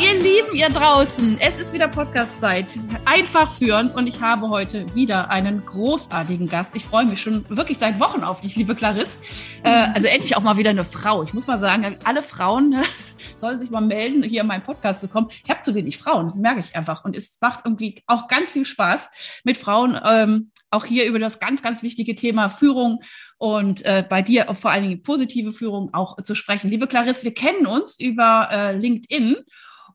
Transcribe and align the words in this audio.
Ihr 0.00 0.14
Lieben, 0.20 0.54
ihr 0.54 0.68
draußen, 0.68 1.38
es 1.40 1.58
ist 1.58 1.72
wieder 1.72 1.88
Podcast-Zeit. 1.88 2.78
Einfach 3.06 3.54
führen 3.54 3.90
und 3.90 4.06
ich 4.06 4.20
habe 4.20 4.50
heute 4.50 4.84
wieder 4.94 5.30
einen 5.30 5.64
großartigen 5.64 6.48
Gast. 6.48 6.76
Ich 6.76 6.84
freue 6.84 7.06
mich 7.06 7.22
schon 7.22 7.48
wirklich 7.48 7.78
seit 7.78 7.98
Wochen 7.98 8.22
auf 8.22 8.42
dich, 8.42 8.56
liebe 8.56 8.74
Clarisse. 8.74 9.18
Äh, 9.62 9.86
also 9.94 10.06
endlich 10.06 10.36
auch 10.36 10.42
mal 10.42 10.58
wieder 10.58 10.68
eine 10.70 10.84
Frau. 10.84 11.22
Ich 11.22 11.32
muss 11.32 11.46
mal 11.46 11.58
sagen, 11.58 11.96
alle 12.04 12.22
Frauen 12.22 12.70
ne, 12.70 12.82
sollen 13.38 13.58
sich 13.58 13.70
mal 13.70 13.80
melden, 13.80 14.22
hier 14.22 14.42
in 14.42 14.46
meinen 14.46 14.62
Podcast 14.62 15.00
zu 15.00 15.08
kommen. 15.08 15.28
Ich 15.42 15.50
habe 15.50 15.62
zu 15.62 15.74
wenig 15.74 15.96
Frauen, 15.96 16.26
das 16.26 16.34
merke 16.34 16.60
ich 16.60 16.76
einfach. 16.76 17.04
Und 17.04 17.16
es 17.16 17.38
macht 17.40 17.64
irgendwie 17.64 18.02
auch 18.06 18.28
ganz 18.28 18.50
viel 18.50 18.66
Spaß 18.66 19.08
mit 19.44 19.56
Frauen, 19.56 19.98
ähm, 20.04 20.50
auch 20.70 20.84
hier 20.84 21.06
über 21.06 21.18
das 21.18 21.38
ganz, 21.38 21.62
ganz 21.62 21.82
wichtige 21.82 22.14
Thema 22.14 22.50
Führung 22.50 23.02
und 23.38 23.82
äh, 23.86 24.04
bei 24.06 24.20
dir 24.20 24.46
vor 24.54 24.72
allen 24.72 24.82
Dingen 24.82 25.02
positive 25.02 25.54
Führung 25.54 25.94
auch 25.94 26.20
zu 26.22 26.34
sprechen. 26.34 26.68
Liebe 26.68 26.86
Clarisse, 26.86 27.24
wir 27.24 27.34
kennen 27.34 27.66
uns 27.66 27.98
über 27.98 28.48
äh, 28.50 28.76
LinkedIn 28.76 29.36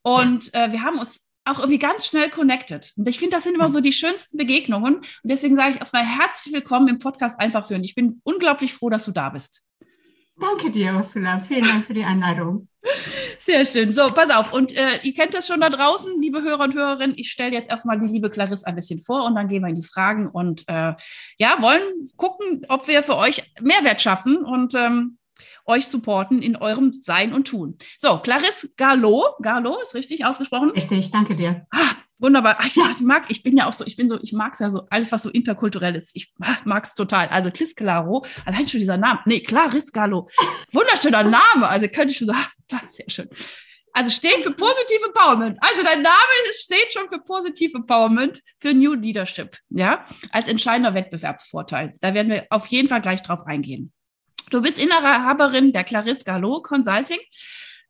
und 0.03 0.53
äh, 0.53 0.71
wir 0.71 0.83
haben 0.83 0.99
uns 0.99 1.29
auch 1.45 1.59
irgendwie 1.59 1.79
ganz 1.79 2.05
schnell 2.05 2.29
connected. 2.29 2.93
Und 2.95 3.07
ich 3.07 3.19
finde, 3.19 3.35
das 3.35 3.43
sind 3.43 3.55
immer 3.55 3.71
so 3.71 3.81
die 3.81 3.93
schönsten 3.93 4.37
Begegnungen. 4.37 4.97
Und 4.97 5.07
deswegen 5.23 5.55
sage 5.55 5.71
ich 5.71 5.79
erstmal 5.79 6.05
herzlich 6.05 6.53
willkommen 6.53 6.87
im 6.87 6.99
Podcast 6.99 7.39
einfach 7.39 7.67
führen. 7.67 7.83
Ich 7.83 7.95
bin 7.95 8.21
unglaublich 8.23 8.73
froh, 8.73 8.89
dass 8.89 9.05
du 9.05 9.11
da 9.11 9.29
bist. 9.29 9.63
Danke 10.39 10.71
dir, 10.71 10.95
Ursula. 10.95 11.39
Vielen 11.39 11.67
Dank 11.67 11.85
für 11.85 11.93
die 11.93 12.03
Einladung. 12.03 12.67
Sehr 13.37 13.65
schön. 13.65 13.93
So, 13.93 14.07
pass 14.07 14.29
auf. 14.31 14.53
Und 14.53 14.75
äh, 14.75 14.99
ihr 15.03 15.13
kennt 15.13 15.33
das 15.33 15.47
schon 15.47 15.61
da 15.61 15.69
draußen, 15.69 16.19
liebe 16.19 16.41
Hörer 16.41 16.63
und 16.63 16.73
Hörerinnen. 16.73 17.17
Ich 17.17 17.29
stelle 17.29 17.53
jetzt 17.53 17.69
erstmal 17.69 17.99
die 17.99 18.11
liebe 18.11 18.29
Clarisse 18.29 18.65
ein 18.65 18.75
bisschen 18.75 18.99
vor 18.99 19.25
und 19.25 19.35
dann 19.35 19.47
gehen 19.47 19.61
wir 19.61 19.69
in 19.69 19.75
die 19.75 19.87
Fragen 19.87 20.27
und 20.27 20.63
äh, 20.67 20.93
ja, 21.37 21.61
wollen 21.61 21.81
gucken, 22.17 22.65
ob 22.69 22.87
wir 22.87 23.03
für 23.03 23.17
euch 23.17 23.43
Mehrwert 23.61 24.01
schaffen. 24.01 24.37
Und 24.37 24.73
ähm, 24.73 25.17
euch 25.65 25.87
supporten 25.87 26.41
in 26.41 26.55
eurem 26.55 26.93
Sein 26.93 27.33
und 27.33 27.47
Tun. 27.47 27.77
So, 27.97 28.19
Clarisse 28.19 28.69
Gallo, 28.77 29.35
Gallo 29.41 29.79
ist 29.81 29.95
richtig 29.95 30.25
ausgesprochen? 30.25 30.71
Richtig, 30.71 31.11
danke 31.11 31.35
dir. 31.35 31.65
Ah, 31.71 31.95
wunderbar. 32.17 32.57
Ach, 32.59 32.75
ja, 32.75 32.91
ich 32.95 33.01
mag, 33.01 33.25
ich 33.29 33.43
bin 33.43 33.57
ja 33.57 33.67
auch 33.67 33.73
so, 33.73 33.85
ich 33.85 33.95
bin 33.95 34.09
so, 34.09 34.19
ich 34.21 34.33
mag 34.33 34.53
es 34.53 34.59
ja 34.59 34.69
so, 34.69 34.87
alles, 34.89 35.11
was 35.11 35.23
so 35.23 35.29
interkulturell 35.29 35.95
ist. 35.95 36.15
Ich 36.15 36.33
mag 36.65 36.83
es 36.83 36.93
total. 36.93 37.27
Also 37.27 37.51
Clis 37.51 37.75
Claro, 37.75 38.25
allein 38.45 38.67
schon 38.67 38.79
dieser 38.79 38.97
Name. 38.97 39.19
Nee, 39.25 39.41
Clarisse 39.41 39.91
Gallo. 39.91 40.27
Wunderschöner 40.71 41.23
Name. 41.23 41.67
Also 41.67 41.87
könnte 41.87 42.11
ich 42.11 42.17
schon 42.17 42.27
sagen, 42.27 42.87
sehr 42.87 43.09
schön. 43.09 43.29
Also 43.93 44.09
steht 44.09 44.43
für 44.43 44.51
Positive 44.51 45.05
Empowerment. 45.05 45.57
Also 45.61 45.83
dein 45.83 46.01
Name 46.01 46.15
steht 46.53 46.93
schon 46.93 47.09
für 47.09 47.19
Positive 47.19 47.77
Empowerment, 47.77 48.41
für 48.59 48.73
New 48.73 48.93
Leadership, 48.93 49.57
ja, 49.69 50.05
als 50.31 50.47
entscheidender 50.47 50.93
Wettbewerbsvorteil. 50.93 51.93
Da 51.99 52.13
werden 52.13 52.31
wir 52.31 52.47
auf 52.49 52.67
jeden 52.67 52.87
Fall 52.87 53.01
gleich 53.01 53.21
drauf 53.21 53.45
eingehen. 53.45 53.91
Du 54.51 54.61
bist 54.61 54.83
Inhaberin 54.83 55.71
der 55.73 55.83
Clarisse 55.83 56.25
Gallo 56.25 56.61
Consulting. 56.61 57.19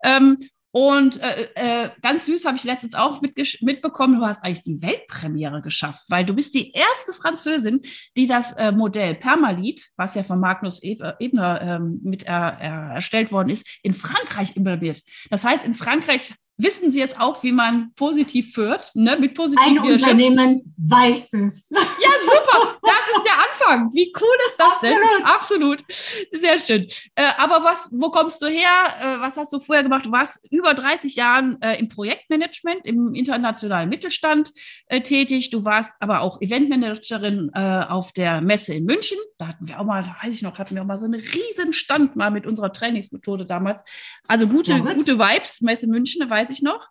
Ähm, 0.03 0.37
und 0.73 1.19
äh, 1.21 1.49
äh, 1.55 1.89
ganz 2.01 2.27
süß 2.27 2.45
habe 2.45 2.55
ich 2.55 2.63
letztens 2.63 2.93
auch 2.93 3.21
mitbekommen, 3.21 4.19
du 4.19 4.25
hast 4.25 4.41
eigentlich 4.41 4.61
die 4.61 4.81
Weltpremiere 4.81 5.61
geschafft, 5.61 6.05
weil 6.07 6.23
du 6.23 6.33
bist 6.33 6.55
die 6.55 6.71
erste 6.71 7.11
Französin, 7.11 7.81
die 8.15 8.25
das 8.25 8.53
äh, 8.53 8.71
Modell 8.71 9.15
Permalit, 9.15 9.85
was 9.97 10.15
ja 10.15 10.23
von 10.23 10.39
Magnus 10.39 10.81
Ebner 10.81 11.61
ähm, 11.61 11.99
mit 12.03 12.23
erstellt 12.23 13.33
worden 13.33 13.49
ist, 13.49 13.79
in 13.83 13.93
Frankreich 13.93 14.55
implementiert. 14.55 15.01
Das 15.29 15.43
heißt, 15.43 15.65
in 15.65 15.75
Frankreich 15.75 16.33
wissen 16.55 16.91
Sie 16.91 16.99
jetzt 16.99 17.19
auch, 17.19 17.43
wie 17.43 17.51
man 17.51 17.93
positiv 17.95 18.53
führt, 18.53 18.91
ne? 18.93 19.17
mit 19.19 19.33
positiven 19.33 19.79
Ein 19.79 19.91
Unternehmen 19.93 20.73
weiß 20.77 21.33
es. 21.33 21.69
Ja, 21.69 21.79
super. 22.23 22.77
Das 23.11 23.17
ist 23.17 23.25
der 23.25 23.39
Anfang. 23.39 23.93
Wie 23.93 24.13
cool 24.19 24.37
ist 24.47 24.59
das 24.59 24.73
Absolut. 24.73 24.97
denn? 24.97 25.25
Absolut. 25.25 25.83
Sehr 26.31 26.59
schön. 26.59 26.87
Äh, 27.15 27.31
aber 27.37 27.63
was, 27.63 27.89
wo 27.91 28.09
kommst 28.09 28.41
du 28.41 28.47
her? 28.47 28.69
Äh, 29.01 29.19
was 29.19 29.37
hast 29.37 29.51
du 29.53 29.59
vorher 29.59 29.83
gemacht? 29.83 30.05
Du 30.05 30.11
warst 30.11 30.45
über 30.51 30.73
30 30.73 31.15
Jahre 31.15 31.57
äh, 31.61 31.79
im 31.79 31.87
Projektmanagement, 31.87 32.85
im 32.85 33.13
internationalen 33.13 33.89
Mittelstand 33.89 34.51
äh, 34.87 35.01
tätig. 35.01 35.49
Du 35.49 35.65
warst 35.65 35.93
aber 35.99 36.21
auch 36.21 36.41
Eventmanagerin 36.41 37.51
äh, 37.53 37.85
auf 37.89 38.11
der 38.13 38.41
Messe 38.41 38.73
in 38.73 38.85
München. 38.85 39.17
Da 39.37 39.47
hatten 39.47 39.67
wir 39.67 39.79
auch 39.79 39.85
mal, 39.85 40.03
da 40.03 40.15
weiß 40.23 40.33
ich 40.33 40.41
noch, 40.41 40.57
hatten 40.57 40.75
wir 40.75 40.81
auch 40.81 40.87
mal 40.87 40.97
so 40.97 41.05
einen 41.05 41.19
riesen 41.19 41.73
Stand 41.73 42.15
mal 42.15 42.31
mit 42.31 42.45
unserer 42.45 42.71
Trainingsmethode 42.71 43.45
damals. 43.45 43.81
Also 44.27 44.47
gute, 44.47 44.79
gute 44.79 45.19
Vibes, 45.19 45.61
Messe 45.61 45.87
München, 45.87 46.29
weiß 46.29 46.49
ich 46.51 46.61
noch. 46.61 46.89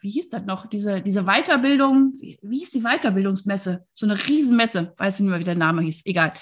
Wie 0.00 0.10
hieß 0.10 0.30
das 0.30 0.44
noch? 0.44 0.66
Diese, 0.66 1.00
diese 1.00 1.24
Weiterbildung, 1.24 2.12
wie, 2.16 2.38
wie 2.42 2.58
hieß 2.58 2.70
die 2.70 2.82
Weiterbildungsmesse? 2.82 3.84
So 3.94 4.06
eine 4.06 4.26
Riesenmesse, 4.26 4.94
weiß 4.96 5.14
ich 5.14 5.20
nicht 5.20 5.30
mehr, 5.30 5.40
wie 5.40 5.44
der 5.44 5.54
Name 5.54 5.82
hieß, 5.82 6.02
egal. 6.04 6.32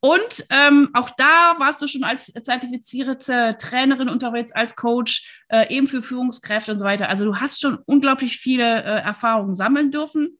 Und 0.00 0.46
ähm, 0.48 0.88
auch 0.94 1.10
da 1.10 1.56
warst 1.58 1.82
du 1.82 1.86
schon 1.86 2.04
als 2.04 2.26
zertifizierte 2.26 3.56
Trainerin 3.58 4.08
unterwegs, 4.08 4.50
als 4.52 4.74
Coach, 4.74 5.42
äh, 5.48 5.74
eben 5.74 5.86
für 5.86 6.02
Führungskräfte 6.02 6.72
und 6.72 6.78
so 6.78 6.86
weiter. 6.86 7.10
Also 7.10 7.26
du 7.26 7.36
hast 7.36 7.60
schon 7.60 7.78
unglaublich 7.84 8.38
viele 8.38 8.82
äh, 8.82 9.02
Erfahrungen 9.02 9.54
sammeln 9.54 9.90
dürfen. 9.90 10.38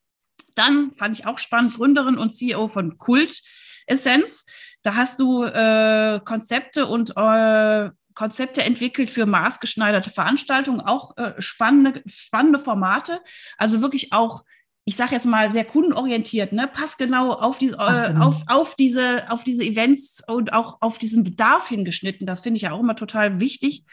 Dann 0.55 0.93
fand 0.93 1.19
ich 1.19 1.27
auch 1.27 1.39
spannend, 1.39 1.75
Gründerin 1.75 2.17
und 2.17 2.31
CEO 2.31 2.69
von 2.69 2.97
Kult 2.97 3.43
Essenz. 3.87 4.47
Da 4.83 4.95
hast 4.95 5.21
du 5.21 5.45
äh, 5.45 6.21
Konzepte 6.25 6.87
und 6.87 7.11
äh, 7.17 7.91
Konzepte 8.21 8.63
entwickelt 8.63 9.11
für 9.11 9.25
maßgeschneiderte 9.25 10.11
Veranstaltungen, 10.11 10.83
auch 10.83 11.17
äh, 11.17 11.33
spannende, 11.39 12.03
spannende 12.05 12.59
Formate. 12.59 13.23
Also 13.57 13.81
wirklich 13.81 14.13
auch, 14.13 14.45
ich 14.85 14.95
sage 14.95 15.15
jetzt 15.15 15.25
mal, 15.25 15.51
sehr 15.53 15.65
kundenorientiert, 15.65 16.53
ne? 16.53 16.69
passt 16.71 16.99
genau 16.99 17.33
auf, 17.33 17.57
die, 17.57 17.71
äh, 17.71 18.15
auf, 18.21 18.43
auf, 18.47 18.75
diese, 18.75 19.25
auf 19.31 19.43
diese 19.43 19.65
Events 19.65 20.23
und 20.29 20.53
auch 20.53 20.83
auf 20.83 20.99
diesen 20.99 21.25
Bedarf 21.25 21.69
hingeschnitten. 21.69 22.27
Das 22.27 22.43
finde 22.43 22.57
ich 22.57 22.63
ja 22.65 22.73
auch 22.73 22.81
immer 22.81 22.95
total 22.95 23.41
wichtig. 23.41 23.85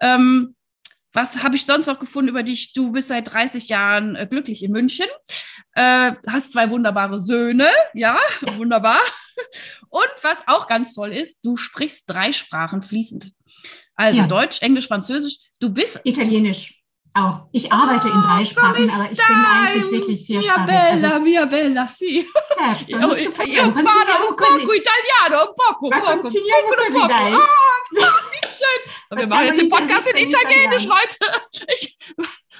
Ähm, 0.00 0.56
was 1.12 1.44
habe 1.44 1.54
ich 1.54 1.64
sonst 1.64 1.86
noch 1.86 2.00
gefunden 2.00 2.30
über 2.30 2.42
dich? 2.42 2.72
Du 2.72 2.90
bist 2.90 3.06
seit 3.06 3.32
30 3.32 3.68
Jahren 3.68 4.16
äh, 4.16 4.26
glücklich 4.28 4.64
in 4.64 4.72
München, 4.72 5.06
äh, 5.74 6.14
hast 6.26 6.54
zwei 6.54 6.70
wunderbare 6.70 7.20
Söhne, 7.20 7.68
ja, 7.94 8.18
wunderbar. 8.40 8.98
Und 9.90 10.10
was 10.22 10.38
auch 10.48 10.66
ganz 10.66 10.92
toll 10.92 11.12
ist, 11.12 11.44
du 11.44 11.56
sprichst 11.56 12.10
drei 12.10 12.32
Sprachen 12.32 12.82
fließend. 12.82 13.32
Also 14.00 14.20
ja. 14.20 14.26
Deutsch, 14.26 14.62
Englisch, 14.62 14.88
Französisch. 14.88 15.36
Du 15.60 15.68
bist. 15.68 16.00
Italienisch. 16.04 16.80
Auch. 17.12 17.40
Ich 17.52 17.70
arbeite 17.70 18.08
oh, 18.08 18.14
in 18.14 18.22
drei 18.22 18.44
Sprachen, 18.46 18.88
aber 18.88 19.12
ich 19.12 19.18
bin 19.18 19.36
eigentlich 19.36 19.90
wirklich 19.90 20.26
viersprachig. 20.26 20.56
Mia 20.56 20.64
bella, 20.64 21.10
also, 21.10 21.24
mia 21.24 21.44
bella, 21.44 21.86
sì. 21.86 22.26
Certo, 22.56 22.96
io, 22.96 23.16
io 23.16 23.30
parlo 23.32 24.28
un 24.28 24.36
poco 24.36 24.72
italiano, 24.72 25.48
un 25.48 25.54
poco, 25.54 25.86
un 25.86 26.00
poco, 26.00 26.22
poco, 26.22 26.92
poco. 26.92 27.12
Ah, 27.12 27.48
schön. 27.90 28.92
Und 29.10 29.18
wir 29.18 29.28
machen 29.28 29.46
jetzt 29.46 29.60
den 29.60 29.68
Podcast 29.68 30.06
in 30.06 30.28
Italienisch 30.28 30.88
heute. 30.88 31.16
Ich, 31.74 31.98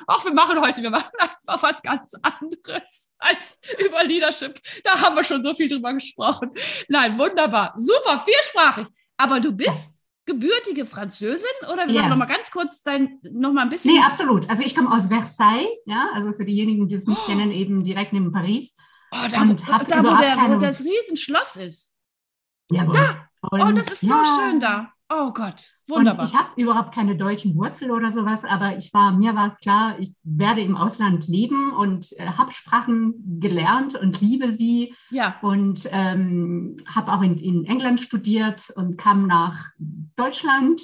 ach, 0.07 0.25
wir 0.25 0.35
machen 0.35 0.61
heute, 0.61 0.83
wir 0.83 0.91
machen 0.91 1.11
einfach 1.19 1.63
was 1.63 1.81
ganz 1.83 2.13
anderes 2.21 3.13
als 3.19 3.59
über 3.79 4.05
Leadership. 4.05 4.61
Da 4.85 5.01
haben 5.01 5.17
wir 5.17 5.25
schon 5.25 5.43
so 5.43 5.55
viel 5.55 5.71
drüber 5.71 5.95
gesprochen. 5.95 6.51
Nein, 6.89 7.19
wunderbar. 7.19 7.73
Super, 7.77 8.23
viersprachig. 8.27 8.89
Aber 9.17 9.41
du 9.41 9.53
bist 9.53 10.00
gebürtige 10.31 10.87
Französin 10.87 11.47
oder 11.73 11.87
wir 11.87 11.95
ja. 11.95 12.09
noch 12.09 12.17
mal 12.17 12.27
ganz 12.27 12.51
kurz 12.51 12.83
dein 12.83 13.21
noch 13.33 13.53
mal 13.53 13.63
ein 13.63 13.69
bisschen. 13.69 13.95
Nee, 13.95 14.01
absolut. 14.01 14.49
Also 14.49 14.63
ich 14.63 14.75
komme 14.75 14.93
aus 14.93 15.07
Versailles, 15.07 15.69
ja, 15.87 16.11
also 16.15 16.33
für 16.33 16.45
diejenigen, 16.45 16.89
die 16.89 16.95
es 16.95 17.07
nicht 17.07 17.23
oh. 17.25 17.27
kennen, 17.27 17.51
eben 17.51 17.85
direkt 17.85 18.13
neben 18.13 18.33
Paris. 18.33 18.77
Oh, 19.13 19.27
da, 19.31 19.43
und 19.43 19.67
wo, 19.67 19.85
da 19.85 20.05
wo, 20.05 20.17
der, 20.17 20.37
wo 20.49 20.59
das 20.59 20.85
Riesenschloss 20.85 21.57
ist. 21.57 21.95
Jawohl. 22.71 22.95
Da. 22.95 23.29
Und, 23.51 23.63
oh, 23.63 23.73
das 23.73 23.93
ist 23.95 24.03
ja. 24.03 24.23
so 24.23 24.41
schön 24.41 24.61
da. 24.61 24.93
Oh 25.09 25.33
Gott, 25.33 25.69
wunderbar. 25.89 26.21
Und 26.21 26.29
ich 26.29 26.39
habe 26.39 26.49
überhaupt 26.61 26.95
keine 26.95 27.17
deutschen 27.17 27.57
Wurzeln 27.57 27.91
oder 27.91 28.13
sowas, 28.13 28.45
aber 28.45 28.77
ich 28.77 28.93
war, 28.93 29.13
mir 29.13 29.35
war 29.35 29.49
es 29.49 29.59
klar, 29.61 29.99
ich 29.99 30.15
werde 30.23 30.61
im 30.61 30.77
Ausland 30.77 31.27
leben 31.29 31.73
und 31.73 32.13
äh, 32.19 32.27
habe 32.27 32.53
Sprachen 32.53 33.41
gelernt 33.41 33.95
und 33.95 34.21
liebe 34.21 34.53
sie. 34.53 34.95
Ja. 35.11 35.39
Und 35.43 35.89
ähm, 35.91 36.77
habe 36.87 37.13
auch 37.13 37.23
in, 37.23 37.39
in 37.39 37.65
England 37.65 38.01
studiert 38.01 38.73
und 38.77 38.99
kam 38.99 39.27
nach 39.27 39.67
Deutschland 40.17 40.83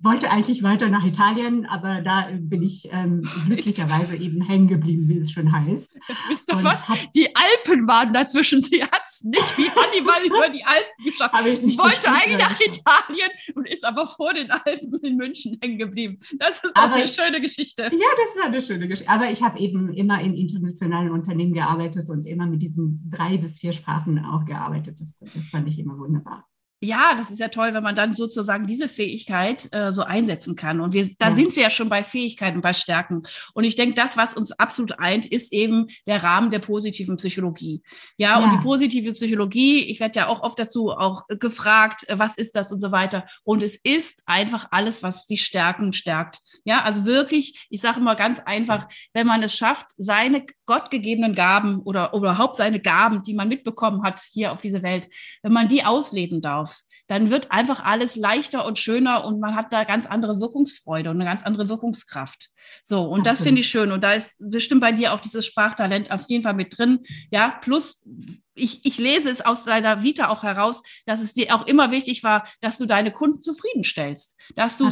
wollte 0.00 0.30
eigentlich 0.30 0.62
weiter 0.62 0.88
nach 0.88 1.04
Italien, 1.04 1.66
aber 1.66 2.02
da 2.02 2.28
bin 2.32 2.62
ich 2.62 2.88
ähm, 2.92 3.28
glücklicherweise 3.46 4.16
eben 4.16 4.42
hängen 4.42 4.68
geblieben, 4.68 5.08
wie 5.08 5.18
es 5.18 5.32
schon 5.32 5.52
heißt. 5.52 5.98
Wisst 6.28 6.52
ihr 6.52 6.62
was? 6.62 6.86
Die 7.14 7.34
Alpen 7.34 7.86
waren 7.88 8.12
dazwischen. 8.12 8.60
Sie 8.60 8.82
hat 8.82 9.02
es 9.04 9.24
nicht 9.24 9.58
wie 9.58 9.68
Hannibal 9.70 10.22
über 10.24 10.48
die 10.50 10.64
Alpen 10.64 11.04
geschafft. 11.04 11.34
Sie 11.62 11.78
wollte 11.78 12.10
eigentlich 12.10 12.38
nach 12.38 12.60
Italien 12.60 13.30
und 13.56 13.68
ist 13.68 13.84
aber 13.84 14.06
vor 14.06 14.32
den 14.38 14.50
Alpen 14.50 15.00
in 15.02 15.16
München 15.16 15.58
hängen 15.60 15.78
geblieben. 15.78 16.18
Das 16.38 16.62
ist 16.62 16.76
aber 16.76 16.94
eine 16.94 17.04
ich, 17.04 17.12
schöne 17.12 17.40
Geschichte. 17.40 17.82
Ja, 17.82 17.90
das 17.90 18.34
ist 18.34 18.42
eine 18.42 18.60
schöne 18.60 18.88
Geschichte. 18.88 19.12
Aber 19.12 19.30
ich 19.30 19.42
habe 19.42 19.58
eben 19.58 19.92
immer 19.92 20.20
in 20.20 20.34
internationalen 20.34 21.10
Unternehmen 21.10 21.52
gearbeitet 21.52 22.08
und 22.08 22.26
immer 22.26 22.46
mit 22.46 22.62
diesen 22.62 23.10
drei 23.10 23.36
bis 23.36 23.58
vier 23.58 23.72
Sprachen 23.72 24.18
auch 24.24 24.44
gearbeitet. 24.44 25.00
Das, 25.00 25.18
das 25.18 25.48
fand 25.50 25.68
ich 25.68 25.78
immer 25.78 25.98
wunderbar 25.98 26.46
ja, 26.80 27.14
das 27.16 27.30
ist 27.30 27.40
ja 27.40 27.48
toll, 27.48 27.74
wenn 27.74 27.82
man 27.82 27.96
dann 27.96 28.14
sozusagen 28.14 28.66
diese 28.66 28.88
Fähigkeit 28.88 29.68
äh, 29.72 29.90
so 29.90 30.02
einsetzen 30.02 30.54
kann. 30.54 30.80
Und 30.80 30.92
wir, 30.92 31.08
da 31.18 31.30
ja. 31.30 31.34
sind 31.34 31.56
wir 31.56 31.64
ja 31.64 31.70
schon 31.70 31.88
bei 31.88 32.04
Fähigkeiten, 32.04 32.60
bei 32.60 32.72
Stärken. 32.72 33.22
Und 33.52 33.64
ich 33.64 33.74
denke, 33.74 33.94
das, 33.94 34.16
was 34.16 34.34
uns 34.34 34.52
absolut 34.52 34.98
eint, 34.98 35.26
ist 35.26 35.52
eben 35.52 35.88
der 36.06 36.22
Rahmen 36.22 36.50
der 36.50 36.60
positiven 36.60 37.16
Psychologie. 37.16 37.82
Ja, 38.16 38.38
ja. 38.38 38.44
und 38.44 38.52
die 38.52 38.62
positive 38.62 39.12
Psychologie, 39.12 39.90
ich 39.90 39.98
werde 39.98 40.20
ja 40.20 40.26
auch 40.28 40.42
oft 40.42 40.58
dazu 40.58 40.90
auch 40.90 41.26
gefragt, 41.28 42.08
äh, 42.08 42.18
was 42.18 42.38
ist 42.38 42.54
das 42.54 42.70
und 42.70 42.80
so 42.80 42.92
weiter. 42.92 43.26
Und 43.42 43.62
es 43.62 43.76
ist 43.76 44.22
einfach 44.26 44.68
alles, 44.70 45.02
was 45.02 45.26
die 45.26 45.38
Stärken 45.38 45.92
stärkt. 45.92 46.40
Ja, 46.64 46.82
also 46.82 47.04
wirklich, 47.04 47.66
ich 47.70 47.80
sage 47.80 48.00
immer 48.00 48.16
ganz 48.16 48.40
einfach, 48.40 48.88
wenn 49.12 49.26
man 49.26 49.42
es 49.42 49.54
schafft, 49.54 49.86
seine 49.96 50.46
gottgegebenen 50.66 51.34
Gaben 51.34 51.80
oder, 51.80 52.14
oder 52.14 52.30
überhaupt 52.30 52.56
seine 52.56 52.80
Gaben, 52.80 53.22
die 53.22 53.34
man 53.34 53.48
mitbekommen 53.48 54.02
hat 54.02 54.20
hier 54.32 54.52
auf 54.52 54.60
dieser 54.60 54.82
Welt, 54.82 55.08
wenn 55.42 55.52
man 55.52 55.68
die 55.68 55.84
ausleben 55.84 56.40
darf, 56.40 56.80
dann 57.08 57.30
wird 57.30 57.50
einfach 57.50 57.84
alles 57.84 58.16
leichter 58.16 58.66
und 58.66 58.78
schöner 58.78 59.24
und 59.24 59.40
man 59.40 59.56
hat 59.56 59.72
da 59.72 59.84
ganz 59.84 60.06
andere 60.06 60.40
Wirkungsfreude 60.40 61.10
und 61.10 61.16
eine 61.16 61.24
ganz 61.24 61.42
andere 61.42 61.68
Wirkungskraft. 61.68 62.50
So, 62.82 63.00
und 63.00 63.20
Absolut. 63.20 63.26
das 63.26 63.42
finde 63.42 63.60
ich 63.62 63.68
schön. 63.68 63.92
Und 63.92 64.04
da 64.04 64.12
ist 64.12 64.36
bestimmt 64.38 64.82
bei 64.82 64.92
dir 64.92 65.14
auch 65.14 65.20
dieses 65.20 65.46
Sprachtalent 65.46 66.10
auf 66.10 66.26
jeden 66.28 66.42
Fall 66.42 66.52
mit 66.52 66.76
drin. 66.76 67.00
Ja, 67.30 67.58
plus 67.62 68.06
ich, 68.54 68.84
ich 68.84 68.98
lese 68.98 69.30
es 69.30 69.40
aus 69.40 69.64
deiner 69.64 70.02
Vita 70.02 70.28
auch 70.28 70.42
heraus, 70.42 70.82
dass 71.06 71.22
es 71.22 71.32
dir 71.32 71.54
auch 71.54 71.66
immer 71.66 71.90
wichtig 71.90 72.22
war, 72.24 72.46
dass 72.60 72.76
du 72.76 72.84
deine 72.84 73.10
Kunden 73.10 73.40
zufriedenstellst, 73.40 74.38
dass 74.54 74.76
du 74.76 74.90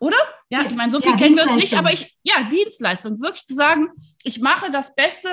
oder? 0.00 0.16
Ja, 0.48 0.62
ich 0.62 0.74
meine, 0.74 0.90
so 0.90 1.00
viel 1.00 1.12
ja, 1.12 1.16
kennen 1.16 1.36
wir 1.36 1.44
uns 1.44 1.54
nicht, 1.54 1.76
aber 1.76 1.92
ich, 1.92 2.16
ja, 2.22 2.48
Dienstleistung, 2.50 3.20
wirklich 3.20 3.44
zu 3.44 3.54
sagen, 3.54 3.90
ich 4.24 4.40
mache 4.40 4.70
das 4.70 4.96
Beste, 4.96 5.28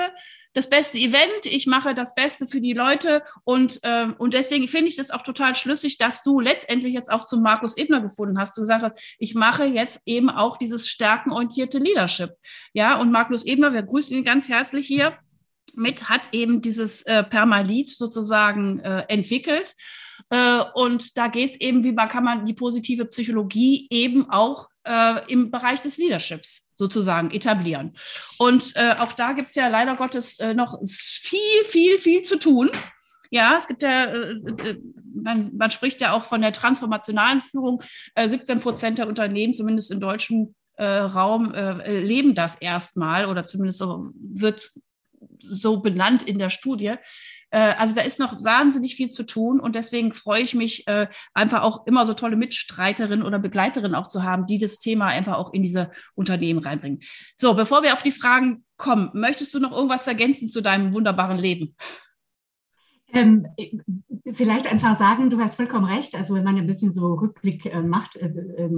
das 0.52 0.68
beste 0.68 0.98
Event, 0.98 1.46
ich 1.46 1.66
mache 1.66 1.94
das 1.94 2.14
Beste 2.14 2.46
für 2.46 2.60
die 2.60 2.74
Leute 2.74 3.22
und, 3.44 3.80
äh, 3.82 4.08
und 4.18 4.34
deswegen 4.34 4.68
finde 4.68 4.88
ich 4.88 4.96
das 4.96 5.10
auch 5.10 5.22
total 5.22 5.54
schlüssig, 5.54 5.96
dass 5.96 6.22
du 6.22 6.38
letztendlich 6.38 6.92
jetzt 6.92 7.10
auch 7.10 7.26
zu 7.26 7.38
Markus 7.38 7.76
Ebner 7.76 8.00
gefunden 8.00 8.38
hast. 8.38 8.56
Du 8.56 8.60
gesagt 8.60 8.84
hast, 8.84 9.16
ich 9.18 9.34
mache 9.34 9.64
jetzt 9.64 10.02
eben 10.04 10.30
auch 10.30 10.58
dieses 10.58 10.88
stärkenorientierte 10.88 11.78
Leadership. 11.78 12.34
Ja, 12.72 13.00
und 13.00 13.10
Markus 13.10 13.44
Ebner, 13.44 13.72
wir 13.72 13.82
grüßen 13.82 14.16
ihn 14.16 14.24
ganz 14.24 14.48
herzlich 14.48 14.86
hier 14.86 15.18
mit, 15.74 16.08
hat 16.10 16.28
eben 16.32 16.60
dieses 16.60 17.02
äh, 17.02 17.24
Permalit 17.24 17.88
sozusagen 17.88 18.80
äh, 18.80 19.04
entwickelt 19.08 19.74
äh, 20.30 20.60
und 20.74 21.16
da 21.16 21.28
geht 21.28 21.52
es 21.52 21.60
eben, 21.60 21.84
wie 21.84 21.92
man 21.92 22.08
kann 22.08 22.24
man 22.24 22.44
die 22.44 22.54
positive 22.54 23.04
Psychologie 23.06 23.86
eben 23.90 24.28
auch 24.30 24.68
äh, 24.84 25.20
im 25.28 25.50
Bereich 25.50 25.80
des 25.80 25.98
Leaderships 25.98 26.70
sozusagen 26.74 27.30
etablieren. 27.30 27.96
Und 28.38 28.74
äh, 28.76 28.94
auch 28.98 29.12
da 29.12 29.32
gibt 29.32 29.50
es 29.50 29.54
ja 29.54 29.68
leider 29.68 29.96
Gottes 29.96 30.38
äh, 30.38 30.54
noch 30.54 30.78
viel, 30.86 31.64
viel, 31.66 31.98
viel 31.98 32.22
zu 32.22 32.38
tun. 32.38 32.70
Ja, 33.30 33.56
es 33.58 33.66
gibt 33.66 33.82
ja, 33.82 34.06
äh, 34.06 34.78
man, 35.14 35.54
man, 35.56 35.70
spricht 35.70 36.00
ja 36.00 36.12
auch 36.12 36.24
von 36.24 36.40
der 36.40 36.52
transformationalen 36.52 37.42
Führung. 37.42 37.82
17 38.16 38.60
Prozent 38.60 38.98
der 38.98 39.08
Unternehmen, 39.08 39.52
zumindest 39.54 39.90
im 39.90 40.00
deutschen 40.00 40.54
Raum, 40.80 41.52
leben 41.86 42.36
das 42.36 42.54
erstmal 42.60 43.26
oder 43.26 43.42
zumindest 43.42 43.80
so 43.80 44.12
wird 44.14 44.70
so 45.44 45.80
benannt 45.80 46.22
in 46.22 46.38
der 46.38 46.50
Studie. 46.50 46.94
Äh, 47.50 47.74
also 47.76 47.94
da 47.94 48.02
ist 48.02 48.18
noch 48.18 48.44
wahnsinnig 48.44 48.96
viel 48.96 49.10
zu 49.10 49.24
tun 49.24 49.60
und 49.60 49.74
deswegen 49.74 50.12
freue 50.12 50.42
ich 50.42 50.54
mich 50.54 50.86
äh, 50.86 51.08
einfach 51.34 51.62
auch 51.62 51.86
immer 51.86 52.06
so 52.06 52.14
tolle 52.14 52.36
Mitstreiterinnen 52.36 53.24
oder 53.24 53.38
Begleiterinnen 53.38 53.94
auch 53.94 54.06
zu 54.06 54.22
haben, 54.22 54.46
die 54.46 54.58
das 54.58 54.78
Thema 54.78 55.06
einfach 55.06 55.36
auch 55.36 55.52
in 55.52 55.62
diese 55.62 55.90
Unternehmen 56.14 56.60
reinbringen. 56.60 57.00
So, 57.36 57.54
bevor 57.54 57.82
wir 57.82 57.92
auf 57.92 58.02
die 58.02 58.12
Fragen 58.12 58.64
kommen, 58.76 59.10
möchtest 59.14 59.54
du 59.54 59.60
noch 59.60 59.72
irgendwas 59.72 60.06
ergänzen 60.06 60.48
zu 60.48 60.60
deinem 60.60 60.92
wunderbaren 60.92 61.38
Leben? 61.38 61.74
Ähm, 63.10 63.46
vielleicht 64.32 64.70
einfach 64.70 64.98
sagen, 64.98 65.30
du 65.30 65.38
hast 65.40 65.54
vollkommen 65.54 65.86
recht. 65.86 66.14
Also 66.14 66.34
wenn 66.34 66.44
man 66.44 66.56
ein 66.56 66.66
bisschen 66.66 66.92
so 66.92 67.14
Rückblick 67.14 67.64
äh, 67.66 67.80
macht 67.80 68.16
äh, 68.16 68.26
äh, 68.26 68.70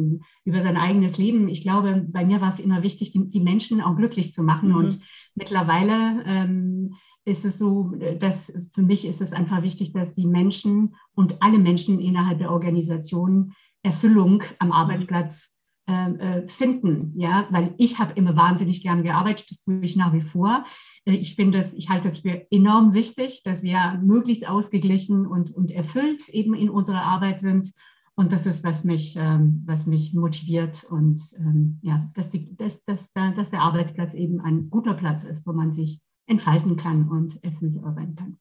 über 0.45 0.63
sein 0.63 0.77
eigenes 0.77 1.19
Leben, 1.19 1.49
ich 1.49 1.63
glaube, 1.63 2.07
bei 2.09 2.25
mir 2.25 2.41
war 2.41 2.53
es 2.53 2.61
immer 2.61 2.85
wichtig, 2.85 3.11
die, 3.11 3.29
die 3.29 3.41
Menschen 3.41 3.81
auch 3.81 3.97
glücklich 3.97 4.33
zu 4.33 4.45
machen. 4.45 4.69
Mhm. 4.69 4.77
Und 4.77 4.99
mittlerweile 5.35 6.23
ähm, 6.25 6.95
ist 7.25 7.45
es 7.45 7.59
so, 7.59 7.93
dass 8.19 8.53
für 8.73 8.83
mich 8.83 9.07
ist 9.07 9.21
es 9.21 9.33
einfach 9.33 9.63
wichtig, 9.63 9.93
dass 9.93 10.13
die 10.13 10.27
Menschen 10.27 10.97
und 11.15 11.43
alle 11.43 11.59
Menschen 11.59 12.01
innerhalb 12.01 12.39
der 12.39 12.51
Organisation 12.51 13.55
Erfüllung 13.83 14.43
am 14.59 14.69
mhm. 14.69 14.73
Arbeitsplatz 14.73 15.53
ähm, 15.87 16.21
äh, 16.21 16.49
finden. 16.49 17.13
Ja, 17.17 17.47
weil 17.51 17.75
ich 17.79 17.99
habe 17.99 18.13
immer 18.15 18.37
wahnsinnig 18.37 18.83
gern 18.83 19.03
gearbeitet, 19.03 19.51
das 19.51 19.63
tue 19.63 19.81
ich 19.83 19.97
nach 19.97 20.13
wie 20.13 20.21
vor. 20.21 20.65
Äh, 21.05 21.15
ich 21.15 21.35
finde 21.35 21.59
es, 21.59 21.75
ich 21.75 21.89
halte 21.89 22.09
es 22.09 22.21
für 22.21 22.47
enorm 22.51 22.95
wichtig, 22.95 23.43
dass 23.45 23.63
wir 23.63 24.01
möglichst 24.03 24.49
ausgeglichen 24.49 25.27
und, 25.27 25.51
und 25.51 25.71
erfüllt 25.71 26.29
eben 26.29 26.55
in 26.55 26.71
unserer 26.71 27.03
Arbeit 27.03 27.41
sind. 27.41 27.73
Und 28.15 28.33
das 28.33 28.45
ist, 28.45 28.65
was 28.65 28.85
mich, 28.85 29.17
ähm, 29.19 29.63
was 29.67 29.87
mich 29.87 30.13
motiviert 30.15 30.85
und 30.85 31.23
ähm, 31.39 31.79
ja, 31.83 32.11
dass, 32.15 32.29
die, 32.29 32.55
dass, 32.57 32.85
dass, 32.85 33.11
dass 33.13 33.51
der 33.51 33.63
Arbeitsplatz 33.63 34.13
eben 34.15 34.41
ein 34.41 34.69
guter 34.69 34.95
Platz 34.95 35.25
ist, 35.25 35.47
wo 35.47 35.53
man 35.53 35.73
sich 35.73 36.01
entfalten 36.31 36.77
kann 36.77 37.09
und 37.09 37.43
erfüllt 37.45 37.77
arbeiten 37.85 38.15
kann. 38.15 38.39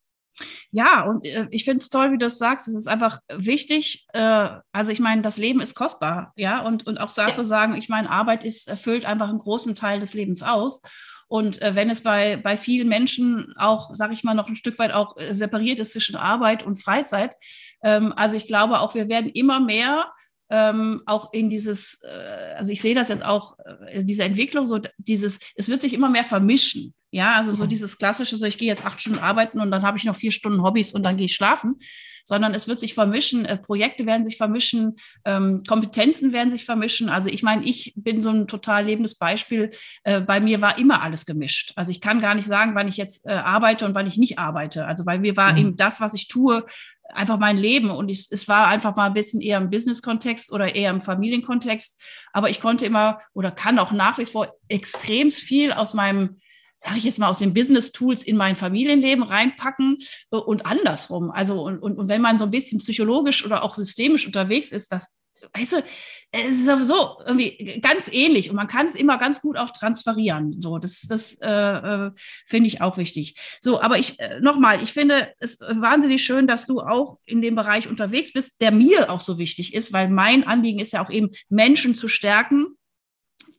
Ja, 0.71 1.03
und 1.03 1.25
äh, 1.25 1.47
ich 1.49 1.63
finde 1.65 1.79
es 1.79 1.89
toll, 1.89 2.11
wie 2.11 2.17
du 2.17 2.27
es 2.27 2.37
sagst. 2.37 2.67
Es 2.67 2.75
ist 2.75 2.87
einfach 2.87 3.19
wichtig. 3.33 4.05
Äh, 4.13 4.49
also 4.71 4.91
ich 4.91 4.99
meine, 4.99 5.21
das 5.21 5.37
Leben 5.37 5.59
ist 5.59 5.75
kostbar, 5.75 6.31
ja, 6.37 6.65
und, 6.65 6.85
und 6.87 6.99
auch 6.99 7.15
ja. 7.17 7.33
zu 7.33 7.43
sagen, 7.43 7.75
ich 7.75 7.89
meine, 7.89 8.09
Arbeit 8.09 8.43
ist 8.43 8.67
erfüllt 8.67 9.05
einfach 9.05 9.29
einen 9.29 9.39
großen 9.39 9.75
Teil 9.75 9.99
des 9.99 10.13
Lebens 10.13 10.43
aus. 10.43 10.81
Und 11.27 11.61
äh, 11.61 11.75
wenn 11.75 11.89
es 11.89 12.01
bei, 12.01 12.37
bei 12.37 12.57
vielen 12.57 12.87
Menschen 12.87 13.53
auch, 13.57 13.93
sage 13.95 14.13
ich 14.13 14.23
mal, 14.23 14.33
noch 14.33 14.47
ein 14.47 14.55
Stück 14.55 14.79
weit 14.79 14.91
auch 14.91 15.17
äh, 15.17 15.33
separiert 15.33 15.79
ist 15.79 15.93
zwischen 15.93 16.15
Arbeit 16.15 16.63
und 16.63 16.81
Freizeit, 16.81 17.35
ähm, 17.83 18.13
also 18.15 18.35
ich 18.35 18.47
glaube 18.47 18.79
auch, 18.79 18.95
wir 18.95 19.09
werden 19.09 19.29
immer 19.29 19.59
mehr 19.59 20.11
ähm, 20.49 21.03
auch 21.05 21.31
in 21.33 21.49
dieses, 21.49 22.01
äh, 22.03 22.55
also 22.57 22.71
ich 22.71 22.81
sehe 22.81 22.95
das 22.95 23.09
jetzt 23.09 23.25
auch, 23.25 23.57
äh, 23.87 24.03
diese 24.03 24.23
Entwicklung, 24.23 24.65
so 24.65 24.79
dieses, 24.97 25.39
es 25.55 25.69
wird 25.69 25.81
sich 25.81 25.93
immer 25.93 26.09
mehr 26.09 26.23
vermischen. 26.23 26.93
Ja, 27.11 27.35
also 27.35 27.51
so 27.53 27.65
dieses 27.65 27.97
klassische, 27.97 28.37
so 28.37 28.45
ich 28.45 28.59
gehe 28.59 28.67
jetzt 28.67 28.85
acht 28.85 29.01
Stunden 29.01 29.19
arbeiten 29.19 29.59
und 29.59 29.71
dann 29.71 29.81
habe 29.81 29.97
ich 29.97 30.03
noch 30.03 30.15
vier 30.15 30.31
Stunden 30.31 30.61
Hobbys 30.61 30.91
und 30.91 31.01
dann 31.01 31.17
gehe 31.17 31.25
ich 31.25 31.33
schlafen, 31.33 31.79
sondern 32.23 32.53
es 32.53 32.67
wird 32.67 32.79
sich 32.79 32.93
vermischen, 32.93 33.45
äh, 33.45 33.57
Projekte 33.57 34.05
werden 34.05 34.25
sich 34.25 34.37
vermischen, 34.37 34.95
ähm, 35.25 35.63
Kompetenzen 35.67 36.33
werden 36.33 36.51
sich 36.51 36.65
vermischen. 36.65 37.09
Also 37.09 37.29
ich 37.31 37.41
meine, 37.41 37.65
ich 37.65 37.93
bin 37.95 38.21
so 38.21 38.29
ein 38.29 38.47
total 38.47 38.85
lebendes 38.85 39.15
Beispiel. 39.15 39.71
Äh, 40.03 40.21
bei 40.21 40.39
mir 40.39 40.61
war 40.61 40.77
immer 40.77 41.01
alles 41.01 41.25
gemischt. 41.25 41.73
Also 41.75 41.89
ich 41.89 41.99
kann 41.99 42.21
gar 42.21 42.35
nicht 42.35 42.45
sagen, 42.45 42.75
wann 42.75 42.87
ich 42.87 42.97
jetzt 42.97 43.25
äh, 43.25 43.31
arbeite 43.31 43.85
und 43.85 43.95
wann 43.95 44.05
ich 44.05 44.17
nicht 44.17 44.37
arbeite. 44.37 44.85
Also 44.85 45.03
bei 45.03 45.17
mir 45.17 45.35
war 45.35 45.53
mhm. 45.53 45.57
eben 45.57 45.75
das, 45.75 45.99
was 45.99 46.13
ich 46.13 46.27
tue, 46.27 46.63
einfach 47.11 47.39
mein 47.39 47.57
Leben 47.57 47.89
und 47.89 48.09
ich, 48.09 48.27
es 48.29 48.47
war 48.47 48.67
einfach 48.67 48.95
mal 48.95 49.07
ein 49.07 49.13
bisschen 49.13 49.41
eher 49.41 49.57
im 49.57 49.71
Business-Kontext 49.71 50.51
oder 50.51 50.75
eher 50.75 50.91
im 50.91 51.01
Familienkontext, 51.01 51.99
aber 52.33 52.51
ich 52.51 52.61
konnte 52.61 52.85
immer 52.85 53.19
oder 53.33 53.49
kann 53.49 53.79
auch 53.79 53.91
nach 53.91 54.19
wie 54.19 54.27
vor 54.27 54.53
extrem 54.67 55.31
viel 55.31 55.71
aus 55.71 55.95
meinem 55.95 56.39
sage 56.79 56.97
ich 56.97 57.03
jetzt 57.03 57.19
mal, 57.19 57.27
aus 57.27 57.37
den 57.37 57.53
Business-Tools 57.53 58.23
in 58.23 58.37
mein 58.37 58.55
Familienleben 58.55 59.23
reinpacken 59.23 59.97
äh, 60.31 60.37
und 60.37 60.65
andersrum. 60.65 61.29
Also, 61.29 61.61
und, 61.61 61.79
und, 61.79 61.97
und 61.97 62.07
wenn 62.07 62.21
man 62.21 62.39
so 62.39 62.45
ein 62.45 62.51
bisschen 62.51 62.79
psychologisch 62.79 63.45
oder 63.45 63.63
auch 63.63 63.75
systemisch 63.75 64.25
unterwegs 64.25 64.71
ist, 64.71 64.91
das, 64.91 65.07
weißt 65.53 65.73
du, 65.73 65.83
es 66.31 66.55
ist 66.55 66.65
sowieso 66.65 67.21
irgendwie 67.25 67.79
ganz 67.81 68.09
ähnlich 68.11 68.49
und 68.49 68.55
man 68.55 68.67
kann 68.67 68.85
es 68.85 68.95
immer 68.95 69.17
ganz 69.17 69.41
gut 69.41 69.57
auch 69.57 69.71
transferieren. 69.71 70.61
So, 70.61 70.77
das, 70.77 71.01
das 71.01 71.37
äh, 71.41 71.49
äh, 71.49 72.11
finde 72.45 72.67
ich 72.67 72.81
auch 72.81 72.97
wichtig. 72.97 73.35
So, 73.61 73.81
aber 73.81 73.97
ich 73.97 74.19
äh, 74.19 74.39
nochmal, 74.39 74.81
ich 74.81 74.93
finde 74.93 75.33
es 75.39 75.59
wahnsinnig 75.59 76.23
schön, 76.23 76.47
dass 76.47 76.65
du 76.65 76.81
auch 76.81 77.17
in 77.25 77.41
dem 77.41 77.55
Bereich 77.55 77.89
unterwegs 77.89 78.31
bist, 78.31 78.61
der 78.61 78.71
mir 78.71 79.09
auch 79.09 79.21
so 79.21 79.37
wichtig 79.37 79.73
ist, 79.73 79.91
weil 79.91 80.07
mein 80.09 80.45
Anliegen 80.45 80.79
ist 80.79 80.93
ja 80.93 81.03
auch 81.03 81.09
eben, 81.09 81.31
Menschen 81.49 81.95
zu 81.95 82.07
stärken, 82.07 82.67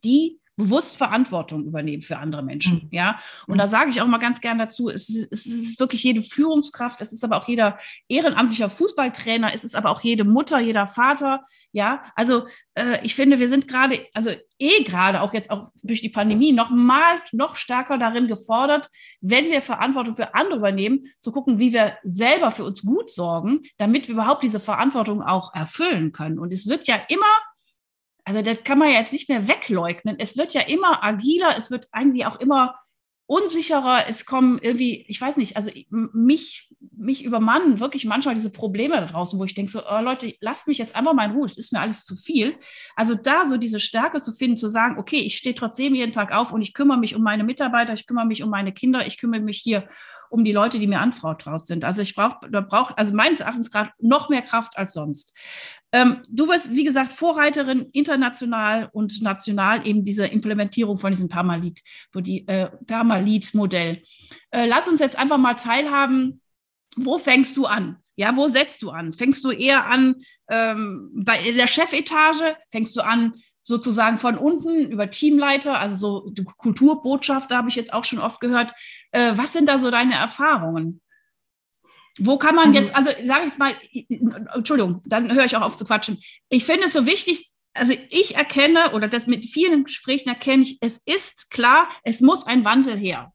die 0.05 0.40
bewusst 0.61 0.99
Verantwortung 0.99 1.65
übernehmen 1.65 2.03
für 2.03 2.19
andere 2.19 2.43
Menschen. 2.43 2.83
Mhm. 2.85 2.89
Ja, 2.91 3.19
und 3.47 3.55
mhm. 3.55 3.59
da 3.59 3.69
sage 3.69 3.91
ich 3.91 4.01
auch 4.03 4.07
mal 4.07 4.19
ganz 4.19 4.41
gern 4.41 4.59
dazu, 4.59 4.91
es 4.91 5.09
ist, 5.09 5.33
es 5.33 5.47
ist, 5.47 5.81
wirklich 5.81 6.03
jede 6.03 6.23
Führungskraft, 6.23 7.01
es 7.01 7.13
ist 7.13 7.25
aber 7.25 7.39
auch 7.39 7.49
jeder 7.49 7.79
ehrenamtlicher 8.09 8.69
Fußballtrainer, 8.69 9.55
es 9.55 9.65
ist 9.65 9.75
aber 9.75 9.91
auch 9.91 10.03
jede 10.03 10.25
Mutter, 10.25 10.61
jeder 10.61 10.87
Vater. 10.87 11.45
Ja, 11.73 12.03
also 12.15 12.47
äh, 12.75 12.99
ich 13.03 13.15
finde, 13.15 13.39
wir 13.39 13.49
sind 13.49 13.69
gerade, 13.69 13.99
also 14.13 14.31
eh 14.59 14.83
gerade 14.85 15.23
auch 15.23 15.33
jetzt 15.33 15.51
auch 15.51 15.71
durch 15.83 16.03
die 16.03 16.09
Pandemie 16.11 16.53
noch 16.53 16.71
mal 16.71 17.17
noch 17.33 17.57
stärker 17.57 17.97
darin 17.97 18.29
gefordert, 18.29 18.91
wenn 19.21 19.47
wir 19.47 19.63
Verantwortung 19.63 20.15
für 20.15 20.35
andere 20.35 20.59
übernehmen, 20.59 21.05
zu 21.21 21.33
gucken, 21.33 21.59
wie 21.59 21.73
wir 21.73 21.97
selber 22.03 22.51
für 22.51 22.65
uns 22.65 22.83
gut 22.83 23.11
sorgen, 23.11 23.63
damit 23.79 24.09
wir 24.09 24.15
überhaupt 24.15 24.43
diese 24.43 24.61
Verantwortung 24.61 25.23
auch 25.23 25.55
erfüllen 25.55 26.13
können. 26.13 26.39
Und 26.39 26.53
es 26.53 26.67
wird 26.67 26.87
ja 26.87 27.01
immer 27.09 27.27
also 28.31 28.43
das 28.43 28.63
kann 28.63 28.79
man 28.79 28.91
ja 28.91 29.01
jetzt 29.01 29.13
nicht 29.13 29.29
mehr 29.29 29.49
wegleugnen. 29.49 30.15
Es 30.21 30.37
wird 30.37 30.55
ja 30.55 30.61
immer 30.61 31.03
agiler, 31.03 31.59
es 31.59 31.73
wird 31.73 31.89
eigentlich 31.91 32.27
auch 32.27 32.39
immer 32.39 32.77
unsicherer. 33.27 34.09
Es 34.09 34.25
kommen 34.25 34.61
irgendwie, 34.63 35.05
ich 35.09 35.21
weiß 35.21 35.37
nicht, 35.37 35.57
also 35.57 35.73
mich, 35.91 36.73
mich 36.97 37.25
übermannen 37.25 37.81
wirklich 37.81 38.05
manchmal 38.05 38.37
diese 38.37 38.51
Probleme 38.51 38.95
da 38.95 39.07
draußen, 39.07 39.37
wo 39.37 39.43
ich 39.45 39.55
denke 39.55 39.73
so, 39.73 39.81
oh 39.81 40.01
Leute, 40.01 40.33
lasst 40.41 40.69
mich 40.69 40.79
jetzt 40.79 40.95
einfach 40.95 41.13
mal 41.13 41.25
in 41.25 41.33
Ruhe, 41.33 41.47
es 41.47 41.59
ist 41.59 41.73
mir 41.73 41.81
alles 41.81 42.05
zu 42.05 42.15
viel. 42.15 42.55
Also 42.95 43.17
da 43.17 43.47
so 43.47 43.57
diese 43.57 43.81
Stärke 43.81 44.21
zu 44.21 44.31
finden, 44.31 44.57
zu 44.57 44.69
sagen, 44.69 44.97
okay, 44.97 45.19
ich 45.19 45.37
stehe 45.37 45.57
trotzdem 45.57 45.97
jeden 45.97 46.13
Tag 46.13 46.33
auf 46.33 46.53
und 46.53 46.63
ich 46.63 46.73
kümmere 46.73 46.99
mich 46.99 47.17
um 47.17 47.23
meine 47.23 47.43
Mitarbeiter, 47.43 47.95
ich 47.95 48.07
kümmere 48.07 48.27
mich 48.27 48.45
um 48.45 48.51
meine 48.51 48.73
Kinder, 48.73 49.09
ich 49.09 49.19
kümmere 49.19 49.41
mich 49.41 49.59
hier 49.59 49.89
um 50.31 50.45
die 50.45 50.53
Leute, 50.53 50.79
die 50.79 50.87
mir 50.87 51.01
anvertraut 51.01 51.67
sind. 51.67 51.85
Also 51.85 52.01
ich 52.01 52.15
brauche, 52.15 52.49
da 52.51 52.61
braucht, 52.61 52.97
also 52.97 53.15
meines 53.15 53.41
Erachtens 53.41 53.71
gerade 53.71 53.91
noch 53.99 54.29
mehr 54.29 54.43
Kraft 54.43 54.79
als 54.79 54.95
sonst. 54.95 55.35
Ähm, 55.93 56.23
du 56.29 56.47
bist, 56.47 56.71
wie 56.71 56.85
gesagt, 56.85 57.13
Vorreiterin 57.13 57.89
international 57.93 58.89
und 58.93 59.21
national 59.23 59.87
eben 59.87 60.05
dieser 60.05 60.31
Implementierung 60.31 60.99
von 60.99 61.13
diesem 61.13 61.29
Permalit, 61.29 61.81
die, 62.15 62.47
äh, 62.47 62.71
Permalit-Modell. 62.87 64.03
Äh, 64.51 64.67
lass 64.67 64.89
uns 64.89 65.01
jetzt 65.01 65.19
einfach 65.19 65.39
mal 65.39 65.55
teilhaben. 65.55 66.41
Wo 66.97 67.19
fängst 67.19 67.57
du 67.57 67.67
an? 67.67 67.97
Ja, 68.17 68.37
wo 68.37 68.49
setzt 68.49 68.83
du 68.83 68.91
an? 68.91 69.13
Fängst 69.13 69.45
du 69.45 69.51
eher 69.51 69.87
an 69.87 70.17
ähm, 70.49 71.11
bei 71.25 71.39
der 71.53 71.67
Chefetage? 71.67 72.57
Fängst 72.71 72.95
du 72.97 73.01
an 73.01 73.35
sozusagen 73.71 74.19
von 74.19 74.37
unten 74.37 74.91
über 74.91 75.09
Teamleiter, 75.09 75.79
also 75.79 75.97
so 75.97 76.31
die 76.31 76.45
Kulturbotschaft, 76.45 77.51
da 77.51 77.59
habe 77.59 77.69
ich 77.69 77.77
jetzt 77.77 77.93
auch 77.93 78.05
schon 78.05 78.19
oft 78.19 78.41
gehört. 78.41 78.73
Äh, 79.13 79.33
was 79.37 79.53
sind 79.53 79.67
da 79.67 79.79
so 79.79 79.91
deine 79.91 80.15
Erfahrungen? 80.15 81.01
Wo 82.19 82.37
kann 82.37 82.57
man 82.57 82.69
also, 82.69 82.81
jetzt, 82.81 82.97
also 82.97 83.11
sage 83.25 83.47
ich 83.47 83.57
mal, 83.59 83.75
Entschuldigung, 84.55 85.01
dann 85.07 85.33
höre 85.33 85.45
ich 85.45 85.57
auch 85.57 85.63
auf 85.63 85.79
zu 85.79 85.87
quatschen. 85.87 86.19
Ich 86.49 86.65
finde 86.65 86.87
es 86.87 86.93
so 86.93 87.07
wichtig, 87.07 87.51
also 87.73 87.95
ich 88.11 88.37
erkenne 88.37 88.93
oder 88.93 89.07
das 89.07 89.29
mit 89.29 89.47
vielen 89.47 89.85
Gesprächen 89.85 90.29
erkenne 90.29 90.65
ich, 90.65 90.79
es 90.81 91.01
ist 91.07 91.51
klar, 91.51 91.89
es 92.03 92.21
muss 92.21 92.47
ein 92.47 92.65
Wandel 92.65 92.99
her. 92.99 93.33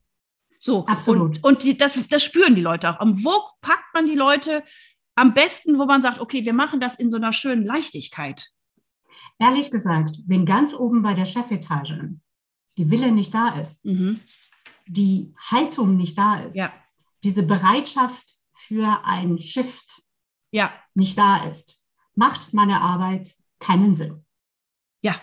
So, 0.59 0.85
absolut. 0.85 1.37
Und, 1.37 1.43
und 1.43 1.63
die, 1.63 1.77
das, 1.77 1.97
das 2.09 2.23
spüren 2.23 2.55
die 2.55 2.61
Leute 2.61 2.89
auch. 2.89 2.99
Und 2.99 3.23
wo 3.23 3.31
packt 3.61 3.93
man 3.93 4.05
die 4.05 4.15
Leute 4.15 4.63
am 5.15 5.33
besten, 5.33 5.79
wo 5.79 5.85
man 5.85 6.01
sagt, 6.01 6.19
okay, 6.19 6.43
wir 6.43 6.53
machen 6.53 6.81
das 6.81 6.95
in 6.95 7.09
so 7.09 7.17
einer 7.17 7.31
schönen 7.31 7.65
Leichtigkeit? 7.65 8.54
Ehrlich 9.39 9.71
gesagt, 9.71 10.17
wenn 10.27 10.45
ganz 10.45 10.73
oben 10.73 11.01
bei 11.01 11.13
der 11.13 11.25
Chefetage 11.25 12.15
die 12.77 12.89
Wille 12.89 13.11
nicht 13.11 13.33
da 13.33 13.59
ist, 13.59 13.83
mhm. 13.85 14.19
die 14.87 15.33
Haltung 15.37 15.97
nicht 15.97 16.17
da 16.17 16.41
ist, 16.41 16.55
ja. 16.55 16.71
diese 17.23 17.43
Bereitschaft 17.43 18.25
für 18.53 19.03
ein 19.03 19.41
Shift 19.41 20.03
ja. 20.51 20.71
nicht 20.93 21.17
da 21.17 21.45
ist, 21.45 21.81
macht 22.15 22.53
meine 22.53 22.81
Arbeit 22.81 23.35
keinen 23.59 23.95
Sinn. 23.95 24.25
Ja. 25.01 25.15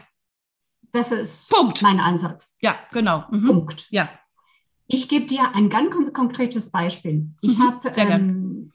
Das 0.93 1.11
ist 1.11 1.51
Punkt. 1.51 1.81
mein 1.83 2.01
Ansatz. 2.01 2.57
Ja, 2.61 2.79
genau. 2.93 3.25
Mhm. 3.31 3.47
Punkt. 3.47 3.87
Ja. 3.91 4.09
Ich 4.87 5.09
gebe 5.09 5.25
dir 5.25 5.55
ein 5.55 5.71
ganz 5.71 6.13
konkretes 6.13 6.71
Beispiel. 6.71 7.31
Ich 7.41 7.57
mhm. 7.57 7.63
habe 7.63 7.89
ähm, 7.97 8.73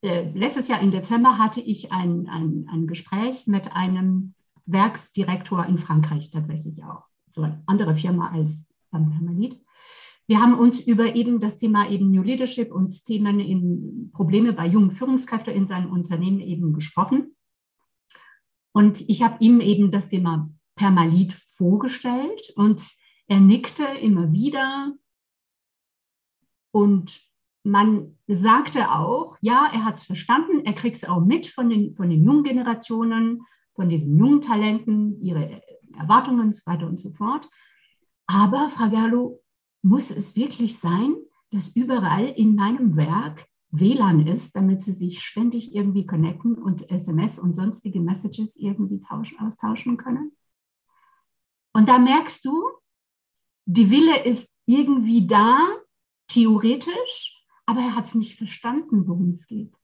äh, 0.00 0.30
letztes 0.32 0.68
Jahr 0.68 0.80
im 0.80 0.92
Dezember 0.92 1.38
hatte 1.38 1.60
ich 1.60 1.90
ein, 1.90 2.28
ein, 2.28 2.68
ein 2.70 2.86
Gespräch 2.86 3.48
mit 3.48 3.72
einem 3.72 4.35
Werksdirektor 4.66 5.64
in 5.66 5.78
Frankreich 5.78 6.30
tatsächlich 6.30 6.82
auch. 6.84 7.04
So 7.28 7.42
eine 7.42 7.62
andere 7.66 7.96
Firma 7.96 8.30
als 8.30 8.68
beim 8.90 9.10
Permanit. 9.10 9.60
Wir 10.26 10.40
haben 10.40 10.58
uns 10.58 10.80
über 10.80 11.14
eben 11.14 11.40
das 11.40 11.58
Thema 11.58 11.88
eben 11.88 12.10
New 12.10 12.22
Leadership 12.22 12.72
und 12.72 13.04
Themen 13.04 13.38
eben 13.38 14.10
Probleme 14.12 14.52
bei 14.52 14.66
jungen 14.66 14.90
Führungskräften 14.90 15.54
in 15.54 15.66
seinem 15.66 15.92
Unternehmen 15.92 16.40
eben 16.40 16.72
gesprochen. 16.72 17.36
Und 18.72 19.08
ich 19.08 19.22
habe 19.22 19.36
ihm 19.40 19.60
eben 19.60 19.92
das 19.92 20.08
Thema 20.08 20.50
Permalit 20.74 21.32
vorgestellt 21.32 22.52
und 22.56 22.82
er 23.28 23.40
nickte 23.40 23.84
immer 23.84 24.32
wieder 24.32 24.92
und 26.72 27.20
man 27.62 28.18
sagte 28.28 28.92
auch, 28.92 29.36
ja, 29.40 29.68
er 29.72 29.84
hat 29.84 29.96
es 29.96 30.04
verstanden, 30.04 30.64
er 30.64 30.74
kriegt 30.74 30.98
es 30.98 31.04
auch 31.04 31.20
mit 31.20 31.46
von 31.46 31.70
den, 31.70 31.94
von 31.94 32.10
den 32.10 32.22
jungen 32.22 32.44
Generationen, 32.44 33.42
von 33.76 33.88
diesen 33.88 34.18
jungen 34.18 34.42
Talenten, 34.42 35.20
ihre 35.22 35.62
Erwartungen 35.96 36.40
und 36.40 36.56
so 36.56 36.66
weiter 36.66 36.86
und 36.86 36.98
so 36.98 37.12
fort. 37.12 37.48
Aber, 38.26 38.68
Frau 38.70 38.90
Gerlo, 38.90 39.42
muss 39.82 40.10
es 40.10 40.34
wirklich 40.34 40.78
sein, 40.78 41.14
dass 41.50 41.76
überall 41.76 42.26
in 42.26 42.56
meinem 42.56 42.96
Werk 42.96 43.46
WLAN 43.70 44.26
ist, 44.26 44.56
damit 44.56 44.82
sie 44.82 44.92
sich 44.92 45.20
ständig 45.20 45.74
irgendwie 45.74 46.06
connecten 46.06 46.56
und 46.56 46.90
SMS 46.90 47.38
und 47.38 47.54
sonstige 47.54 48.00
Messages 48.00 48.56
irgendwie 48.56 49.00
tauschen, 49.00 49.38
austauschen 49.38 49.96
können? 49.96 50.32
Und 51.72 51.88
da 51.88 51.98
merkst 51.98 52.44
du, 52.44 52.64
die 53.66 53.90
Wille 53.90 54.24
ist 54.24 54.52
irgendwie 54.64 55.26
da, 55.26 55.58
theoretisch, 56.28 57.44
aber 57.66 57.80
er 57.80 57.94
hat 57.94 58.06
es 58.06 58.14
nicht 58.14 58.36
verstanden, 58.36 59.06
worum 59.06 59.30
es 59.30 59.46
geht. 59.46 59.74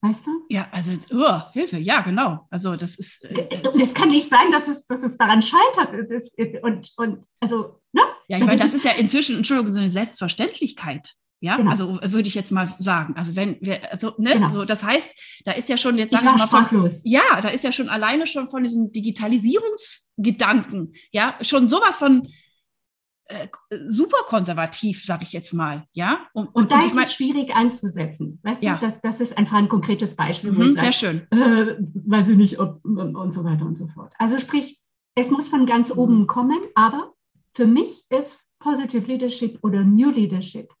Weißt 0.00 0.26
du? 0.26 0.30
Ja, 0.48 0.68
also 0.70 0.92
oh, 1.12 1.40
Hilfe, 1.52 1.78
ja, 1.78 2.02
genau. 2.02 2.46
Also 2.50 2.76
das 2.76 2.96
ist. 2.96 3.24
Äh, 3.24 3.60
das, 3.62 3.94
kann 3.94 4.10
nicht 4.10 4.28
sein, 4.28 4.52
dass 4.52 4.68
es, 4.68 4.86
dass 4.86 5.02
es 5.02 5.16
daran 5.16 5.42
scheitert. 5.42 5.88
Und, 6.62 6.92
und 6.96 7.26
also, 7.40 7.80
ne? 7.92 8.02
Ja, 8.28 8.38
ich 8.38 8.44
meine, 8.44 8.62
das 8.62 8.74
ist 8.74 8.84
ja 8.84 8.92
inzwischen, 8.92 9.38
Entschuldigung, 9.38 9.72
so 9.72 9.80
eine 9.80 9.90
Selbstverständlichkeit. 9.90 11.14
Ja, 11.40 11.56
genau. 11.56 11.70
also 11.70 11.98
würde 12.02 12.28
ich 12.28 12.34
jetzt 12.34 12.52
mal 12.52 12.74
sagen. 12.78 13.14
Also 13.16 13.34
wenn 13.36 13.56
wir, 13.60 13.92
also, 13.92 14.14
ne, 14.18 14.34
genau. 14.34 14.46
also 14.46 14.64
das 14.64 14.82
heißt, 14.82 15.42
da 15.44 15.52
ist 15.52 15.68
ja 15.68 15.76
schon 15.76 15.96
jetzt 15.98 16.12
ich 16.12 16.24
war 16.24 16.34
ich 16.34 16.50
mal 16.50 16.64
von, 16.64 16.90
ja, 17.04 17.22
da 17.40 17.48
ist 17.48 17.62
ja 17.62 17.70
schon 17.70 17.88
alleine 17.88 18.26
schon 18.26 18.48
von 18.48 18.64
diesem 18.64 18.90
Digitalisierungsgedanken, 18.92 20.94
ja, 21.12 21.38
schon 21.42 21.68
sowas 21.68 21.96
von 21.96 22.26
äh, 23.28 23.48
super 23.88 24.18
konservativ, 24.26 25.04
sage 25.04 25.22
ich 25.24 25.32
jetzt 25.32 25.52
mal, 25.52 25.84
ja. 25.92 26.26
Und, 26.32 26.46
und, 26.46 26.56
und 26.56 26.72
da 26.72 26.80
und 26.80 26.86
ist 26.86 26.96
es 26.96 27.12
schwierig 27.12 27.54
einzusetzen. 27.54 28.40
Weißt 28.42 28.62
ja. 28.62 28.76
du, 28.76 28.86
das, 28.86 29.00
das 29.02 29.20
ist 29.20 29.36
einfach 29.36 29.58
ein 29.58 29.68
konkretes 29.68 30.16
Beispiel. 30.16 30.52
Mhm, 30.52 30.76
sehr 30.76 30.92
sage, 30.92 30.92
schön. 30.92 31.26
Äh, 31.30 31.76
weiß 31.78 32.28
ich 32.30 32.36
nicht, 32.36 32.58
ob, 32.58 32.82
und 32.84 33.32
so 33.32 33.44
weiter 33.44 33.66
und 33.66 33.76
so 33.76 33.86
fort. 33.88 34.14
Also 34.18 34.38
sprich, 34.38 34.80
es 35.14 35.30
muss 35.30 35.48
von 35.48 35.66
ganz 35.66 35.92
mhm. 35.92 35.98
oben 35.98 36.26
kommen, 36.26 36.58
aber 36.74 37.12
für 37.52 37.66
mich 37.66 38.06
ist 38.08 38.46
Positive 38.60 39.06
Leadership 39.06 39.58
oder 39.62 39.84
New 39.84 40.10
Leadership 40.10 40.72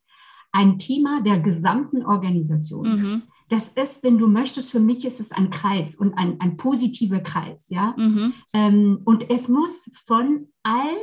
ein 0.52 0.78
Thema 0.78 1.20
der 1.22 1.40
gesamten 1.40 2.04
Organisation. 2.04 2.88
Mhm. 2.88 3.22
Das 3.50 3.68
ist, 3.70 4.02
wenn 4.02 4.18
du 4.18 4.26
möchtest, 4.26 4.70
für 4.70 4.80
mich 4.80 5.04
ist 5.04 5.20
es 5.20 5.32
ein 5.32 5.50
Kreis 5.50 5.96
und 5.96 6.14
ein, 6.14 6.40
ein 6.40 6.56
positiver 6.56 7.20
Kreis, 7.20 7.68
ja. 7.68 7.94
Mhm. 7.96 8.34
Ähm, 8.52 9.00
und 9.04 9.30
es 9.30 9.48
muss 9.48 9.90
von 10.06 10.48
allen 10.62 10.98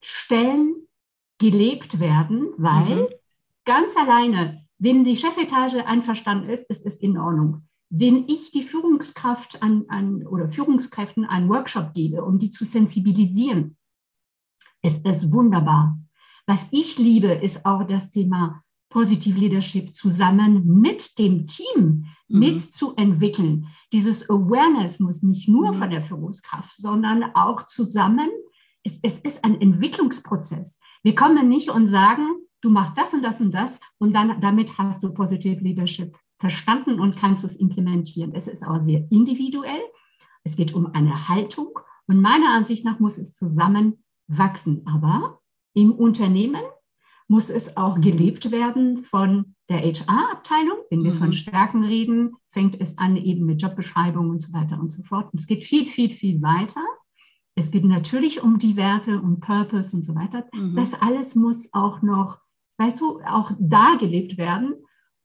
Stellen 0.00 0.86
gelebt 1.38 2.00
werden, 2.00 2.48
weil 2.56 3.02
mhm. 3.02 3.06
ganz 3.64 3.96
alleine, 3.96 4.66
wenn 4.78 5.04
die 5.04 5.16
Chefetage 5.16 5.86
einverstanden 5.86 6.48
ist, 6.48 6.68
ist 6.70 6.86
es 6.86 6.96
in 6.98 7.18
Ordnung. 7.18 7.62
Wenn 7.88 8.28
ich 8.28 8.52
die 8.52 8.62
Führungskraft 8.62 9.62
an, 9.62 9.84
an 9.88 10.26
oder 10.26 10.48
Führungskräften 10.48 11.24
einen 11.24 11.48
Workshop 11.48 11.92
gebe, 11.92 12.22
um 12.24 12.38
die 12.38 12.50
zu 12.50 12.64
sensibilisieren, 12.64 13.76
ist 14.82 15.04
es 15.04 15.32
wunderbar. 15.32 15.98
Was 16.46 16.66
ich 16.70 16.98
liebe, 16.98 17.28
ist 17.28 17.66
auch 17.66 17.84
das 17.84 18.12
Thema 18.12 18.62
Positive 18.90 19.38
Leadership 19.38 19.96
zusammen 19.96 20.66
mit 20.80 21.18
dem 21.18 21.46
Team 21.46 22.06
mhm. 22.28 22.38
mitzuentwickeln. 22.38 23.68
Dieses 23.92 24.28
Awareness 24.28 24.98
muss 24.98 25.22
nicht 25.22 25.48
nur 25.48 25.68
mhm. 25.68 25.74
von 25.74 25.90
der 25.90 26.02
Führungskraft, 26.02 26.76
sondern 26.76 27.24
auch 27.34 27.66
zusammen 27.66 28.28
es, 28.84 28.98
es 29.02 29.18
ist 29.18 29.44
ein 29.44 29.60
Entwicklungsprozess. 29.60 30.80
Wir 31.02 31.14
kommen 31.14 31.48
nicht 31.48 31.70
und 31.70 31.88
sagen, 31.88 32.26
du 32.60 32.70
machst 32.70 32.96
das 32.96 33.12
und 33.14 33.22
das 33.22 33.40
und 33.40 33.52
das 33.52 33.80
und 33.98 34.14
dann 34.14 34.40
damit 34.40 34.78
hast 34.78 35.02
du 35.02 35.12
Positive 35.12 35.62
Leadership 35.62 36.16
verstanden 36.38 37.00
und 37.00 37.16
kannst 37.16 37.44
es 37.44 37.56
implementieren. 37.56 38.34
Es 38.34 38.48
ist 38.48 38.66
auch 38.66 38.80
sehr 38.80 39.06
individuell. 39.10 39.82
Es 40.42 40.56
geht 40.56 40.74
um 40.74 40.86
eine 40.94 41.28
Haltung 41.28 41.78
und 42.06 42.20
meiner 42.20 42.50
Ansicht 42.50 42.84
nach 42.84 42.98
muss 42.98 43.18
es 43.18 43.34
zusammen 43.34 44.02
wachsen. 44.26 44.82
Aber 44.86 45.40
im 45.74 45.92
Unternehmen 45.92 46.62
muss 47.28 47.50
es 47.50 47.76
auch 47.76 48.00
gelebt 48.00 48.50
werden 48.50 48.96
von 48.96 49.54
der 49.68 49.82
HR-Abteilung. 49.82 50.78
Wenn 50.90 51.04
wir 51.04 51.12
mhm. 51.12 51.18
von 51.18 51.32
Stärken 51.32 51.84
reden, 51.84 52.34
fängt 52.48 52.80
es 52.80 52.98
an 52.98 53.16
eben 53.16 53.46
mit 53.46 53.62
Jobbeschreibung 53.62 54.30
und 54.30 54.40
so 54.40 54.52
weiter 54.52 54.80
und 54.80 54.90
so 54.90 55.02
fort. 55.02 55.32
Und 55.32 55.38
es 55.38 55.46
geht 55.46 55.62
viel, 55.62 55.86
viel, 55.86 56.10
viel 56.10 56.42
weiter. 56.42 56.82
Es 57.60 57.70
geht 57.70 57.84
natürlich 57.84 58.42
um 58.42 58.58
die 58.58 58.74
Werte 58.76 59.20
und 59.20 59.40
Purpose 59.40 59.94
und 59.94 60.02
so 60.02 60.14
weiter. 60.14 60.48
Mhm. 60.54 60.74
Das 60.76 60.94
alles 60.94 61.34
muss 61.34 61.68
auch 61.74 62.00
noch, 62.00 62.38
weißt 62.78 62.98
du, 62.98 63.20
auch 63.20 63.52
dargelegt 63.58 64.38
werden. 64.38 64.76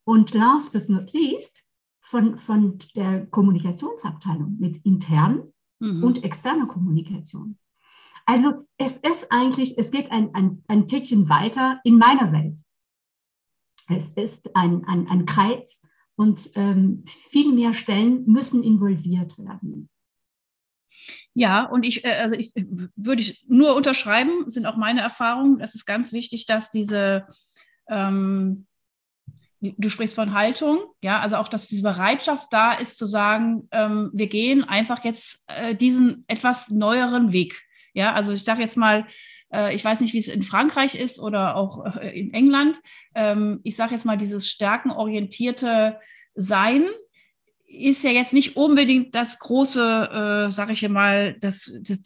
Und 0.04 0.34
last 0.34 0.74
but 0.74 0.90
not 0.90 1.14
least, 1.14 1.64
von, 2.02 2.38
von 2.38 2.78
der 2.94 3.26
Kommunikationsabteilung 3.28 4.58
mit 4.60 4.86
intern 4.86 5.44
mhm. 5.80 6.04
und 6.04 6.26
externer 6.26 6.68
Kommunikation. 6.68 7.58
Also 8.26 8.68
es 8.78 8.98
ist 8.98 9.32
eigentlich, 9.32 9.78
es 9.78 9.92
geht 9.92 10.12
ein, 10.12 10.36
ein, 10.36 10.62
ein 10.68 10.88
Tickchen 10.88 11.30
weiter 11.30 11.80
in 11.86 11.98
meiner 11.98 12.34
Welt. 12.34 12.60
Es 13.88 14.10
ist 14.10 14.54
ein, 14.58 14.84
ein, 14.86 15.08
ein 15.08 15.26
Kreis 15.26 15.82
und 16.18 16.50
ähm, 16.56 17.04
viel 17.08 17.54
mehr 17.54 17.74
Stellen 17.74 18.26
müssen 18.26 18.62
involviert 18.62 19.38
werden. 19.38 19.90
Ja, 21.34 21.64
und 21.64 21.86
ich, 21.86 22.06
äh, 22.06 22.12
also 22.22 22.36
ich 22.36 22.54
würde 22.96 23.22
ich 23.22 23.44
nur 23.48 23.76
unterschreiben, 23.76 24.50
sind 24.50 24.66
auch 24.66 24.78
meine 24.78 25.02
Erfahrungen. 25.02 25.60
Es 25.60 25.76
ist 25.76 25.86
ganz 25.86 26.14
wichtig, 26.14 26.46
dass 26.46 26.72
diese, 26.72 27.28
ähm, 27.90 28.68
du 29.60 29.90
sprichst 29.90 30.16
von 30.16 30.34
Haltung, 30.34 30.80
ja, 31.02 31.20
also 31.20 31.38
auch, 31.38 31.48
dass 31.48 31.68
diese 31.68 31.84
Bereitschaft 31.84 32.48
da 32.52 32.74
ist 32.74 32.98
zu 32.98 33.06
sagen, 33.06 33.68
ähm, 33.72 34.12
wir 34.14 34.28
gehen 34.28 34.64
einfach 34.64 35.04
jetzt 35.04 35.46
äh, 35.60 35.76
diesen 35.76 36.24
etwas 36.28 36.70
neueren 36.70 37.32
Weg. 37.32 37.64
Ja, 37.94 38.14
also 38.14 38.34
ich 38.34 38.44
sage 38.44 38.62
jetzt 38.62 38.78
mal, 38.78 39.06
äh, 39.54 39.74
ich 39.76 39.84
weiß 39.84 40.02
nicht, 40.02 40.14
wie 40.14 40.20
es 40.20 40.28
in 40.28 40.42
Frankreich 40.42 40.96
ist 40.96 41.20
oder 41.20 41.56
auch 41.56 41.86
äh, 41.98 42.20
in 42.20 42.34
England. 42.34 42.80
Ähm, 43.16 43.62
ich 43.64 43.76
sage 43.76 43.94
jetzt 43.94 44.06
mal, 44.06 44.18
dieses 44.18 44.50
stärkenorientierte 44.50 46.00
Sein 46.36 46.84
ist 47.68 48.04
ja 48.04 48.12
jetzt 48.12 48.34
nicht 48.34 48.56
unbedingt 48.56 49.16
das 49.16 49.40
große, 49.40 50.48
äh, 50.48 50.52
sage 50.52 50.74
ich 50.74 50.88
mal, 50.88 51.34
das, 51.40 51.72
das, 51.82 52.00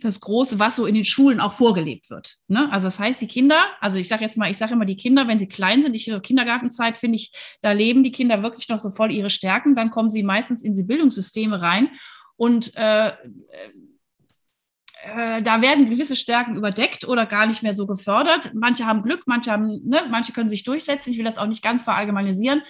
das, 0.00 0.20
große, 0.20 0.58
was 0.58 0.76
so 0.76 0.86
in 0.86 0.94
den 0.94 1.04
Schulen 1.04 1.40
auch 1.40 1.54
vorgelebt 1.54 2.10
wird. 2.10 2.36
Ne? 2.48 2.70
Also 2.72 2.88
das 2.88 2.98
heißt, 2.98 3.20
die 3.20 3.28
Kinder, 3.28 3.64
also 3.80 3.96
ich 3.96 4.08
sage 4.08 4.24
jetzt 4.24 4.36
mal, 4.36 4.50
ich 4.50 4.58
sage 4.58 4.74
immer, 4.74 4.84
die 4.84 4.96
Kinder, 4.96 5.26
wenn 5.28 5.38
sie 5.38 5.48
klein 5.48 5.82
sind, 5.82 5.94
ich 5.94 6.08
ihre 6.08 6.20
Kindergartenzeit, 6.20 6.98
finde 6.98 7.16
ich, 7.16 7.32
da 7.62 7.72
leben 7.72 8.02
die 8.02 8.12
Kinder 8.12 8.42
wirklich 8.42 8.68
noch 8.68 8.78
so 8.78 8.90
voll 8.90 9.12
ihre 9.12 9.30
Stärken, 9.30 9.74
dann 9.74 9.90
kommen 9.90 10.10
sie 10.10 10.22
meistens 10.22 10.62
in 10.62 10.74
die 10.74 10.82
Bildungssysteme 10.82 11.62
rein 11.62 11.90
und 12.36 12.72
äh, 12.76 13.12
äh, 15.04 15.42
da 15.42 15.60
werden 15.60 15.90
gewisse 15.90 16.16
Stärken 16.16 16.56
überdeckt 16.56 17.06
oder 17.06 17.26
gar 17.26 17.46
nicht 17.46 17.62
mehr 17.62 17.74
so 17.74 17.86
gefördert. 17.86 18.52
Manche 18.54 18.86
haben 18.86 19.02
Glück, 19.02 19.22
manche 19.26 19.52
haben, 19.52 19.68
ne, 19.84 20.02
manche 20.10 20.32
können 20.32 20.50
sich 20.50 20.64
durchsetzen. 20.64 21.10
Ich 21.10 21.18
will 21.18 21.24
das 21.24 21.38
auch 21.38 21.46
nicht 21.46 21.62
ganz 21.62 21.84
verallgemeinisieren. 21.84 22.62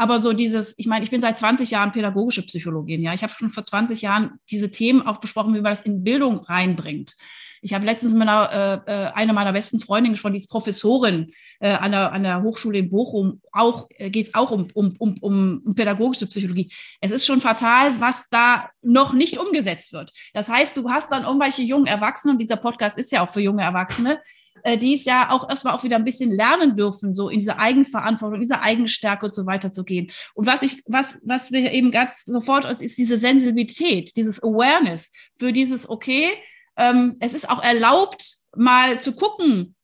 Aber 0.00 0.18
so 0.18 0.32
dieses, 0.32 0.72
ich 0.78 0.86
meine, 0.86 1.04
ich 1.04 1.10
bin 1.10 1.20
seit 1.20 1.38
20 1.38 1.72
Jahren 1.72 1.92
pädagogische 1.92 2.40
Psychologin, 2.40 3.02
ja. 3.02 3.12
Ich 3.12 3.22
habe 3.22 3.34
schon 3.34 3.50
vor 3.50 3.64
20 3.64 4.00
Jahren 4.00 4.38
diese 4.50 4.70
Themen 4.70 5.02
auch 5.02 5.18
besprochen, 5.18 5.52
wie 5.52 5.60
man 5.60 5.72
das 5.72 5.82
in 5.82 6.02
Bildung 6.02 6.38
reinbringt. 6.38 7.16
Ich 7.60 7.74
habe 7.74 7.84
letztens 7.84 8.14
mit 8.14 8.22
einer, 8.22 8.82
äh, 8.86 8.90
äh, 8.90 9.12
einer 9.12 9.34
meiner 9.34 9.52
besten 9.52 9.78
Freundinnen 9.78 10.14
gesprochen, 10.14 10.32
die 10.32 10.38
ist 10.38 10.48
Professorin 10.48 11.34
äh, 11.58 11.72
an, 11.72 11.90
der, 11.90 12.12
an 12.12 12.22
der 12.22 12.40
Hochschule 12.40 12.78
in 12.78 12.88
Bochum. 12.88 13.42
Auch 13.52 13.90
äh, 13.98 14.08
geht 14.08 14.28
es 14.28 14.34
auch 14.34 14.50
um, 14.50 14.68
um, 14.72 14.96
um, 14.98 15.18
um 15.62 15.74
pädagogische 15.74 16.26
Psychologie. 16.28 16.72
Es 17.02 17.10
ist 17.10 17.26
schon 17.26 17.42
fatal, 17.42 17.92
was 18.00 18.30
da 18.30 18.70
noch 18.80 19.12
nicht 19.12 19.36
umgesetzt 19.36 19.92
wird. 19.92 20.14
Das 20.32 20.48
heißt, 20.48 20.78
du 20.78 20.88
hast 20.88 21.12
dann 21.12 21.24
irgendwelche 21.24 21.60
jungen 21.60 21.84
Erwachsene, 21.86 22.32
und 22.32 22.38
dieser 22.38 22.56
Podcast 22.56 22.96
ist 22.98 23.12
ja 23.12 23.22
auch 23.22 23.28
für 23.28 23.42
junge 23.42 23.64
Erwachsene, 23.64 24.18
äh, 24.64 24.78
die 24.78 24.94
es 24.94 25.04
ja 25.04 25.30
auch 25.30 25.48
erstmal 25.48 25.74
auch 25.74 25.84
wieder 25.84 25.96
ein 25.96 26.04
bisschen 26.04 26.30
lernen 26.30 26.76
dürfen, 26.76 27.14
so 27.14 27.28
in 27.28 27.40
diese 27.40 27.58
Eigenverantwortung, 27.58 28.36
in 28.36 28.42
diese 28.42 28.60
Eigenstärke 28.60 29.26
und 29.26 29.34
so 29.34 29.46
weiter 29.46 29.72
zu 29.72 29.84
gehen. 29.84 30.10
Und 30.34 30.46
was 30.46 30.62
ich, 30.62 30.82
was, 30.86 31.20
was 31.24 31.52
wir 31.52 31.72
eben 31.72 31.90
ganz 31.90 32.24
sofort 32.24 32.80
ist 32.80 32.98
diese 32.98 33.18
Sensibilität, 33.18 34.16
dieses 34.16 34.42
Awareness 34.42 35.12
für 35.34 35.52
dieses, 35.52 35.88
okay, 35.88 36.30
ähm, 36.76 37.16
es 37.20 37.34
ist 37.34 37.48
auch 37.48 37.62
erlaubt, 37.62 38.36
mal 38.56 39.00
zu 39.00 39.12
gucken, 39.12 39.74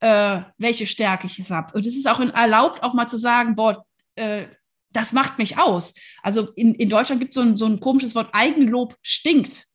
äh, 0.00 0.40
welche 0.58 0.86
Stärke 0.86 1.26
ich 1.26 1.50
habe. 1.50 1.72
Und 1.74 1.86
es 1.86 1.96
ist 1.96 2.08
auch 2.08 2.20
erlaubt, 2.20 2.82
auch 2.82 2.94
mal 2.94 3.08
zu 3.08 3.18
sagen, 3.18 3.56
boah, 3.56 3.84
äh, 4.16 4.46
das 4.92 5.12
macht 5.12 5.38
mich 5.38 5.58
aus. 5.58 5.94
Also 6.22 6.50
in, 6.52 6.74
in 6.74 6.88
Deutschland 6.88 7.20
gibt 7.20 7.36
es 7.36 7.42
so 7.42 7.56
so 7.56 7.66
ein 7.66 7.80
komisches 7.80 8.14
Wort, 8.14 8.30
Eigenlob 8.32 8.96
stinkt. 9.02 9.66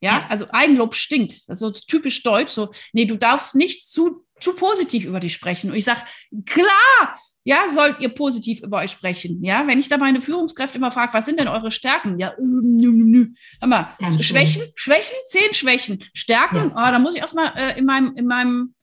Ja, 0.00 0.18
ja. 0.18 0.26
also 0.28 0.46
Eigenlob 0.50 0.94
stinkt. 0.94 1.48
Das 1.48 1.56
ist 1.56 1.60
so 1.60 1.70
typisch 1.70 2.22
deutsch. 2.22 2.52
So, 2.52 2.70
nee, 2.92 3.04
du 3.04 3.16
darfst 3.16 3.54
nicht 3.54 3.88
zu, 3.88 4.24
zu 4.40 4.54
positiv 4.54 5.04
über 5.04 5.20
dich 5.20 5.34
sprechen. 5.34 5.70
Und 5.70 5.76
ich 5.76 5.84
sage, 5.84 6.00
klar, 6.46 7.18
ja, 7.44 7.70
sollt 7.72 8.00
ihr 8.00 8.10
positiv 8.10 8.60
über 8.60 8.78
euch 8.78 8.90
sprechen. 8.90 9.42
Ja, 9.42 9.66
wenn 9.66 9.80
ich 9.80 9.88
da 9.88 9.96
meine 9.96 10.20
Führungskräfte 10.20 10.78
immer 10.78 10.92
frage, 10.92 11.14
was 11.14 11.24
sind 11.24 11.40
denn 11.40 11.48
eure 11.48 11.70
Stärken? 11.70 12.18
Ja, 12.18 12.34
nü, 12.38 12.88
nü, 12.88 13.04
nü. 13.04 13.34
Hör 13.60 13.68
mal, 13.68 13.96
Ganz 13.98 14.22
Schwächen. 14.22 14.62
Schwächen, 14.74 15.16
zehn 15.26 15.54
Schwächen. 15.54 16.04
Stärken, 16.14 16.72
ja. 16.76 16.88
oh, 16.88 16.92
da 16.92 16.98
muss 16.98 17.14
ich 17.14 17.20
erstmal 17.20 17.52
äh, 17.56 17.78
in 17.78 17.86
meinem, 17.86 18.14
in 18.16 18.26
meinem, 18.26 18.74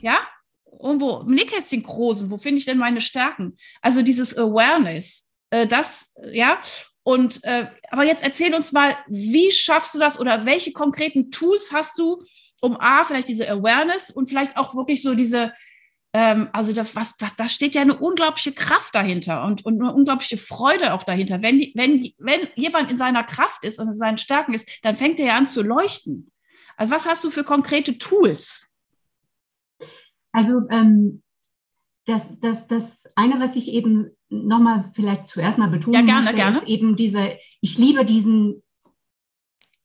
ja, 0.00 0.18
irgendwo 0.80 1.20
im 1.20 1.34
Nähkästchen 1.34 1.82
großen. 1.82 2.30
Wo 2.30 2.38
finde 2.38 2.58
ich 2.58 2.64
denn 2.64 2.78
meine 2.78 3.00
Stärken? 3.00 3.56
Also 3.82 4.02
dieses 4.02 4.36
Awareness, 4.36 5.28
äh, 5.50 5.66
das, 5.66 6.12
ja. 6.32 6.60
Und 7.04 7.42
äh, 7.44 7.66
aber 7.90 8.04
jetzt 8.04 8.24
erzähl 8.24 8.54
uns 8.54 8.72
mal, 8.72 8.96
wie 9.08 9.50
schaffst 9.50 9.94
du 9.94 9.98
das 9.98 10.18
oder 10.18 10.46
welche 10.46 10.72
konkreten 10.72 11.30
Tools 11.30 11.72
hast 11.72 11.98
du, 11.98 12.22
um 12.60 12.76
A, 12.78 13.02
vielleicht 13.02 13.28
diese 13.28 13.50
Awareness 13.50 14.10
und 14.10 14.28
vielleicht 14.28 14.56
auch 14.56 14.74
wirklich 14.74 15.02
so 15.02 15.14
diese 15.14 15.52
ähm, 16.12 16.48
also 16.52 16.72
das, 16.72 16.94
was, 16.94 17.14
was, 17.20 17.36
da 17.36 17.48
steht 17.48 17.74
ja 17.74 17.82
eine 17.82 17.96
unglaubliche 17.96 18.52
Kraft 18.52 18.94
dahinter 18.94 19.44
und, 19.44 19.64
und 19.64 19.80
eine 19.80 19.92
unglaubliche 19.92 20.36
Freude 20.36 20.92
auch 20.92 21.04
dahinter. 21.04 21.42
Wenn, 21.42 21.58
die, 21.58 21.72
wenn, 21.74 22.12
wenn 22.18 22.48
jemand 22.54 22.90
in 22.90 22.98
seiner 22.98 23.24
Kraft 23.24 23.64
ist 23.64 23.78
und 23.78 23.88
in 23.88 23.96
seinen 23.96 24.18
Stärken 24.18 24.52
ist, 24.52 24.68
dann 24.82 24.94
fängt 24.94 25.18
er 25.20 25.26
ja 25.26 25.36
an 25.36 25.48
zu 25.48 25.62
leuchten. 25.62 26.30
Also 26.76 26.94
was 26.94 27.06
hast 27.06 27.24
du 27.24 27.30
für 27.30 27.44
konkrete 27.44 27.96
Tools? 27.96 28.68
Also 30.32 30.60
ähm, 30.70 31.22
das, 32.06 32.28
das, 32.40 32.66
das 32.66 33.06
eine, 33.14 33.40
was 33.40 33.56
ich 33.56 33.68
eben 33.72 34.10
nochmal 34.28 34.90
vielleicht 34.94 35.28
zuerst 35.28 35.58
mal 35.58 35.68
betonen 35.68 36.00
ja, 36.00 36.02
gerne, 36.02 36.24
möchte, 36.24 36.36
gerne. 36.36 36.58
ist 36.58 36.68
eben 36.68 36.96
diese, 36.96 37.36
ich 37.60 37.78
liebe 37.78 38.04
diesen 38.04 38.62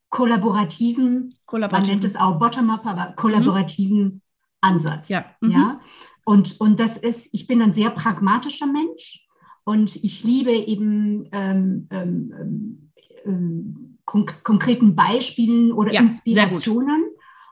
kollaborativen, 0.09 1.37
kollaborativen. 1.45 1.95
man 1.95 1.99
nennt 1.99 2.03
es 2.03 2.15
auch 2.15 2.39
Bottom-up, 2.39 2.85
aber 2.85 3.13
kollaborativen 3.15 4.03
mhm. 4.03 4.21
Ansatz. 4.61 5.09
Ja. 5.09 5.25
Mhm. 5.41 5.51
ja? 5.51 5.81
Und, 6.25 6.59
und 6.59 6.79
das 6.79 6.97
ist, 6.97 7.29
ich 7.33 7.47
bin 7.47 7.61
ein 7.61 7.73
sehr 7.73 7.89
pragmatischer 7.91 8.67
Mensch 8.67 9.27
und 9.63 9.95
ich 9.97 10.23
liebe 10.23 10.51
eben 10.51 11.29
ähm, 11.31 11.87
ähm, 11.91 12.33
ähm, 12.39 12.91
ähm 13.25 13.83
konk 14.05 14.41
konkreten 14.43 14.95
Beispielen 14.95 15.73
oder 15.73 15.91
ja, 15.91 16.01
Inspirationen. 16.01 17.03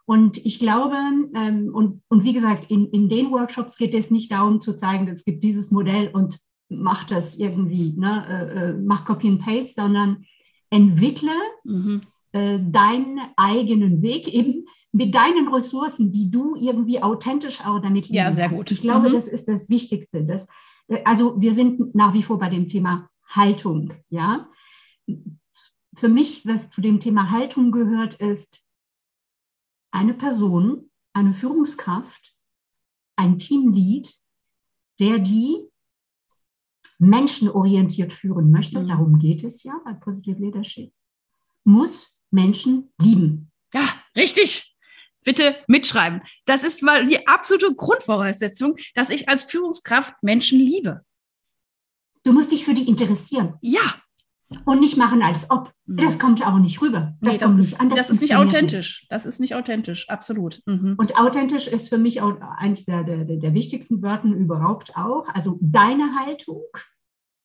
Und 0.06 0.46
ich 0.46 0.60
glaube, 0.60 0.96
ähm, 1.34 1.72
und, 1.74 2.02
und 2.10 2.24
wie 2.24 2.34
gesagt, 2.34 2.70
in, 2.70 2.88
in 2.91 3.10
den 3.10 3.32
Workshops 3.32 3.78
geht 3.78 3.96
es 3.96 4.12
nicht 4.12 4.32
darum 4.32 4.62
zu 4.62 4.78
zeigen, 4.78 5.08
es 5.08 5.26
gibt 5.26 5.44
dieses 5.44 5.72
Modell 5.72 6.10
und 6.13 6.39
mach 6.70 7.06
das 7.06 7.36
irgendwie, 7.36 7.94
ne, 7.94 8.26
äh, 8.28 8.70
äh 8.70 8.74
mach 8.74 9.06
Copy 9.06 9.28
and 9.28 9.41
Paste, 9.41 9.74
sondern 9.76 10.26
entwickle 10.70 11.32
mhm. 11.63 12.02
äh, 12.34 12.60
deinen 12.60 13.20
eigenen 13.36 14.02
Weg 14.02 14.28
eben 14.28 14.65
mit 14.91 15.13
deinen 15.13 15.48
Ressourcen, 15.48 16.12
die 16.12 16.30
du 16.30 16.56
irgendwie 16.56 17.02
authentisch 17.02 17.62
auch 17.65 17.80
damit 17.80 18.08
Ja, 18.08 18.32
sehr 18.32 18.48
kannst. 18.48 18.58
gut. 18.58 18.72
Ich 18.72 18.82
glaube, 18.82 19.10
mhm. 19.10 19.13
das 19.13 19.28
ist 19.28 19.48
das 19.48 19.70
Wichtigste. 19.70 20.24
Das, 20.24 20.48
äh, 20.88 21.02
also 21.04 21.39
wir 21.41 21.54
sind 21.54 21.96
nach 21.96 22.13
wie 22.13 22.24
vor 22.24 22.38
bei 22.38 22.50
dem 22.50 22.70
Thema 22.70 23.10
Haltung. 23.28 23.94
Ja, 24.10 24.48
für 25.96 26.10
mich, 26.10 26.46
was 26.46 26.70
zu 26.70 26.82
dem 26.82 27.00
Thema 27.00 27.32
Haltung 27.32 27.72
gehört, 27.72 28.15
ist 28.15 28.64
eine 29.96 30.14
Person, 30.14 30.92
eine 31.14 31.34
Führungskraft, 31.34 32.36
ein 33.16 33.38
Teamlead, 33.38 34.14
der 35.00 35.20
die 35.20 35.70
menschenorientiert 37.00 38.12
führen 38.12 38.52
möchte, 38.52 38.82
mhm. 38.82 38.90
darum 38.90 39.20
geht 39.20 39.44
es 39.44 39.64
ja 39.64 39.80
bei 39.86 39.94
Positive 39.94 40.40
Leadership, 40.40 40.94
muss 41.64 42.18
Menschen 42.30 42.92
lieben. 43.02 43.52
Ja, 43.74 43.88
richtig 44.16 44.76
bitte 45.24 45.56
mitschreiben. 45.68 46.22
Das 46.46 46.64
ist 46.64 46.84
mal 46.84 47.08
die 47.08 47.26
absolute 47.28 47.74
Grundvoraussetzung, 47.74 48.76
dass 48.94 49.10
ich 49.10 49.28
als 49.28 49.44
Führungskraft 49.44 50.14
Menschen 50.22 50.60
liebe. 50.60 51.04
Du 52.24 52.34
musst 52.34 52.52
dich 52.52 52.64
für 52.66 52.74
die 52.74 52.88
interessieren. 52.88 53.56
Ja. 53.62 54.02
Und 54.64 54.80
nicht 54.80 54.96
machen, 54.96 55.24
als 55.24 55.50
ob. 55.50 55.72
Mhm. 55.86 55.98
Das 55.98 56.20
kommt 56.20 56.46
auch 56.46 56.60
nicht 56.60 56.82
rüber. 56.82 57.16
Das, 57.20 57.34
nee, 57.34 57.40
das 57.40 57.48
kommt 57.48 57.60
ist, 57.60 57.66
nicht 57.66 57.82
an. 57.82 57.90
Das, 57.90 58.00
das 58.00 58.10
ist 58.12 58.22
nicht 58.22 58.36
authentisch. 58.36 59.02
Nicht. 59.02 59.12
Das 59.12 59.26
ist 59.26 59.40
nicht 59.40 59.56
authentisch, 59.56 60.10
absolut. 60.10 60.62
Mhm. 60.68 60.96
Und 60.98 61.18
authentisch 61.18 61.68
ist 61.68 61.90
für 61.90 61.98
mich 61.98 62.22
auch 62.22 62.36
eines 62.58 62.86
der, 62.86 63.04
der, 63.04 63.26
der 63.26 63.54
wichtigsten 63.54 64.04
Wörter 64.04 64.28
überhaupt 64.28 64.96
auch. 64.96 65.28
Also 65.34 65.58
deine 65.62 66.16
Haltung, 66.16 66.64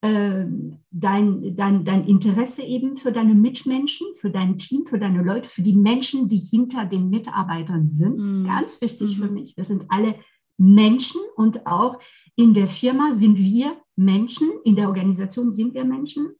ähm, 0.03 0.79
dein, 0.91 1.57
dein, 1.57 1.85
dein 1.85 2.07
Interesse 2.07 2.63
eben 2.63 2.95
für 2.97 3.13
deine 3.13 3.35
Mitmenschen, 3.35 4.07
für 4.15 4.31
dein 4.31 4.59
Team, 4.59 4.85
für 4.85 4.99
deine 4.99 5.23
Leute, 5.23 5.49
für 5.49 5.63
die 5.63 5.77
Menschen, 5.77 6.29
die 6.29 6.39
hinter 6.39 6.85
den 6.85 7.09
Mitarbeitern 7.09 7.87
sind. 7.87 8.19
Mhm. 8.19 8.47
Ganz 8.47 8.81
wichtig 8.83 9.17
mhm. 9.17 9.23
für 9.23 9.33
mich. 9.33 9.57
Wir 9.57 9.65
sind 9.65 9.85
alle 9.89 10.17
Menschen 10.59 11.21
und 11.37 11.67
auch 11.67 11.99
in 12.37 12.53
der 12.55 12.67
Firma 12.67 13.15
sind 13.15 13.39
wir 13.39 13.77
Menschen, 13.97 14.49
in 14.65 14.77
der 14.77 14.89
Organisation 14.89 15.53
sind 15.53 15.75
wir 15.75 15.85
Menschen. 15.85 16.31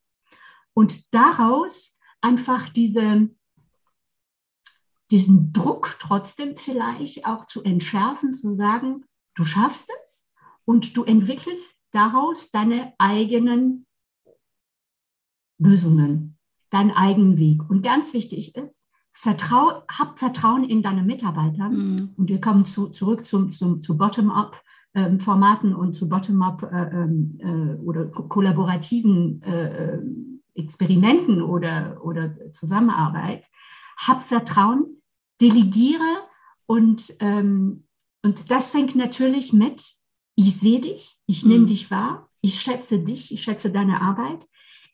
Und 0.81 1.13
daraus 1.13 2.01
einfach 2.23 2.71
diese, 2.71 3.29
diesen 5.11 5.53
Druck 5.53 5.99
trotzdem 6.01 6.57
vielleicht 6.57 7.27
auch 7.27 7.45
zu 7.45 7.63
entschärfen, 7.63 8.33
zu 8.33 8.57
sagen, 8.57 9.05
du 9.35 9.45
schaffst 9.45 9.91
es 10.03 10.27
und 10.65 10.97
du 10.97 11.05
entwickelst 11.05 11.77
daraus 11.91 12.51
deine 12.51 12.95
eigenen 12.97 13.85
Lösungen, 15.59 16.39
deinen 16.71 16.93
eigenen 16.93 17.37
Weg. 17.37 17.69
Und 17.69 17.83
ganz 17.83 18.15
wichtig 18.15 18.57
ist, 18.57 18.83
Vertrau, 19.13 19.83
hab 19.87 20.19
Vertrauen 20.19 20.65
in 20.65 20.83
deine 20.83 21.03
Mitarbeiter. 21.03 21.69
Mhm. 21.69 22.15
Und 22.17 22.31
wir 22.31 22.41
kommen 22.41 22.65
zu, 22.65 22.89
zurück 22.89 23.27
zum, 23.27 23.53
zum, 23.53 23.83
zu 23.83 23.99
Bottom-up-Formaten 23.99 25.73
ähm, 25.73 25.77
und 25.77 25.93
zu 25.93 26.09
Bottom-up 26.09 26.63
äh, 26.63 27.03
ähm, 27.03 27.39
äh, 27.39 27.83
oder 27.83 28.07
ko 28.07 28.29
kollaborativen 28.29 29.43
äh, 29.43 29.99
Experimenten 30.55 31.43
oder, 31.43 32.01
oder 32.03 32.51
Zusammenarbeit. 32.53 33.45
Hab 33.97 34.23
Vertrauen, 34.23 35.03
delegiere 35.41 36.23
und, 36.67 37.15
ähm, 37.21 37.85
und 38.23 38.51
das 38.51 38.71
fängt 38.71 38.97
natürlich 38.97 39.53
mit, 39.53 39.83
ich 40.37 40.57
sehe 40.57 40.81
dich, 40.81 41.17
ich 41.27 41.45
nehme 41.45 41.63
mhm. 41.63 41.67
dich 41.69 41.91
wahr, 41.91 42.29
ich 42.41 42.61
schätze 42.61 42.99
dich, 43.01 43.33
ich 43.33 43.43
schätze 43.43 43.71
deine 43.71 44.01
Arbeit 44.01 44.47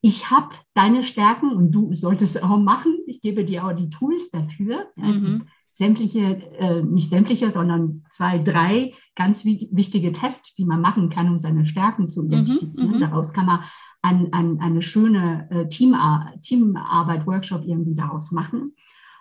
ich 0.07 0.31
habe 0.31 0.55
deine 0.75 1.03
Stärken 1.03 1.51
und 1.51 1.73
du 1.73 1.93
solltest 1.93 2.37
es 2.37 2.43
auch 2.43 2.59
machen. 2.59 2.97
Ich 3.07 3.21
gebe 3.21 3.45
dir 3.45 3.67
auch 3.67 3.73
die 3.73 3.91
Tools 3.91 4.31
dafür. 4.31 4.87
Ja, 4.97 5.11
es 5.11 5.21
mhm. 5.21 5.25
gibt 5.25 5.51
sämtliche, 5.73 6.21
äh, 6.59 6.83
nicht 6.83 7.11
sämtliche, 7.11 7.51
sondern 7.51 8.05
zwei, 8.11 8.39
drei 8.39 8.95
ganz 9.15 9.45
wichtige 9.45 10.13
Tests, 10.13 10.55
die 10.55 10.65
man 10.65 10.81
machen 10.81 11.11
kann, 11.11 11.29
um 11.29 11.41
seine 11.41 11.67
Stärken 11.67 12.09
zu 12.09 12.23
mhm, 12.23 12.29
identifizieren. 12.29 12.97
Mhm, 12.97 13.01
daraus 13.01 13.33
kann 13.33 13.47
man 13.47 13.65
ein, 14.07 14.33
ein, 14.33 14.61
eine 14.61 14.83
schöne 14.83 15.49
äh, 15.51 15.69
Teamar 15.69 16.35
Teamarbeit, 16.41 17.27
Workshop 17.27 17.65
irgendwie 17.65 17.95
daraus 17.95 18.31
machen. 18.31 18.75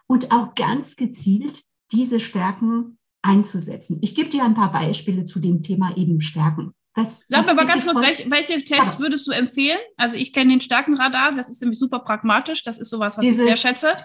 Und 0.08 0.32
auch 0.32 0.54
ganz 0.54 0.96
gezielt 0.96 1.64
diese 1.92 2.20
Stärken 2.20 2.98
einzusetzen. 3.24 3.98
Ich 4.02 4.14
gebe 4.14 4.30
dir 4.30 4.44
ein 4.44 4.54
paar 4.54 4.72
Beispiele 4.72 5.26
zu 5.26 5.40
dem 5.40 5.64
Thema 5.64 5.98
eben 5.98 6.22
Stärken. 6.22 6.74
Was, 6.94 7.26
Sag 7.28 7.46
mir 7.46 7.52
aber 7.52 7.66
ganz 7.66 7.86
kurz, 7.86 8.00
welche, 8.00 8.32
welche 8.32 8.64
Tests 8.64 9.00
würdest 9.00 9.28
du 9.28 9.32
empfehlen? 9.32 9.80
Also 9.98 10.16
ich 10.16 10.32
kenne 10.32 10.52
den 10.52 10.62
starken 10.62 10.96
Radar, 10.96 11.36
das 11.36 11.50
ist 11.50 11.62
nämlich 11.62 11.78
super 11.78 12.00
pragmatisch, 12.00 12.64
das 12.64 12.78
ist 12.78 12.90
sowas, 12.90 13.18
was 13.18 13.22
dieses, 13.22 13.42
ich 13.42 13.48
sehr 13.48 13.58
schätze. 13.58 13.96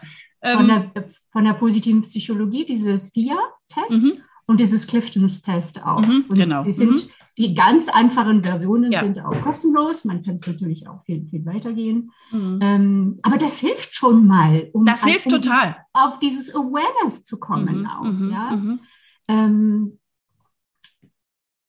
Von, 0.42 0.70
ähm, 0.70 0.90
der, 0.94 1.04
von 1.30 1.44
der 1.44 1.52
positiven 1.52 2.02
Psychologie, 2.02 2.64
dieses 2.64 3.14
VIA-Test 3.14 4.02
mhm. 4.02 4.12
und 4.46 4.58
dieses 4.58 4.88
Cliftons-Test 4.88 5.84
auch. 5.84 6.00
Mhm, 6.00 6.24
genau. 6.30 6.64
Die, 6.64 6.72
sind, 6.72 6.90
mhm. 6.90 7.10
Die 7.40 7.55
ganz 7.55 7.88
einfachen 7.88 8.44
Versionen 8.44 8.92
ja. 8.92 9.00
sind 9.00 9.18
auch 9.18 9.40
kostenlos, 9.40 10.05
man 10.05 10.22
kann 10.22 10.37
es 10.37 10.46
natürlich 10.46 10.87
auch 10.87 11.03
viel, 11.05 11.26
viel 11.26 11.46
weitergehen. 11.46 12.12
Mhm. 12.31 12.59
Ähm, 12.61 13.18
aber 13.22 13.38
das 13.38 13.59
hilft 13.59 13.94
schon 13.94 14.26
mal, 14.26 14.68
um, 14.74 14.85
das 14.85 15.03
hilft 15.05 15.24
um 15.24 15.33
total. 15.33 15.68
Dieses, 15.68 15.76
auf 15.94 16.18
dieses 16.18 16.55
Awareness 16.55 17.24
zu 17.24 17.38
kommen 17.38 17.81
mhm, 17.81 17.87
auch. 17.87 18.05
Mhm, 18.05 18.31
ja? 18.31 18.79
Ähm, 19.29 19.98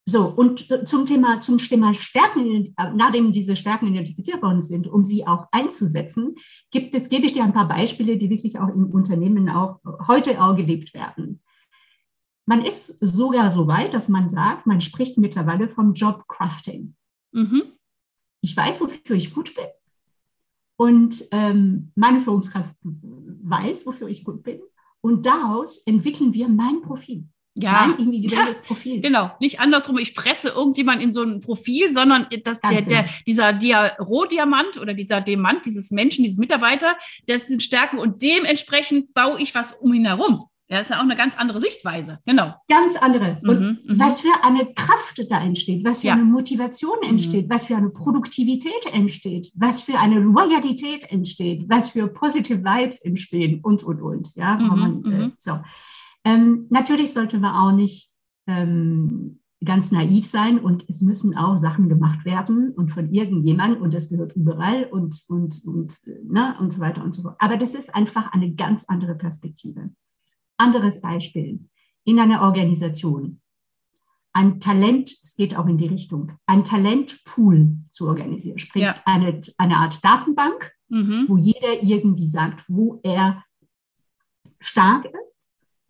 so, 0.05 0.25
und 0.27 0.67
zum 0.89 1.05
Thema, 1.05 1.39
zum 1.39 1.57
Thema 1.57 1.93
Stärken, 1.93 2.75
nachdem 2.95 3.31
diese 3.31 3.55
Stärken 3.55 3.87
identifiziert 3.87 4.41
worden 4.41 4.63
sind, 4.63 4.87
um 4.87 5.05
sie 5.05 5.25
auch 5.25 5.45
einzusetzen, 5.53 6.35
gibt 6.69 6.93
es, 6.95 7.07
gebe 7.07 7.25
ich 7.25 7.31
dir 7.31 7.45
ein 7.45 7.53
paar 7.53 7.69
Beispiele, 7.69 8.17
die 8.17 8.29
wirklich 8.29 8.59
auch 8.59 8.67
im 8.67 8.87
Unternehmen 8.87 9.47
auch 9.47 9.79
heute 10.09 10.43
auch 10.43 10.57
gelebt 10.57 10.93
werden. 10.93 11.41
Man 12.45 12.65
ist 12.65 12.97
sogar 12.99 13.51
so 13.51 13.67
weit, 13.67 13.93
dass 13.93 14.09
man 14.09 14.29
sagt, 14.29 14.67
man 14.67 14.81
spricht 14.81 15.17
mittlerweile 15.17 15.69
vom 15.69 15.93
Job 15.93 16.27
Crafting. 16.27 16.95
Mhm. 17.31 17.63
Ich 18.41 18.57
weiß, 18.57 18.81
wofür 18.81 19.15
ich 19.15 19.33
gut 19.33 19.53
bin. 19.55 19.65
Und 20.75 21.25
ähm, 21.31 21.91
meine 21.95 22.19
Führungskraft 22.19 22.75
weiß, 22.81 23.85
wofür 23.85 24.07
ich 24.07 24.23
gut 24.23 24.41
bin. 24.41 24.61
Und 25.01 25.25
daraus 25.25 25.79
entwickeln 25.85 26.33
wir 26.33 26.47
mein 26.47 26.81
Profil. 26.81 27.25
Ja, 27.55 27.87
Nein, 27.87 27.99
individuelles 27.99 28.61
Profil. 28.61 29.01
Genau, 29.01 29.29
nicht 29.41 29.59
andersrum, 29.59 29.97
ich 29.97 30.15
presse 30.15 30.49
irgendjemand 30.49 31.03
in 31.03 31.11
so 31.11 31.21
ein 31.21 31.41
Profil, 31.41 31.91
sondern 31.91 32.25
das, 32.43 32.61
der, 32.61 32.81
der, 32.81 33.03
genau. 33.03 33.13
dieser 33.27 33.53
Dia 33.53 33.87
Rohdiamant 33.97 34.79
oder 34.79 34.93
dieser 34.93 35.19
Diamant, 35.19 35.65
dieses 35.65 35.91
Menschen, 35.91 36.23
dieses 36.23 36.37
Mitarbeiter, 36.37 36.95
das 37.27 37.47
sind 37.47 37.61
Stärken 37.61 37.99
und 37.99 38.21
dementsprechend 38.21 39.13
baue 39.13 39.41
ich 39.41 39.53
was 39.53 39.73
um 39.73 39.93
ihn 39.93 40.05
herum. 40.05 40.45
Ja, 40.71 40.79
ist 40.79 40.89
ja 40.89 40.99
auch 40.99 41.03
eine 41.03 41.17
ganz 41.17 41.37
andere 41.37 41.59
Sichtweise. 41.59 42.19
Genau. 42.25 42.53
Ganz 42.69 42.95
andere. 42.95 43.41
Und 43.43 43.59
mhm, 43.59 43.79
mhm. 43.85 43.99
was 43.99 44.21
für 44.21 44.41
eine 44.41 44.73
Kraft 44.73 45.21
da 45.29 45.41
entsteht, 45.41 45.83
was 45.83 45.99
für 45.99 46.07
ja. 46.07 46.13
eine 46.13 46.23
Motivation 46.23 46.97
mhm. 47.03 47.09
entsteht, 47.09 47.49
mhm. 47.49 47.53
was 47.53 47.65
für 47.65 47.75
eine 47.75 47.89
Produktivität 47.89 48.85
entsteht, 48.93 49.51
was 49.53 49.83
für 49.83 49.99
eine 49.99 50.19
Loyalität 50.19 51.11
entsteht, 51.11 51.65
was 51.67 51.89
für 51.89 52.07
positive 52.07 52.63
Vibes 52.63 53.01
entstehen 53.01 53.59
und, 53.61 53.83
und, 53.83 54.01
und. 54.01 54.33
Ja, 54.35 54.57
mhm, 54.57 54.79
man, 54.79 55.03
äh, 55.03 55.07
mhm. 55.09 55.33
so. 55.37 55.59
Ähm, 56.23 56.67
natürlich 56.69 57.11
sollte 57.11 57.37
man 57.37 57.53
auch 57.53 57.75
nicht 57.75 58.09
ähm, 58.47 59.41
ganz 59.65 59.91
naiv 59.91 60.25
sein 60.25 60.57
und 60.57 60.85
es 60.87 61.01
müssen 61.01 61.35
auch 61.35 61.57
Sachen 61.57 61.89
gemacht 61.89 62.23
werden 62.23 62.71
und 62.71 62.91
von 62.91 63.11
irgendjemandem 63.11 63.81
und 63.81 63.93
das 63.93 64.09
gehört 64.09 64.37
überall 64.37 64.85
und, 64.85 65.21
und, 65.27 65.61
und, 65.65 65.97
ne, 66.29 66.55
und 66.61 66.71
so 66.71 66.79
weiter 66.79 67.03
und 67.03 67.13
so 67.13 67.23
fort. 67.23 67.35
Aber 67.39 67.57
das 67.57 67.75
ist 67.75 67.93
einfach 67.93 68.31
eine 68.31 68.53
ganz 68.53 68.85
andere 68.85 69.15
Perspektive. 69.15 69.89
Anderes 70.57 71.01
Beispiel. 71.01 71.59
In 72.03 72.19
einer 72.19 72.41
Organisation 72.41 73.41
ein 74.33 74.61
Talent, 74.61 75.11
es 75.11 75.35
geht 75.35 75.57
auch 75.57 75.67
in 75.67 75.77
die 75.77 75.87
Richtung, 75.87 76.31
ein 76.45 76.63
Talentpool 76.63 77.75
zu 77.89 78.07
organisieren, 78.07 78.59
sprich 78.59 78.83
ja. 78.83 78.95
eine, 79.05 79.41
eine 79.57 79.75
Art 79.75 80.03
Datenbank, 80.05 80.71
mhm. 80.87 81.25
wo 81.27 81.37
jeder 81.37 81.83
irgendwie 81.83 82.27
sagt, 82.27 82.63
wo 82.69 83.01
er 83.03 83.43
stark 84.61 85.05
ist 85.05 85.41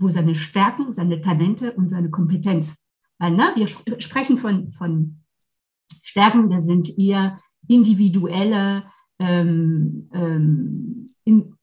wo 0.01 0.09
seine 0.09 0.35
Stärken, 0.35 0.93
seine 0.93 1.21
Talente 1.21 1.73
und 1.73 1.89
seine 1.89 2.09
Kompetenz, 2.09 2.83
weil 3.19 3.31
ne, 3.31 3.51
wir 3.55 3.65
sp 3.69 3.85
sprechen 3.99 4.37
von, 4.37 4.71
von 4.71 5.21
Stärken, 6.01 6.49
das 6.49 6.65
sind 6.65 6.97
eher 6.97 7.39
individuelle 7.67 8.83
ähm, 9.19 10.09
ähm, 10.13 11.13
in, 11.23 11.55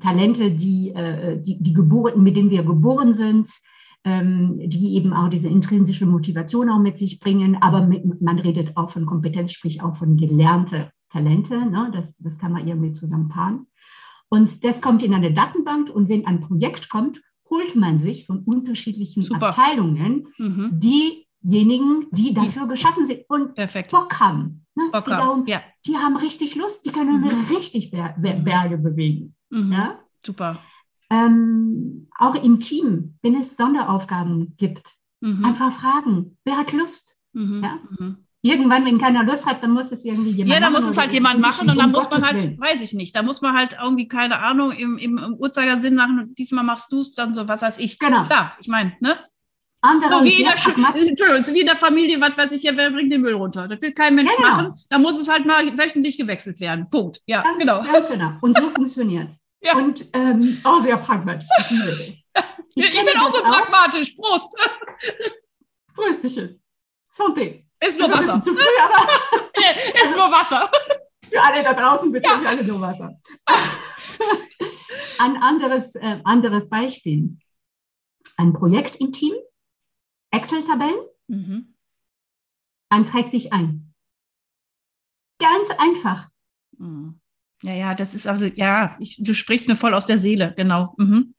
Talente, 0.00 0.50
die, 0.50 0.90
äh, 0.90 1.40
die, 1.40 1.60
die 1.60 1.72
geboren, 1.72 2.22
mit 2.22 2.36
denen 2.36 2.50
wir 2.50 2.62
geboren 2.62 3.12
sind, 3.12 3.48
ähm, 4.04 4.60
die 4.64 4.94
eben 4.94 5.12
auch 5.12 5.28
diese 5.28 5.48
intrinsische 5.48 6.06
Motivation 6.06 6.70
auch 6.70 6.78
mit 6.78 6.98
sich 6.98 7.20
bringen. 7.20 7.56
Aber 7.60 7.86
mit, 7.86 8.20
man 8.20 8.38
redet 8.38 8.76
auch 8.76 8.90
von 8.90 9.06
Kompetenz, 9.06 9.52
sprich 9.52 9.82
auch 9.82 9.96
von 9.96 10.16
gelernte 10.16 10.90
Talente. 11.10 11.68
Ne? 11.68 11.90
Das, 11.92 12.18
das 12.18 12.38
kann 12.38 12.52
man 12.52 12.68
irgendwie 12.68 12.92
zusammenpaaren. 12.92 13.66
Und 14.28 14.64
das 14.64 14.80
kommt 14.80 15.02
in 15.02 15.14
eine 15.14 15.32
Datenbank 15.32 15.90
und 15.90 16.08
wenn 16.08 16.26
ein 16.26 16.40
Projekt 16.40 16.88
kommt, 16.88 17.20
holt 17.50 17.76
man 17.76 17.98
sich 17.98 18.26
von 18.26 18.40
unterschiedlichen 18.40 19.22
Super. 19.22 19.48
Abteilungen 19.48 20.28
mhm. 20.38 20.70
diejenigen, 20.72 22.06
die 22.10 22.34
dafür 22.34 22.66
geschaffen 22.66 23.06
sind 23.06 23.20
und 23.28 23.54
perfekt. 23.54 23.90
Bock 23.90 24.18
haben. 24.18 24.63
Ne? 24.74 24.90
Bock 24.92 25.06
haben. 25.06 25.10
Darum, 25.10 25.46
ja. 25.46 25.62
Die 25.86 25.96
haben 25.96 26.16
richtig 26.16 26.54
Lust, 26.56 26.84
die 26.86 26.92
können 26.92 27.20
mhm. 27.20 27.46
richtig 27.54 27.90
Ber 27.90 28.14
Ber 28.18 28.34
mhm. 28.34 28.44
Berge 28.44 28.78
bewegen. 28.78 29.34
Mhm. 29.50 29.72
Ja? 29.72 30.00
Super. 30.24 30.58
Ähm, 31.10 32.08
auch 32.18 32.34
im 32.34 32.60
Team, 32.60 33.18
wenn 33.22 33.38
es 33.38 33.56
Sonderaufgaben 33.56 34.54
gibt, 34.56 34.90
mhm. 35.20 35.44
einfach 35.44 35.72
fragen, 35.72 36.38
wer 36.44 36.56
hat 36.56 36.72
Lust? 36.72 37.18
Mhm. 37.32 37.62
Ja? 37.62 37.78
irgendwann, 38.44 38.84
wenn 38.84 38.98
keiner 38.98 39.24
Lust 39.24 39.46
hat, 39.46 39.62
dann 39.62 39.72
muss 39.72 39.90
es 39.90 40.04
irgendwie 40.04 40.30
jemand 40.30 40.48
machen. 40.48 40.52
Ja, 40.52 40.60
dann 40.60 40.72
muss 40.72 40.84
es 40.84 40.98
halt 40.98 41.12
jemand 41.12 41.40
machen 41.40 41.70
und 41.70 41.78
dann 41.78 41.90
muss 41.90 42.10
man 42.10 42.22
halt, 42.22 42.42
Willen. 42.42 42.60
weiß 42.60 42.82
ich 42.82 42.92
nicht, 42.92 43.16
da 43.16 43.22
muss 43.22 43.40
man 43.40 43.56
halt 43.56 43.78
irgendwie, 43.82 44.06
keine 44.06 44.38
Ahnung, 44.40 44.70
im, 44.70 44.98
im, 44.98 45.16
im 45.16 45.34
Uhrzeigersinn 45.34 45.94
machen 45.94 46.20
und 46.20 46.38
diesmal 46.38 46.62
machst 46.62 46.92
du 46.92 47.00
es 47.00 47.14
dann 47.14 47.34
so, 47.34 47.48
was 47.48 47.62
weiß 47.62 47.78
ich. 47.78 47.98
Genau. 47.98 48.22
Klar, 48.24 48.54
ich 48.60 48.68
meine, 48.68 48.92
ne? 49.00 49.16
Andere 49.84 50.14
so 50.14 50.24
wie, 50.24 50.40
in 50.40 50.46
der, 50.46 50.54
Entschuldigung, 50.54 51.42
so 51.42 51.52
wie 51.52 51.60
in 51.60 51.66
der 51.66 51.76
Familie, 51.76 52.18
was 52.18 52.36
weiß 52.38 52.52
ich, 52.52 52.62
ja, 52.62 52.74
wer 52.74 52.90
bringt 52.90 53.12
den 53.12 53.20
Müll 53.20 53.34
runter? 53.34 53.68
Das 53.68 53.82
will 53.82 53.92
kein 53.92 54.14
Mensch 54.14 54.30
ja, 54.30 54.36
genau. 54.36 54.50
machen. 54.50 54.74
Da 54.88 54.98
muss 54.98 55.20
es 55.20 55.28
halt 55.28 55.44
mal 55.44 55.76
wöchentlich 55.76 56.16
gewechselt 56.16 56.58
werden. 56.58 56.88
Punkt. 56.88 57.20
Ja, 57.26 57.42
ganz, 57.42 57.58
genau. 57.58 57.82
Ganz 57.82 58.08
genau. 58.08 58.32
Und 58.40 58.56
so 58.56 58.70
funktioniert 58.70 59.28
es. 59.28 59.44
Ja. 59.60 59.76
Und 59.76 60.06
ähm, 60.14 60.58
auch 60.64 60.80
sehr 60.80 60.96
pragmatisch. 60.96 61.48
Ich, 62.76 62.88
ich, 62.88 62.92
ich 62.92 63.04
bin 63.04 63.16
auch 63.20 63.30
so 63.30 63.40
pragmatisch. 63.40 64.16
Prost. 64.16 64.48
Prösterchen. 65.94 66.60
Santé. 67.08 67.66
Ist 67.86 67.96
nur 67.96 68.08
ist 68.08 68.18
Wasser. 68.18 68.40
Zu 68.40 68.52
früh, 68.52 68.82
aber 68.82 69.08
ist 70.04 70.16
nur 70.16 70.28
Wasser. 70.32 70.68
Für 71.30 71.40
alle 71.40 71.62
da 71.62 71.72
draußen 71.72 72.10
bitte 72.10 72.28
ja. 72.28 72.42
alle 72.44 72.64
nur 72.64 72.80
Wasser. 72.80 73.12
Ein 75.18 75.36
anderes, 75.36 75.94
äh, 75.94 76.18
anderes 76.24 76.68
Beispiel. 76.68 77.36
Ein 78.38 78.52
Projekt 78.54 78.96
im 78.96 79.12
Team, 79.12 79.34
Excel-Tabellen, 80.34 81.00
mhm. 81.28 81.74
man 82.90 83.06
trägt 83.06 83.28
sich 83.28 83.52
ein. 83.52 83.94
Ganz 85.38 85.68
einfach. 85.78 86.28
Mhm. 86.78 87.20
Ja, 87.62 87.72
ja, 87.72 87.94
das 87.94 88.14
ist 88.14 88.26
also, 88.26 88.46
ja, 88.46 88.96
ich, 88.98 89.16
du 89.22 89.32
sprichst 89.32 89.68
mir 89.68 89.76
voll 89.76 89.94
aus 89.94 90.06
der 90.06 90.18
Seele, 90.18 90.52
genau. 90.56 90.94
Mhm. 90.98 91.34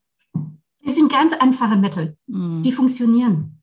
Das 0.81 0.95
sind 0.95 1.11
ganz 1.11 1.33
einfache 1.33 1.75
Mittel, 1.75 2.17
mhm. 2.27 2.61
die 2.61 2.71
funktionieren. 2.71 3.61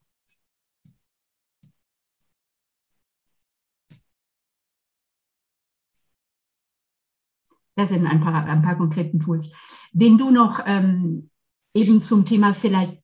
Das 7.74 7.88
sind 7.88 8.06
ein 8.06 8.20
paar, 8.20 8.44
ein 8.44 8.62
paar 8.62 8.76
konkreten 8.76 9.18
Tools. 9.18 9.50
Wenn 9.92 10.18
du 10.18 10.30
noch 10.30 10.60
ähm, 10.66 11.30
eben 11.74 12.00
zum 12.00 12.24
Thema 12.24 12.54
vielleicht 12.54 13.02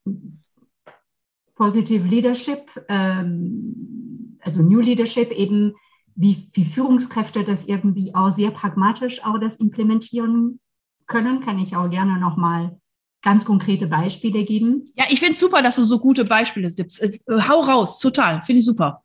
Positive 1.59 2.07
Leadership, 2.07 2.71
ähm, 2.89 4.39
also 4.41 4.63
New 4.63 4.81
Leadership, 4.81 5.33
eben 5.33 5.75
wie, 6.15 6.37
wie 6.53 6.65
Führungskräfte 6.65 7.45
das 7.45 7.67
irgendwie 7.67 8.15
auch 8.15 8.31
sehr 8.31 8.53
pragmatisch 8.53 9.25
auch 9.25 9.39
das 9.39 9.57
implementieren 9.57 10.61
können, 11.07 11.41
kann 11.41 11.59
ich 11.59 11.75
auch 11.77 11.91
gerne 11.91 12.19
nochmal 12.19 12.79
ganz 13.23 13.45
konkrete 13.45 13.89
Beispiele 13.89 14.45
geben. 14.45 14.89
Ja, 14.97 15.07
ich 15.11 15.19
finde 15.19 15.33
es 15.33 15.41
super, 15.41 15.61
dass 15.61 15.77
du 15.77 15.83
so 15.83 15.99
gute 15.99 16.25
Beispiele 16.25 16.73
gibst. 16.73 17.03
Äh, 17.03 17.19
hau 17.49 17.61
raus, 17.61 17.99
total, 17.99 18.41
finde 18.43 18.61
ich 18.61 18.65
super. 18.65 19.03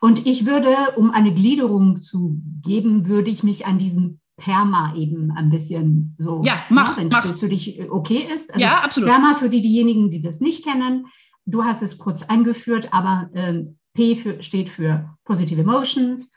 Und 0.00 0.26
ich 0.26 0.44
würde, 0.44 0.76
um 0.96 1.10
eine 1.10 1.32
Gliederung 1.32 1.96
zu 1.96 2.40
geben, 2.62 3.06
würde 3.06 3.30
ich 3.30 3.42
mich 3.42 3.66
an 3.66 3.78
diesen 3.78 4.20
Perma 4.36 4.94
eben 4.94 5.32
ein 5.32 5.50
bisschen 5.50 6.14
so, 6.18 6.42
ja, 6.44 6.62
mach, 6.68 6.96
wenn 6.98 7.08
das 7.08 7.40
für 7.40 7.48
dich 7.48 7.90
okay 7.90 8.26
ist. 8.34 8.52
Also 8.52 8.64
ja, 8.64 8.80
absolut. 8.80 9.10
Perma 9.10 9.34
für 9.34 9.48
die, 9.48 9.62
diejenigen, 9.62 10.10
die 10.10 10.20
das 10.20 10.40
nicht 10.40 10.64
kennen. 10.64 11.06
Du 11.48 11.64
hast 11.64 11.80
es 11.80 11.96
kurz 11.96 12.22
angeführt, 12.24 12.92
aber 12.92 13.30
ähm, 13.34 13.78
P 13.94 14.14
für, 14.14 14.42
steht 14.42 14.68
für 14.68 15.16
Positive 15.24 15.62
Emotions, 15.62 16.30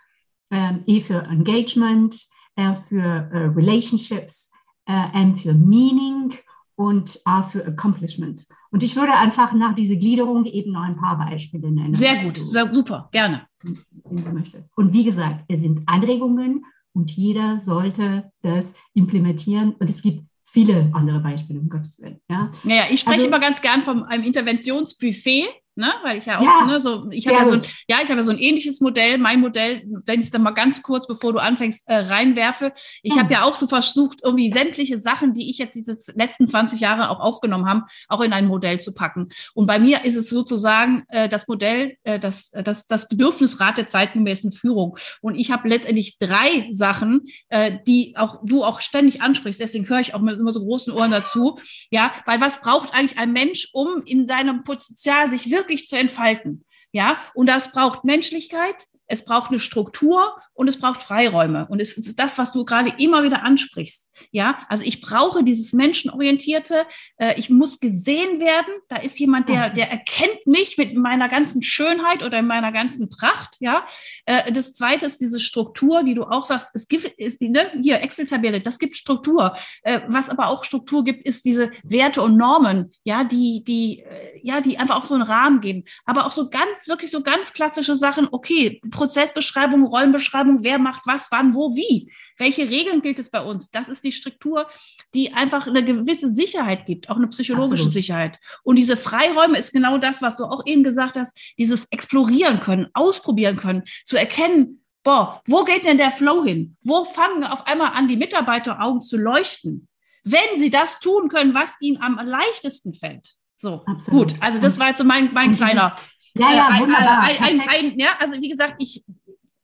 ähm, 0.51 0.83
E 0.85 1.01
für 1.01 1.23
Engagement, 1.23 2.15
R 2.55 2.73
für 2.73 3.29
äh, 3.33 3.45
Relationships, 3.47 4.51
äh, 4.85 5.21
M 5.21 5.35
für 5.35 5.53
Meaning 5.53 6.33
und 6.75 7.19
A 7.25 7.43
für 7.43 7.65
Accomplishment. 7.65 8.45
Und 8.71 8.83
ich 8.83 8.95
würde 8.95 9.13
einfach 9.13 9.51
nach 9.51 9.75
dieser 9.75 9.97
Gliederung 9.97 10.45
eben 10.45 10.71
noch 10.71 10.83
ein 10.83 10.95
paar 10.95 11.17
Beispiele 11.17 11.69
nennen. 11.69 11.93
Sehr 11.93 12.23
gut, 12.23 12.37
sehr, 12.37 12.73
super, 12.73 13.09
gerne. 13.11 13.47
Wenn 13.63 14.23
du 14.23 14.31
möchtest. 14.31 14.71
Und 14.77 14.93
wie 14.93 15.03
gesagt, 15.03 15.43
es 15.49 15.59
sind 15.59 15.81
Anregungen 15.87 16.65
und 16.93 17.11
jeder 17.11 17.59
sollte 17.65 18.31
das 18.43 18.73
implementieren. 18.93 19.73
Und 19.73 19.89
es 19.89 20.01
gibt 20.01 20.23
viele 20.51 20.91
andere 20.93 21.19
Beispiele, 21.19 21.59
um 21.59 21.69
Gottes 21.69 22.01
Willen. 22.01 22.19
Ja, 22.29 22.51
ja, 22.63 22.75
ja 22.75 22.83
ich 22.91 22.99
spreche 22.99 23.17
also, 23.17 23.27
immer 23.27 23.39
ganz 23.39 23.61
gern 23.61 23.81
von 23.81 24.03
einem 24.03 24.25
Interventionsbuffet 24.25 25.45
ne? 25.75 25.91
Weil 26.03 26.17
ich 26.17 26.25
ja 26.25 26.39
auch, 26.39 26.43
ja, 26.43 26.65
ne, 26.65 26.81
so, 26.81 27.09
ich 27.11 27.27
habe 27.27 27.37
ja 27.37 27.49
so 27.49 27.55
ein, 27.55 27.61
ja, 27.87 27.97
ich 28.03 28.09
habe 28.09 28.17
ja 28.17 28.23
so 28.23 28.31
ein 28.31 28.37
ähnliches 28.37 28.81
Modell. 28.81 29.17
Mein 29.17 29.39
Modell, 29.39 29.83
wenn 30.05 30.19
ich 30.19 30.27
es 30.27 30.31
dann 30.31 30.43
mal 30.43 30.51
ganz 30.51 30.81
kurz, 30.81 31.07
bevor 31.07 31.33
du 31.33 31.39
anfängst, 31.39 31.87
äh, 31.87 31.95
reinwerfe. 31.95 32.73
Ich 33.01 33.13
hm. 33.13 33.19
habe 33.19 33.33
ja 33.33 33.43
auch 33.43 33.55
so 33.55 33.67
versucht, 33.67 34.19
irgendwie 34.23 34.51
sämtliche 34.51 34.99
Sachen, 34.99 35.33
die 35.33 35.49
ich 35.49 35.57
jetzt 35.57 35.75
diese 35.75 35.97
letzten 36.15 36.47
20 36.47 36.79
Jahre 36.79 37.09
auch 37.09 37.19
aufgenommen 37.19 37.65
habe, 37.67 37.83
auch 38.07 38.21
in 38.21 38.33
ein 38.33 38.47
Modell 38.47 38.79
zu 38.79 38.93
packen. 38.93 39.29
Und 39.53 39.67
bei 39.67 39.79
mir 39.79 40.03
ist 40.03 40.15
es 40.15 40.29
sozusagen 40.29 41.03
äh, 41.09 41.29
das 41.29 41.47
Modell, 41.47 41.95
äh, 42.03 42.19
das, 42.19 42.51
das, 42.51 42.87
das 42.87 43.07
Bedürfnisrat 43.07 43.77
der 43.77 43.87
zeitgemäßen 43.87 44.51
Führung. 44.51 44.97
Und 45.21 45.35
ich 45.35 45.51
habe 45.51 45.69
letztendlich 45.69 46.17
drei 46.17 46.67
Sachen, 46.71 47.21
äh, 47.49 47.77
die 47.87 48.15
auch 48.17 48.41
du 48.43 48.63
auch 48.63 48.81
ständig 48.81 49.21
ansprichst. 49.21 49.61
Deswegen 49.61 49.87
höre 49.87 49.99
ich 49.99 50.13
auch 50.13 50.21
mit 50.21 50.37
immer 50.37 50.51
so 50.51 50.61
großen 50.61 50.93
Ohren 50.93 51.11
dazu. 51.11 51.59
Ja, 51.89 52.11
weil 52.25 52.41
was 52.41 52.61
braucht 52.61 52.93
eigentlich 52.93 53.19
ein 53.19 53.31
Mensch, 53.31 53.69
um 53.73 54.03
in 54.05 54.27
seinem 54.27 54.63
Potenzial 54.63 55.31
sich 55.31 55.49
wirklich 55.49 55.60
wirklich 55.61 55.87
zu 55.87 55.97
entfalten. 55.97 56.65
Ja, 56.91 57.17
und 57.33 57.47
das 57.47 57.71
braucht 57.71 58.03
Menschlichkeit, 58.03 58.75
es 59.07 59.23
braucht 59.23 59.49
eine 59.49 59.59
Struktur 59.59 60.35
und 60.53 60.67
es 60.67 60.77
braucht 60.77 61.01
Freiräume. 61.01 61.67
Und 61.67 61.81
es 61.81 61.97
ist 61.97 62.19
das, 62.19 62.37
was 62.37 62.51
du 62.51 62.65
gerade 62.65 62.93
immer 62.97 63.23
wieder 63.23 63.43
ansprichst. 63.43 64.11
Ja, 64.31 64.59
also 64.67 64.83
ich 64.85 65.01
brauche 65.01 65.43
dieses 65.43 65.73
menschenorientierte, 65.73 66.85
äh, 67.17 67.39
ich 67.39 67.49
muss 67.49 67.79
gesehen 67.79 68.39
werden. 68.39 68.73
Da 68.87 68.97
ist 68.97 69.19
jemand, 69.19 69.49
der, 69.49 69.69
der 69.69 69.89
erkennt 69.89 70.45
mich 70.45 70.77
mit 70.77 70.95
meiner 70.95 71.27
ganzen 71.27 71.63
Schönheit 71.63 72.23
oder 72.23 72.39
in 72.39 72.47
meiner 72.47 72.71
ganzen 72.71 73.09
Pracht. 73.09 73.55
Ja, 73.59 73.87
äh, 74.25 74.51
das 74.51 74.73
zweite 74.73 75.07
ist 75.07 75.19
diese 75.19 75.39
Struktur, 75.39 76.03
die 76.03 76.13
du 76.13 76.23
auch 76.23 76.45
sagst, 76.45 76.71
es 76.73 76.87
gibt, 76.87 77.05
ist, 77.17 77.41
ne, 77.41 77.71
hier 77.81 78.01
Excel-Tabelle, 78.01 78.61
das 78.61 78.77
gibt 78.77 78.95
Struktur. 78.95 79.55
Äh, 79.81 80.01
was 80.07 80.29
aber 80.29 80.49
auch 80.49 80.63
Struktur 80.63 81.03
gibt, 81.03 81.25
ist 81.25 81.45
diese 81.45 81.71
Werte 81.83 82.21
und 82.21 82.37
Normen, 82.37 82.91
ja, 83.03 83.23
die, 83.23 83.63
die, 83.63 84.03
ja, 84.43 84.61
die 84.61 84.77
einfach 84.77 84.97
auch 84.97 85.05
so 85.05 85.13
einen 85.15 85.23
Rahmen 85.23 85.61
geben. 85.61 85.83
Aber 86.05 86.25
auch 86.25 86.31
so 86.31 86.49
ganz, 86.49 86.87
wirklich 86.87 87.09
so 87.09 87.21
ganz 87.21 87.53
klassische 87.53 87.95
Sachen, 87.95 88.27
okay, 88.31 88.81
Prozessbeschreibung, 88.91 89.85
Rollenbeschreibung, 89.85 90.40
wer 90.61 90.79
macht 90.79 91.01
was, 91.05 91.27
wann, 91.31 91.53
wo, 91.53 91.75
wie. 91.75 92.11
Welche 92.37 92.69
Regeln 92.69 93.01
gilt 93.01 93.19
es 93.19 93.29
bei 93.29 93.41
uns? 93.41 93.71
Das 93.71 93.89
ist 93.89 94.03
die 94.03 94.11
Struktur, 94.11 94.67
die 95.13 95.33
einfach 95.33 95.67
eine 95.67 95.83
gewisse 95.83 96.31
Sicherheit 96.31 96.85
gibt, 96.85 97.09
auch 97.09 97.17
eine 97.17 97.27
psychologische 97.27 97.83
Absolut. 97.83 97.93
Sicherheit. 97.93 98.39
Und 98.63 98.77
diese 98.77 98.97
Freiräume 98.97 99.57
ist 99.57 99.73
genau 99.73 99.97
das, 99.97 100.21
was 100.21 100.37
du 100.37 100.45
auch 100.45 100.65
eben 100.65 100.83
gesagt 100.83 101.15
hast, 101.15 101.37
dieses 101.57 101.85
Explorieren 101.91 102.59
können, 102.59 102.87
ausprobieren 102.93 103.57
können, 103.57 103.83
zu 104.05 104.17
erkennen, 104.17 104.83
boah, 105.03 105.41
wo 105.45 105.63
geht 105.63 105.85
denn 105.85 105.97
der 105.97 106.11
Flow 106.11 106.43
hin? 106.43 106.77
Wo 106.83 107.03
fangen 107.03 107.43
auf 107.43 107.67
einmal 107.67 107.93
an, 107.93 108.07
die 108.07 108.17
Mitarbeiteraugen 108.17 109.01
zu 109.01 109.17
leuchten? 109.17 109.87
Wenn 110.23 110.57
sie 110.57 110.69
das 110.69 110.99
tun 110.99 111.29
können, 111.29 111.55
was 111.55 111.75
ihnen 111.79 112.01
am 112.01 112.19
leichtesten 112.23 112.93
fällt. 112.93 113.35
So, 113.55 113.83
Absolut. 113.85 114.33
gut. 114.33 114.37
Also 114.41 114.59
das 114.59 114.79
war 114.79 114.89
jetzt 114.89 114.97
so 114.99 115.03
mein, 115.03 115.31
mein 115.33 115.55
kleiner. 115.55 115.95
Ja, 116.33 116.53
ja, 116.53 116.79
wunderbar. 116.79 117.21
Ein, 117.23 117.37
ein, 117.39 117.61
ein, 117.67 117.99
ja, 117.99 118.15
also 118.19 118.41
wie 118.41 118.49
gesagt, 118.49 118.75
ich 118.79 119.03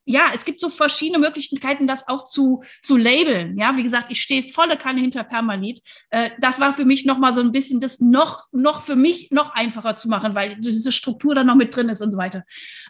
ja, 0.09 0.31
es 0.33 0.45
gibt 0.45 0.61
so 0.61 0.69
verschiedene 0.69 1.19
Möglichkeiten, 1.19 1.85
das 1.85 2.07
auch 2.07 2.23
zu, 2.23 2.63
zu 2.81 2.95
labeln. 2.95 3.57
Ja, 3.57 3.75
wie 3.75 3.83
gesagt, 3.83 4.07
ich 4.09 4.21
stehe 4.21 4.41
volle 4.41 4.77
Kanne 4.77 5.01
hinter 5.01 5.25
Permalit. 5.25 5.81
Äh, 6.09 6.29
das 6.39 6.61
war 6.61 6.73
für 6.73 6.85
mich 6.85 7.05
nochmal 7.05 7.33
so 7.33 7.41
ein 7.41 7.51
bisschen 7.51 7.81
das 7.81 7.99
noch, 7.99 8.45
noch 8.53 8.83
für 8.83 8.95
mich 8.95 9.31
noch 9.31 9.53
einfacher 9.53 9.97
zu 9.97 10.07
machen, 10.07 10.33
weil 10.33 10.55
diese 10.61 10.93
Struktur 10.93 11.35
da 11.35 11.43
noch 11.43 11.55
mit 11.55 11.75
drin 11.75 11.89
ist 11.89 12.01
und 12.01 12.13
so 12.13 12.17
weiter. 12.17 12.43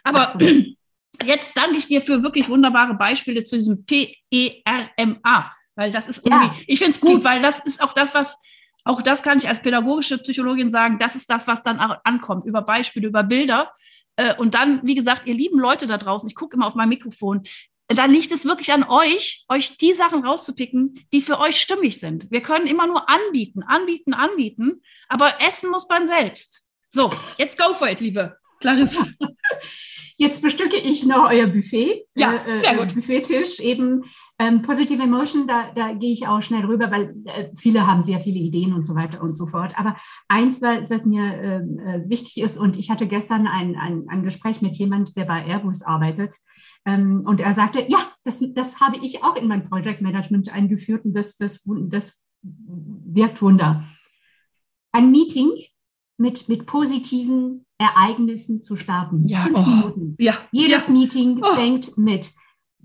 Aber 0.04 0.28
Absolut. 0.28 0.76
jetzt 1.24 1.56
danke 1.56 1.76
ich 1.76 1.88
dir 1.88 2.02
für 2.02 2.22
wirklich 2.22 2.48
wunderbare 2.48 2.94
Beispiele 2.94 3.42
zu 3.42 3.56
diesem 3.56 3.84
P-E-R-M-A, 3.84 5.50
weil 5.74 5.90
das 5.90 6.08
ist 6.08 6.24
irgendwie, 6.24 6.46
ja. 6.46 6.54
ich 6.68 6.78
finde 6.78 6.92
es 6.92 7.00
gut, 7.00 7.24
weil 7.24 7.42
das 7.42 7.58
ist 7.66 7.82
auch 7.82 7.94
das, 7.94 8.14
was 8.14 8.40
auch 8.84 9.02
das 9.02 9.24
kann 9.24 9.38
ich 9.38 9.48
als 9.48 9.60
pädagogische 9.60 10.18
Psychologin 10.18 10.70
sagen, 10.70 10.98
das 11.00 11.16
ist 11.16 11.28
das, 11.28 11.48
was 11.48 11.64
dann 11.64 11.78
ankommt, 11.78 12.46
über 12.46 12.62
Beispiele, 12.62 13.08
über 13.08 13.24
Bilder. 13.24 13.72
Äh, 14.18 14.34
und 14.34 14.54
dann, 14.54 14.80
wie 14.82 14.96
gesagt, 14.96 15.26
ihr 15.26 15.34
lieben 15.34 15.58
Leute 15.58 15.86
da 15.86 15.96
draußen, 15.96 16.28
ich 16.28 16.34
gucke 16.34 16.56
immer 16.56 16.66
auf 16.66 16.74
mein 16.74 16.88
Mikrofon, 16.88 17.42
da 17.86 18.04
liegt 18.04 18.32
es 18.32 18.44
wirklich 18.44 18.72
an 18.72 18.84
euch, 18.84 19.46
euch 19.48 19.78
die 19.78 19.94
Sachen 19.94 20.26
rauszupicken, 20.26 21.06
die 21.12 21.22
für 21.22 21.38
euch 21.38 21.58
stimmig 21.58 21.98
sind. 21.98 22.30
Wir 22.30 22.42
können 22.42 22.66
immer 22.66 22.86
nur 22.86 23.08
anbieten, 23.08 23.62
anbieten, 23.62 24.12
anbieten, 24.12 24.82
aber 25.08 25.40
essen 25.40 25.70
muss 25.70 25.88
man 25.88 26.06
selbst. 26.06 26.64
So, 26.90 27.10
jetzt 27.38 27.58
go 27.58 27.72
for 27.72 27.88
it, 27.88 28.00
liebe 28.00 28.36
Clarissa. 28.60 29.06
Jetzt 30.20 30.42
bestücke 30.42 30.76
ich 30.76 31.06
noch 31.06 31.30
euer 31.30 31.46
Buffet. 31.46 32.04
Ja, 32.16 32.44
äh, 32.44 32.58
sehr 32.58 32.76
gut. 32.76 32.92
Buffettisch 32.92 33.60
eben. 33.60 34.02
Ähm, 34.40 34.62
Positive 34.62 35.00
Emotion, 35.00 35.46
da, 35.46 35.70
da 35.72 35.92
gehe 35.92 36.12
ich 36.12 36.26
auch 36.26 36.42
schnell 36.42 36.64
rüber, 36.64 36.90
weil 36.90 37.14
äh, 37.24 37.50
viele 37.56 37.86
haben 37.86 38.02
sehr 38.02 38.18
viele 38.18 38.40
Ideen 38.40 38.72
und 38.72 38.84
so 38.84 38.96
weiter 38.96 39.22
und 39.22 39.36
so 39.36 39.46
fort. 39.46 39.78
Aber 39.78 39.96
eins, 40.26 40.60
was, 40.60 40.90
was 40.90 41.04
mir 41.04 41.22
ähm, 41.22 41.78
äh, 41.78 42.08
wichtig 42.08 42.42
ist, 42.42 42.58
und 42.58 42.76
ich 42.76 42.90
hatte 42.90 43.06
gestern 43.06 43.46
ein, 43.46 43.76
ein, 43.76 44.06
ein 44.08 44.24
Gespräch 44.24 44.60
mit 44.60 44.76
jemand, 44.76 45.16
der 45.16 45.24
bei 45.24 45.44
Airbus 45.46 45.82
arbeitet, 45.82 46.34
ähm, 46.84 47.22
und 47.24 47.40
er 47.40 47.54
sagte, 47.54 47.84
ja, 47.88 47.98
das, 48.24 48.42
das 48.54 48.80
habe 48.80 48.96
ich 48.96 49.22
auch 49.22 49.36
in 49.36 49.46
mein 49.46 49.68
Project 49.68 50.00
Management 50.00 50.52
eingeführt 50.52 51.04
und 51.04 51.14
das, 51.14 51.36
das, 51.36 51.62
das 51.64 52.18
wirkt 52.42 53.40
Wunder. 53.40 53.84
Ein 54.90 55.12
Meeting 55.12 55.50
mit, 56.16 56.48
mit 56.48 56.66
positiven 56.66 57.66
Ereignissen 57.78 58.62
zu 58.62 58.76
starten. 58.76 59.26
Ja, 59.28 59.40
Fünf 59.40 59.58
oh, 59.58 59.70
Minuten. 59.70 60.16
Ja, 60.18 60.34
Jedes 60.50 60.88
ja. 60.88 60.92
Meeting 60.92 61.40
oh. 61.42 61.54
fängt 61.54 61.96
mit 61.96 62.32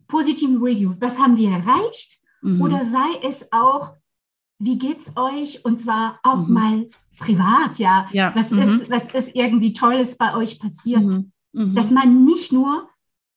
positiven 0.07 0.61
Review. 0.61 0.93
Was 0.99 1.17
haben 1.17 1.35
wir 1.35 1.49
erreicht? 1.49 2.19
Mhm. 2.41 2.61
Oder 2.61 2.85
sei 2.85 3.27
es 3.27 3.51
auch, 3.51 3.93
wie 4.59 4.77
geht's 4.77 5.11
euch? 5.15 5.65
Und 5.65 5.81
zwar 5.81 6.19
auch 6.23 6.47
mhm. 6.47 6.53
mal 6.53 6.89
privat, 7.17 7.79
ja. 7.79 8.07
ja. 8.11 8.31
Was, 8.35 8.51
mhm. 8.51 8.59
ist, 8.59 8.91
was 8.91 9.13
ist 9.13 9.35
irgendwie 9.35 9.73
Tolles 9.73 10.15
bei 10.17 10.35
euch 10.35 10.59
passiert? 10.59 11.03
Mhm. 11.03 11.31
Mhm. 11.53 11.75
Dass 11.75 11.89
man 11.89 12.25
nicht 12.25 12.51
nur, 12.51 12.87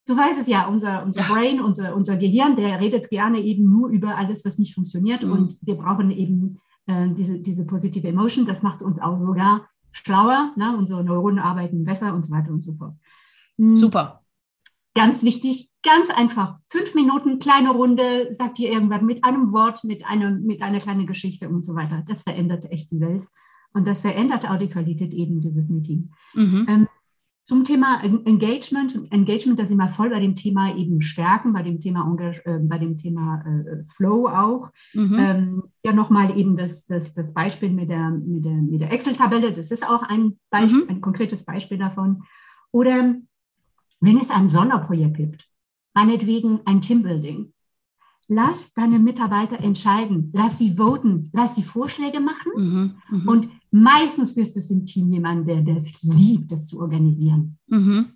du 0.05 0.15
weißt 0.15 0.39
es 0.39 0.47
ja, 0.47 0.67
unser, 0.67 1.03
unser 1.03 1.21
ja. 1.21 1.27
Brain, 1.27 1.59
unser, 1.59 1.95
unser 1.95 2.17
Gehirn, 2.17 2.55
der 2.55 2.79
redet 2.79 3.09
gerne 3.09 3.41
eben 3.41 3.69
nur 3.69 3.89
über 3.89 4.15
alles, 4.15 4.45
was 4.45 4.59
nicht 4.59 4.75
funktioniert. 4.75 5.23
Mhm. 5.23 5.31
Und 5.31 5.57
wir 5.61 5.75
brauchen 5.75 6.11
eben 6.11 6.59
äh, 6.85 7.09
diese, 7.09 7.39
diese 7.39 7.65
positive 7.65 8.07
Emotion. 8.07 8.45
Das 8.45 8.61
macht 8.61 8.81
uns 8.81 8.99
auch 8.99 9.19
sogar 9.19 9.67
schlauer, 9.97 10.53
ne? 10.55 10.75
unsere 10.77 11.03
Neuronen 11.03 11.39
arbeiten 11.39 11.83
besser 11.83 12.13
und 12.13 12.25
so 12.25 12.31
weiter 12.31 12.51
und 12.51 12.61
so 12.61 12.73
fort. 12.73 12.95
Hm. 13.57 13.75
Super. 13.75 14.23
Ganz 14.95 15.21
wichtig, 15.23 15.69
ganz 15.83 16.09
einfach. 16.09 16.57
Fünf 16.67 16.95
Minuten, 16.95 17.39
kleine 17.39 17.71
Runde, 17.71 18.33
sagt 18.33 18.57
ihr 18.59 18.71
irgendwann 18.71 19.05
mit 19.05 19.23
einem 19.23 19.51
Wort, 19.51 19.83
mit, 19.83 20.05
einem, 20.05 20.43
mit 20.43 20.61
einer 20.61 20.79
kleinen 20.79 21.05
Geschichte 21.05 21.49
und 21.49 21.63
so 21.63 21.75
weiter. 21.75 22.03
Das 22.07 22.23
verändert 22.23 22.71
echt 22.71 22.91
die 22.91 22.99
Welt. 22.99 23.27
Und 23.73 23.85
das 23.87 24.01
verändert 24.01 24.49
auch 24.49 24.57
die 24.57 24.69
Qualität 24.69 25.13
eben 25.13 25.39
dieses 25.39 25.69
Meeting. 25.69 26.11
Mhm. 26.33 26.65
Ähm, 26.67 26.87
zum 27.47 27.63
Thema 27.63 28.03
Engagement, 28.03 28.99
Engagement, 29.09 29.57
da 29.57 29.65
sind 29.65 29.77
wir 29.77 29.87
voll 29.87 30.09
bei 30.09 30.19
dem 30.19 30.35
Thema 30.35 30.75
eben 30.75 31.01
Stärken, 31.01 31.53
bei 31.53 31.63
dem 31.63 31.79
Thema, 31.79 32.13
äh, 32.19 32.59
bei 32.59 32.77
dem 32.77 32.97
Thema 32.97 33.41
äh, 33.45 33.83
Flow 33.83 34.27
auch. 34.27 34.69
Mhm. 34.93 35.17
Ähm, 35.17 35.63
ja, 35.81 35.93
nochmal 35.93 36.37
eben 36.37 36.57
das, 36.57 36.85
das, 36.87 37.13
das 37.13 37.33
Beispiel 37.33 37.69
mit 37.69 37.89
der, 37.89 38.09
mit 38.09 38.43
der, 38.43 38.51
mit 38.51 38.81
der 38.81 38.91
Excel-Tabelle, 38.91 39.53
das 39.53 39.71
ist 39.71 39.89
auch 39.89 40.03
ein, 40.03 40.37
Beispiel, 40.49 40.83
mhm. 40.83 40.89
ein 40.89 41.01
konkretes 41.01 41.45
Beispiel 41.45 41.77
davon. 41.77 42.23
Oder 42.71 43.15
wenn 44.01 44.17
es 44.17 44.29
ein 44.29 44.49
Sonderprojekt 44.49 45.15
gibt, 45.15 45.47
meinetwegen 45.93 46.59
ein 46.65 46.81
Teambuilding, 46.81 47.53
lass 48.27 48.73
deine 48.73 48.99
Mitarbeiter 48.99 49.59
entscheiden, 49.59 50.31
lass 50.33 50.57
sie 50.57 50.75
voten, 50.75 51.29
lass 51.33 51.55
sie 51.55 51.63
Vorschläge 51.63 52.19
machen. 52.19 52.51
Mhm, 52.55 52.95
mh. 53.09 53.31
Und 53.31 53.49
meistens 53.71 54.33
ist 54.33 54.57
es 54.57 54.69
im 54.69 54.85
Team 54.85 55.11
jemand, 55.11 55.47
der, 55.47 55.65
es 55.77 56.03
liebt, 56.03 56.51
das 56.51 56.65
zu 56.67 56.79
organisieren. 56.79 57.57
Mhm. 57.67 58.13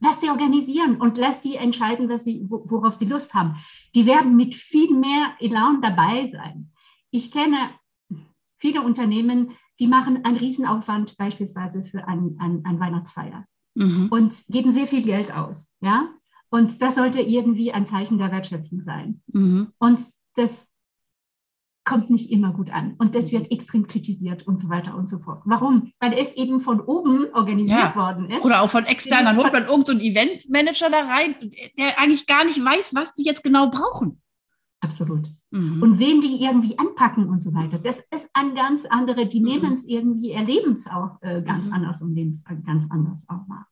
Lass 0.00 0.20
sie 0.20 0.30
organisieren 0.30 0.96
und 0.96 1.16
lass 1.16 1.42
sie 1.42 1.56
entscheiden, 1.56 2.08
was 2.08 2.24
sie, 2.24 2.46
worauf 2.48 2.94
sie 2.94 3.04
Lust 3.04 3.34
haben. 3.34 3.56
Die 3.94 4.06
werden 4.06 4.36
mit 4.36 4.54
viel 4.54 4.92
mehr 4.96 5.34
Elan 5.38 5.80
dabei 5.80 6.26
sein. 6.26 6.72
Ich 7.10 7.30
kenne 7.30 7.70
viele 8.58 8.82
Unternehmen, 8.82 9.52
die 9.78 9.86
machen 9.86 10.24
einen 10.24 10.38
Riesenaufwand 10.38 11.16
beispielsweise 11.18 11.84
für 11.84 12.08
ein, 12.08 12.36
ein, 12.40 12.62
ein 12.64 12.80
Weihnachtsfeier 12.80 13.44
mhm. 13.74 14.08
und 14.10 14.34
geben 14.48 14.72
sehr 14.72 14.86
viel 14.86 15.02
Geld 15.02 15.32
aus. 15.34 15.72
Ja? 15.80 16.08
Und 16.52 16.82
das 16.82 16.96
sollte 16.96 17.22
irgendwie 17.22 17.72
ein 17.72 17.86
Zeichen 17.86 18.18
der 18.18 18.30
Wertschätzung 18.30 18.82
sein. 18.82 19.22
Mhm. 19.32 19.72
Und 19.78 20.02
das 20.36 20.68
kommt 21.84 22.10
nicht 22.10 22.30
immer 22.30 22.52
gut 22.52 22.70
an. 22.70 22.94
Und 22.98 23.14
das 23.14 23.32
wird 23.32 23.50
extrem 23.50 23.86
kritisiert 23.86 24.46
und 24.46 24.60
so 24.60 24.68
weiter 24.68 24.94
und 24.94 25.08
so 25.08 25.18
fort. 25.18 25.40
Warum? 25.46 25.92
Weil 25.98 26.12
es 26.12 26.34
eben 26.34 26.60
von 26.60 26.82
oben 26.82 27.32
organisiert 27.32 27.78
ja. 27.78 27.96
worden 27.96 28.26
ist. 28.26 28.44
Oder 28.44 28.60
auch 28.60 28.68
von 28.68 28.84
extern. 28.84 29.24
Dann 29.24 29.38
holt 29.38 29.50
man 29.50 29.64
irgendeinen 29.64 30.00
so 30.00 30.04
Eventmanager 30.04 30.90
da 30.90 31.00
rein, 31.00 31.36
der 31.78 31.98
eigentlich 31.98 32.26
gar 32.26 32.44
nicht 32.44 32.62
weiß, 32.62 32.92
was 32.94 33.14
die 33.14 33.24
jetzt 33.24 33.42
genau 33.42 33.70
brauchen. 33.70 34.20
Absolut. 34.80 35.30
Mhm. 35.52 35.82
Und 35.82 35.98
wen 35.98 36.20
die 36.20 36.44
irgendwie 36.44 36.78
anpacken 36.78 37.30
und 37.30 37.42
so 37.42 37.54
weiter. 37.54 37.78
Das 37.78 38.00
ist 38.14 38.28
ein 38.34 38.54
ganz 38.54 38.84
andere, 38.84 39.26
die 39.26 39.40
mhm. 39.40 39.46
nehmen 39.46 39.72
es 39.72 39.86
irgendwie, 39.86 40.32
erleben 40.32 40.72
es 40.72 40.86
auch 40.86 41.16
äh, 41.22 41.40
ganz 41.40 41.68
mhm. 41.68 41.72
anders 41.72 42.02
und 42.02 42.12
nehmen 42.12 42.32
es 42.32 42.44
ganz 42.44 42.90
anders 42.90 43.24
auch 43.26 43.48
wahr. 43.48 43.66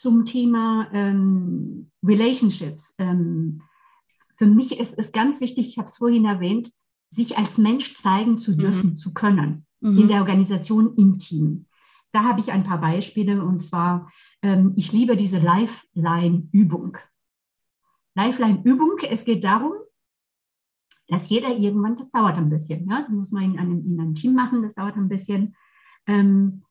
Zum 0.00 0.24
Thema 0.24 0.88
ähm, 0.92 1.90
Relationships. 2.04 2.94
Ähm, 2.98 3.62
für 4.36 4.46
mich 4.46 4.78
ist 4.78 4.96
es 4.96 5.10
ganz 5.10 5.40
wichtig, 5.40 5.70
ich 5.70 5.78
habe 5.78 5.88
es 5.88 5.96
vorhin 5.96 6.24
erwähnt, 6.24 6.70
sich 7.10 7.36
als 7.36 7.58
Mensch 7.58 7.96
zeigen 7.96 8.38
zu 8.38 8.56
dürfen, 8.56 8.90
mhm. 8.90 8.98
zu 8.98 9.12
können, 9.12 9.66
mhm. 9.80 9.98
in 9.98 10.06
der 10.06 10.20
Organisation, 10.20 10.94
im 10.96 11.18
Team. 11.18 11.66
Da 12.12 12.22
habe 12.22 12.38
ich 12.38 12.52
ein 12.52 12.62
paar 12.62 12.80
Beispiele 12.80 13.44
und 13.44 13.58
zwar, 13.58 14.12
ähm, 14.42 14.72
ich 14.76 14.92
liebe 14.92 15.16
diese 15.16 15.40
Lifeline-Übung. 15.40 16.96
Lifeline-Übung, 18.14 18.98
es 19.10 19.24
geht 19.24 19.42
darum, 19.42 19.72
dass 21.08 21.28
jeder 21.28 21.56
irgendwann, 21.56 21.96
das 21.96 22.12
dauert 22.12 22.36
ein 22.36 22.50
bisschen, 22.50 22.88
ja, 22.88 23.00
das 23.00 23.10
muss 23.10 23.32
man 23.32 23.42
in 23.42 23.58
einem, 23.58 23.84
in 23.84 24.00
einem 24.00 24.14
Team 24.14 24.34
machen, 24.34 24.62
das 24.62 24.74
dauert 24.74 24.94
ein 24.94 25.08
bisschen. 25.08 25.56
Ähm, 26.06 26.62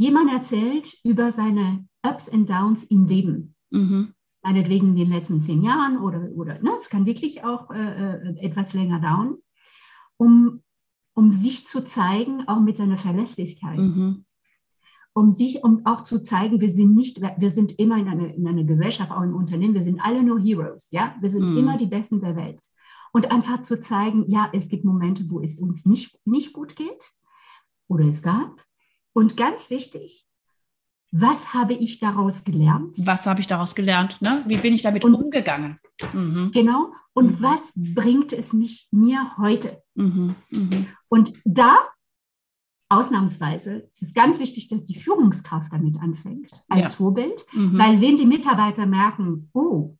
jemand 0.00 0.32
erzählt 0.32 0.94
über 1.04 1.30
seine 1.30 1.86
Ups 2.02 2.28
und 2.28 2.48
Downs 2.48 2.84
im 2.84 3.06
Leben. 3.06 3.54
Mhm. 3.70 4.14
Meinetwegen 4.42 4.88
in 4.88 4.96
den 4.96 5.10
letzten 5.10 5.40
zehn 5.40 5.62
Jahren 5.62 5.98
oder, 5.98 6.30
oder 6.34 6.60
ne, 6.62 6.70
es 6.80 6.88
kann 6.88 7.04
wirklich 7.04 7.44
auch 7.44 7.70
äh, 7.70 8.14
äh 8.14 8.38
etwas 8.40 8.72
länger 8.72 9.00
dauern 9.00 9.36
um, 10.20 10.62
um 11.14 11.32
sich 11.32 11.66
zu 11.66 11.84
zeigen, 11.84 12.46
auch 12.46 12.60
mit 12.60 12.76
seiner 12.76 12.98
Verlässlichkeit. 12.98 13.78
Mhm. 13.78 14.26
Um 15.14 15.32
sich, 15.32 15.64
um 15.64 15.86
auch 15.86 16.02
zu 16.02 16.22
zeigen, 16.22 16.60
wir 16.60 16.72
sind 16.72 16.94
nicht, 16.94 17.20
wir 17.20 17.50
sind 17.50 17.78
immer 17.78 17.96
in 17.96 18.06
einer, 18.06 18.32
in 18.32 18.46
einer 18.46 18.64
Gesellschaft, 18.64 19.10
auch 19.10 19.22
im 19.22 19.34
Unternehmen, 19.34 19.74
wir 19.74 19.82
sind 19.82 19.98
alle 20.00 20.22
nur 20.22 20.38
Heroes, 20.38 20.90
ja, 20.92 21.16
wir 21.20 21.30
sind 21.30 21.50
mhm. 21.50 21.56
immer 21.56 21.78
die 21.78 21.86
Besten 21.86 22.20
der 22.20 22.36
Welt. 22.36 22.60
Und 23.12 23.30
einfach 23.32 23.62
zu 23.62 23.80
zeigen, 23.80 24.30
ja, 24.30 24.50
es 24.52 24.68
gibt 24.68 24.84
Momente, 24.84 25.24
wo 25.30 25.40
es 25.40 25.58
uns 25.58 25.84
nicht, 25.84 26.16
nicht 26.26 26.52
gut 26.52 26.76
geht 26.76 27.10
oder 27.88 28.04
es 28.04 28.22
gab. 28.22 28.62
Und 29.12 29.36
ganz 29.36 29.70
wichtig, 29.70 30.26
was 31.12 31.54
habe 31.54 31.74
ich 31.74 31.98
daraus 31.98 32.44
gelernt? 32.44 32.96
Was 32.98 33.26
habe 33.26 33.40
ich 33.40 33.46
daraus 33.46 33.74
gelernt? 33.74 34.20
Ne? 34.22 34.44
Wie 34.46 34.56
bin 34.56 34.74
ich 34.74 34.82
damit 34.82 35.04
und, 35.04 35.14
umgegangen? 35.14 35.76
Mhm. 36.12 36.52
Genau. 36.52 36.92
Und 37.12 37.40
mhm. 37.40 37.42
was 37.42 37.72
bringt 37.74 38.32
es 38.32 38.52
mich 38.52 38.88
mir 38.92 39.36
heute? 39.38 39.82
Mhm. 39.94 40.36
mhm. 40.50 40.86
Und 41.08 41.32
da, 41.44 41.78
ausnahmsweise, 42.88 43.88
ist 43.92 44.02
es 44.02 44.14
ganz 44.14 44.38
wichtig, 44.38 44.68
dass 44.68 44.86
die 44.86 44.94
Führungskraft 44.94 45.72
damit 45.72 45.96
anfängt, 46.00 46.50
als 46.68 46.80
ja. 46.82 46.88
Vorbild. 46.88 47.44
Mhm. 47.52 47.76
Weil 47.76 48.00
wenn 48.00 48.16
die 48.16 48.26
Mitarbeiter 48.26 48.86
merken, 48.86 49.50
oh, 49.52 49.96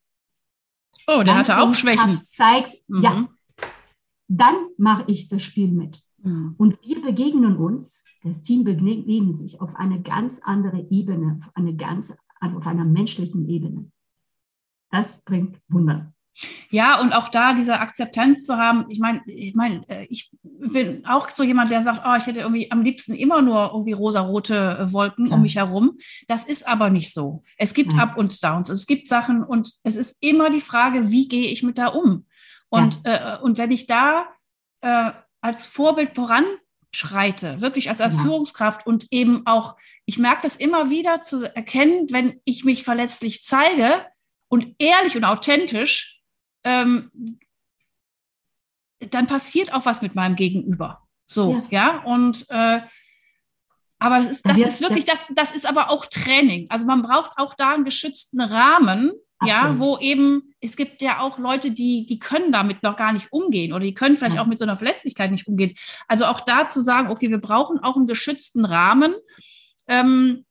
oh 1.09 1.23
der 1.25 1.37
hatte 1.37 1.59
auch 1.59 1.75
Schwächen. 1.75 2.25
Zeigt, 2.25 2.77
ja, 2.87 3.11
mhm. 3.11 3.29
dann 4.29 4.55
mache 4.79 5.05
ich 5.09 5.29
das 5.29 5.42
Spiel 5.42 5.73
mit. 5.73 6.05
Und 6.22 6.78
wir 6.83 7.00
begegnen 7.02 7.56
uns 7.56 8.04
das 8.22 8.42
Team 8.42 8.64
begegnet 8.64 9.37
sich 9.37 9.61
auf 9.61 9.74
eine 9.76 10.02
ganz 10.02 10.40
andere 10.44 10.87
Ebene, 10.90 11.40
auf, 11.40 11.50
eine 11.54 11.74
ganz, 11.74 12.12
auf 12.40 12.66
einer 12.66 12.85
menschlichen 12.85 13.48
Ebene. 13.48 13.90
Das 14.90 15.22
bringt 15.22 15.59
Wunder. 15.68 16.12
Ja, 16.70 17.00
und 17.00 17.12
auch 17.12 17.28
da 17.28 17.54
diese 17.54 17.80
Akzeptanz 17.80 18.46
zu 18.46 18.56
haben. 18.56 18.87
Ich 18.88 19.00
meine, 19.00 19.20
ich 19.26 19.54
meine, 19.54 19.88
äh, 19.88 20.06
ich 20.09 20.30
bin 20.42 21.04
auch 21.04 21.28
so 21.28 21.42
jemand, 21.42 21.70
der 21.70 21.83
sagt, 21.83 22.02
oh, 22.06 22.14
ich 22.16 22.26
hätte 22.26 22.40
irgendwie 22.40 22.70
am 22.70 22.83
liebsten 22.83 23.14
immer 23.14 23.42
nur 23.42 23.70
irgendwie 23.72 23.92
rosarote 23.92 24.78
äh, 24.78 24.92
Wolken 24.92 25.26
ja. 25.26 25.35
um 25.35 25.42
mich 25.42 25.56
herum. 25.56 25.98
Das 26.28 26.44
ist 26.44 26.66
aber 26.68 26.88
nicht 26.88 27.12
so. 27.12 27.42
Es 27.56 27.74
gibt 27.74 27.92
ja. 27.92 27.98
Up 27.98 28.16
und 28.16 28.42
Downs. 28.44 28.68
Es 28.68 28.87
gibt 28.87 29.09
Sachen 29.09 29.42
und 29.42 29.72
es 29.83 29.96
ist 29.96 30.16
immer 30.20 30.50
die 30.50 30.61
Frage, 30.61 31.11
wie 31.11 31.26
gehe 31.26 31.48
ich 31.48 31.62
mit 31.62 31.78
da 31.78 31.88
um? 31.88 32.26
Und, 32.68 33.00
ja. 33.04 33.38
äh, 33.38 33.42
und 33.42 33.59
wenn 33.59 33.72
ich 33.72 33.87
da 33.87 34.26
äh, 34.83 35.11
als 35.40 35.66
Vorbild 35.66 36.14
voran 36.14 36.44
schreite, 36.92 37.61
wirklich 37.61 37.88
als, 37.88 38.00
als 38.00 38.14
ja. 38.14 38.22
Führungskraft 38.22 38.87
und 38.87 39.07
eben 39.11 39.46
auch, 39.46 39.76
ich 40.07 40.18
merke 40.18 40.42
das 40.42 40.57
immer 40.57 40.90
wieder 40.90 41.20
zu 41.20 41.44
erkennen, 41.55 42.09
wenn 42.11 42.40
ich 42.44 42.64
mich 42.64 42.83
verletzlich 42.83 43.44
zeige 43.44 44.07
und 44.48 44.74
ehrlich 44.79 45.16
und 45.16 45.24
authentisch, 45.24 46.20
ähm, 46.64 47.11
dann 48.98 49.26
passiert 49.26 49.72
auch 49.72 49.87
was 49.87 50.03
mit 50.03 50.14
meinem 50.14 50.37
Gegenüber. 50.37 51.07
So, 51.26 51.62
ja, 51.70 51.94
ja? 51.94 52.03
und 52.05 52.44
äh, 52.50 52.81
aber 54.00 54.16
das 54.16 54.31
ist, 54.31 54.48
das 54.48 54.59
ist 54.59 54.81
wirklich, 54.81 55.05
das, 55.05 55.26
das 55.35 55.55
ist 55.55 55.66
aber 55.66 55.90
auch 55.90 56.07
Training. 56.07 56.66
Also 56.70 56.87
man 56.87 57.03
braucht 57.03 57.33
auch 57.37 57.55
da 57.55 57.74
einen 57.74 57.85
geschützten 57.85 58.40
Rahmen, 58.40 59.12
ja, 59.44 59.79
wo 59.79 59.98
eben, 59.98 60.49
es 60.61 60.77
gibt 60.77 61.01
ja 61.03 61.20
auch 61.20 61.38
Leute, 61.38 61.70
die, 61.70 62.05
die 62.05 62.18
können 62.18 62.53
damit 62.53 62.83
noch 62.83 62.96
gar 62.96 63.12
nicht 63.12 63.33
umgehen 63.33 63.73
oder 63.73 63.85
die 63.85 63.94
können 63.94 64.16
vielleicht 64.16 64.38
auch 64.38 64.46
mit 64.46 64.59
so 64.59 64.64
einer 64.64 64.77
Verletzlichkeit 64.77 65.31
nicht 65.31 65.49
umgehen. 65.49 65.75
Also 66.07 66.27
auch 66.27 66.40
da 66.40 66.66
zu 66.66 66.81
sagen, 66.83 67.09
okay, 67.09 67.31
wir 67.31 67.38
brauchen 67.38 67.79
auch 67.79 67.96
einen 67.96 68.07
geschützten 68.07 68.64
Rahmen, 68.64 69.14
ähm, 69.88 70.44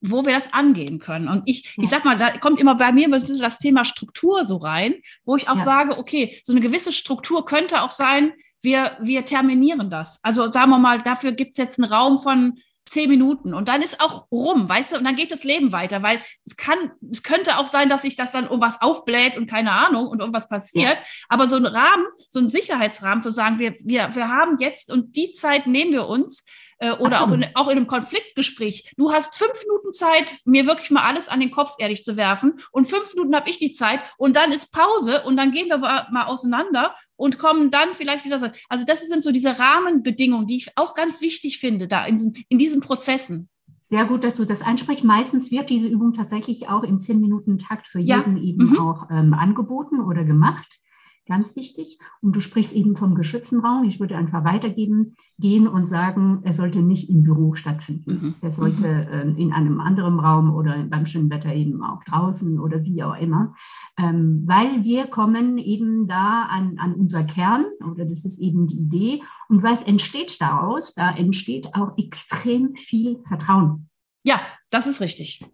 wo 0.00 0.24
wir 0.26 0.34
das 0.34 0.52
angehen 0.52 0.98
können. 0.98 1.28
Und 1.28 1.42
ich, 1.46 1.76
ich 1.78 1.88
sag 1.88 2.04
mal, 2.04 2.16
da 2.16 2.36
kommt 2.38 2.60
immer 2.60 2.74
bei 2.74 2.92
mir 2.92 3.08
das 3.08 3.58
Thema 3.58 3.84
Struktur 3.84 4.46
so 4.46 4.56
rein, 4.56 4.94
wo 5.24 5.36
ich 5.36 5.48
auch 5.48 5.58
ja. 5.58 5.64
sage, 5.64 5.98
okay, 5.98 6.38
so 6.42 6.52
eine 6.52 6.60
gewisse 6.60 6.92
Struktur 6.92 7.44
könnte 7.44 7.82
auch 7.82 7.90
sein, 7.90 8.32
wir, 8.62 8.96
wir 9.00 9.24
terminieren 9.24 9.90
das. 9.90 10.18
Also 10.22 10.50
sagen 10.50 10.70
wir 10.70 10.78
mal, 10.78 11.02
dafür 11.02 11.32
gibt 11.32 11.52
es 11.52 11.56
jetzt 11.56 11.78
einen 11.78 11.90
Raum 11.90 12.18
von 12.18 12.54
zehn 12.86 13.08
Minuten 13.08 13.54
und 13.54 13.68
dann 13.68 13.82
ist 13.82 14.00
auch 14.00 14.30
rum, 14.30 14.68
weißt 14.68 14.92
du, 14.92 14.98
und 14.98 15.04
dann 15.04 15.16
geht 15.16 15.32
das 15.32 15.44
Leben 15.44 15.72
weiter, 15.72 16.02
weil 16.02 16.20
es 16.44 16.56
kann, 16.56 16.78
es 17.10 17.22
könnte 17.22 17.58
auch 17.58 17.68
sein, 17.68 17.88
dass 17.88 18.02
sich 18.02 18.16
das 18.16 18.32
dann 18.32 18.48
um 18.48 18.60
was 18.60 18.80
aufbläht 18.80 19.36
und 19.36 19.50
keine 19.50 19.72
Ahnung 19.72 20.06
und 20.08 20.20
irgendwas 20.20 20.48
passiert, 20.48 20.96
ja. 20.96 21.02
aber 21.28 21.46
so 21.46 21.56
ein 21.56 21.66
Rahmen, 21.66 22.06
so 22.28 22.38
ein 22.38 22.50
Sicherheitsrahmen 22.50 23.22
zu 23.22 23.30
sagen, 23.30 23.58
wir, 23.58 23.74
wir, 23.80 24.14
wir 24.14 24.28
haben 24.28 24.56
jetzt 24.58 24.90
und 24.90 25.16
die 25.16 25.32
Zeit 25.32 25.66
nehmen 25.66 25.92
wir 25.92 26.06
uns, 26.06 26.44
äh, 26.78 26.92
oder 26.92 27.22
auch 27.22 27.32
in, 27.32 27.46
auch 27.54 27.68
in 27.68 27.76
einem 27.76 27.86
Konfliktgespräch. 27.86 28.92
Du 28.96 29.12
hast 29.12 29.36
fünf 29.36 29.54
Minuten 29.66 29.92
Zeit, 29.92 30.36
mir 30.44 30.66
wirklich 30.66 30.90
mal 30.90 31.04
alles 31.04 31.28
an 31.28 31.40
den 31.40 31.50
Kopf 31.50 31.74
ehrlich 31.78 32.04
zu 32.04 32.16
werfen 32.16 32.60
und 32.70 32.86
fünf 32.86 33.14
Minuten 33.14 33.34
habe 33.34 33.48
ich 33.48 33.58
die 33.58 33.72
Zeit 33.72 34.00
und 34.18 34.36
dann 34.36 34.52
ist 34.52 34.72
Pause 34.72 35.22
und 35.22 35.36
dann 35.36 35.52
gehen 35.52 35.68
wir 35.68 35.78
mal 35.78 36.26
auseinander 36.26 36.94
und 37.16 37.38
kommen 37.38 37.70
dann 37.70 37.94
vielleicht 37.94 38.24
wieder. 38.24 38.52
Also 38.68 38.84
das 38.86 39.06
sind 39.06 39.24
so 39.24 39.32
diese 39.32 39.58
Rahmenbedingungen, 39.58 40.46
die 40.46 40.56
ich 40.56 40.68
auch 40.76 40.94
ganz 40.94 41.20
wichtig 41.20 41.58
finde, 41.58 41.88
da 41.88 42.06
in, 42.06 42.34
in 42.48 42.58
diesen 42.58 42.80
Prozessen. 42.80 43.48
Sehr 43.82 44.04
gut, 44.04 44.24
dass 44.24 44.36
du 44.36 44.44
das 44.44 44.62
ansprichst. 44.62 45.04
Meistens 45.04 45.50
wird 45.50 45.70
diese 45.70 45.88
Übung 45.88 46.12
tatsächlich 46.12 46.68
auch 46.68 46.82
im 46.82 46.98
zehn 46.98 47.20
Minuten 47.20 47.58
Takt 47.58 47.86
für 47.86 48.00
jeden 48.00 48.36
ja. 48.36 48.42
eben 48.42 48.70
mhm. 48.70 48.78
auch 48.78 49.08
ähm, 49.10 49.32
angeboten 49.32 50.00
oder 50.00 50.24
gemacht 50.24 50.80
ganz 51.26 51.56
wichtig. 51.56 51.98
Und 52.20 52.34
du 52.34 52.40
sprichst 52.40 52.72
eben 52.72 52.96
vom 52.96 53.14
geschützten 53.14 53.60
Raum. 53.60 53.84
Ich 53.84 54.00
würde 54.00 54.16
einfach 54.16 54.44
weitergeben, 54.44 55.16
gehen 55.38 55.68
und 55.68 55.86
sagen, 55.86 56.40
er 56.44 56.52
sollte 56.52 56.80
nicht 56.80 57.10
im 57.10 57.22
Büro 57.22 57.54
stattfinden. 57.54 58.12
Mhm. 58.12 58.34
Er 58.40 58.50
sollte 58.50 58.86
äh, 58.86 59.40
in 59.40 59.52
einem 59.52 59.80
anderen 59.80 60.18
Raum 60.18 60.54
oder 60.54 60.84
beim 60.84 61.06
schönen 61.06 61.30
Wetter 61.30 61.54
eben 61.54 61.82
auch 61.82 62.02
draußen 62.04 62.58
oder 62.58 62.82
wie 62.84 63.02
auch 63.02 63.16
immer. 63.16 63.54
Ähm, 63.98 64.44
weil 64.46 64.84
wir 64.84 65.06
kommen 65.06 65.58
eben 65.58 66.06
da 66.06 66.44
an, 66.44 66.78
an 66.78 66.94
unser 66.94 67.24
Kern 67.24 67.66
oder 67.86 68.04
das 68.04 68.24
ist 68.24 68.38
eben 68.38 68.66
die 68.66 68.78
Idee. 68.78 69.22
Und 69.48 69.62
was 69.62 69.82
entsteht 69.82 70.40
daraus? 70.40 70.94
Da 70.94 71.10
entsteht 71.10 71.74
auch 71.74 71.96
extrem 71.98 72.74
viel 72.74 73.18
Vertrauen. 73.28 73.88
Ja, 74.22 74.40
das 74.70 74.86
ist 74.86 75.00
richtig. 75.00 75.44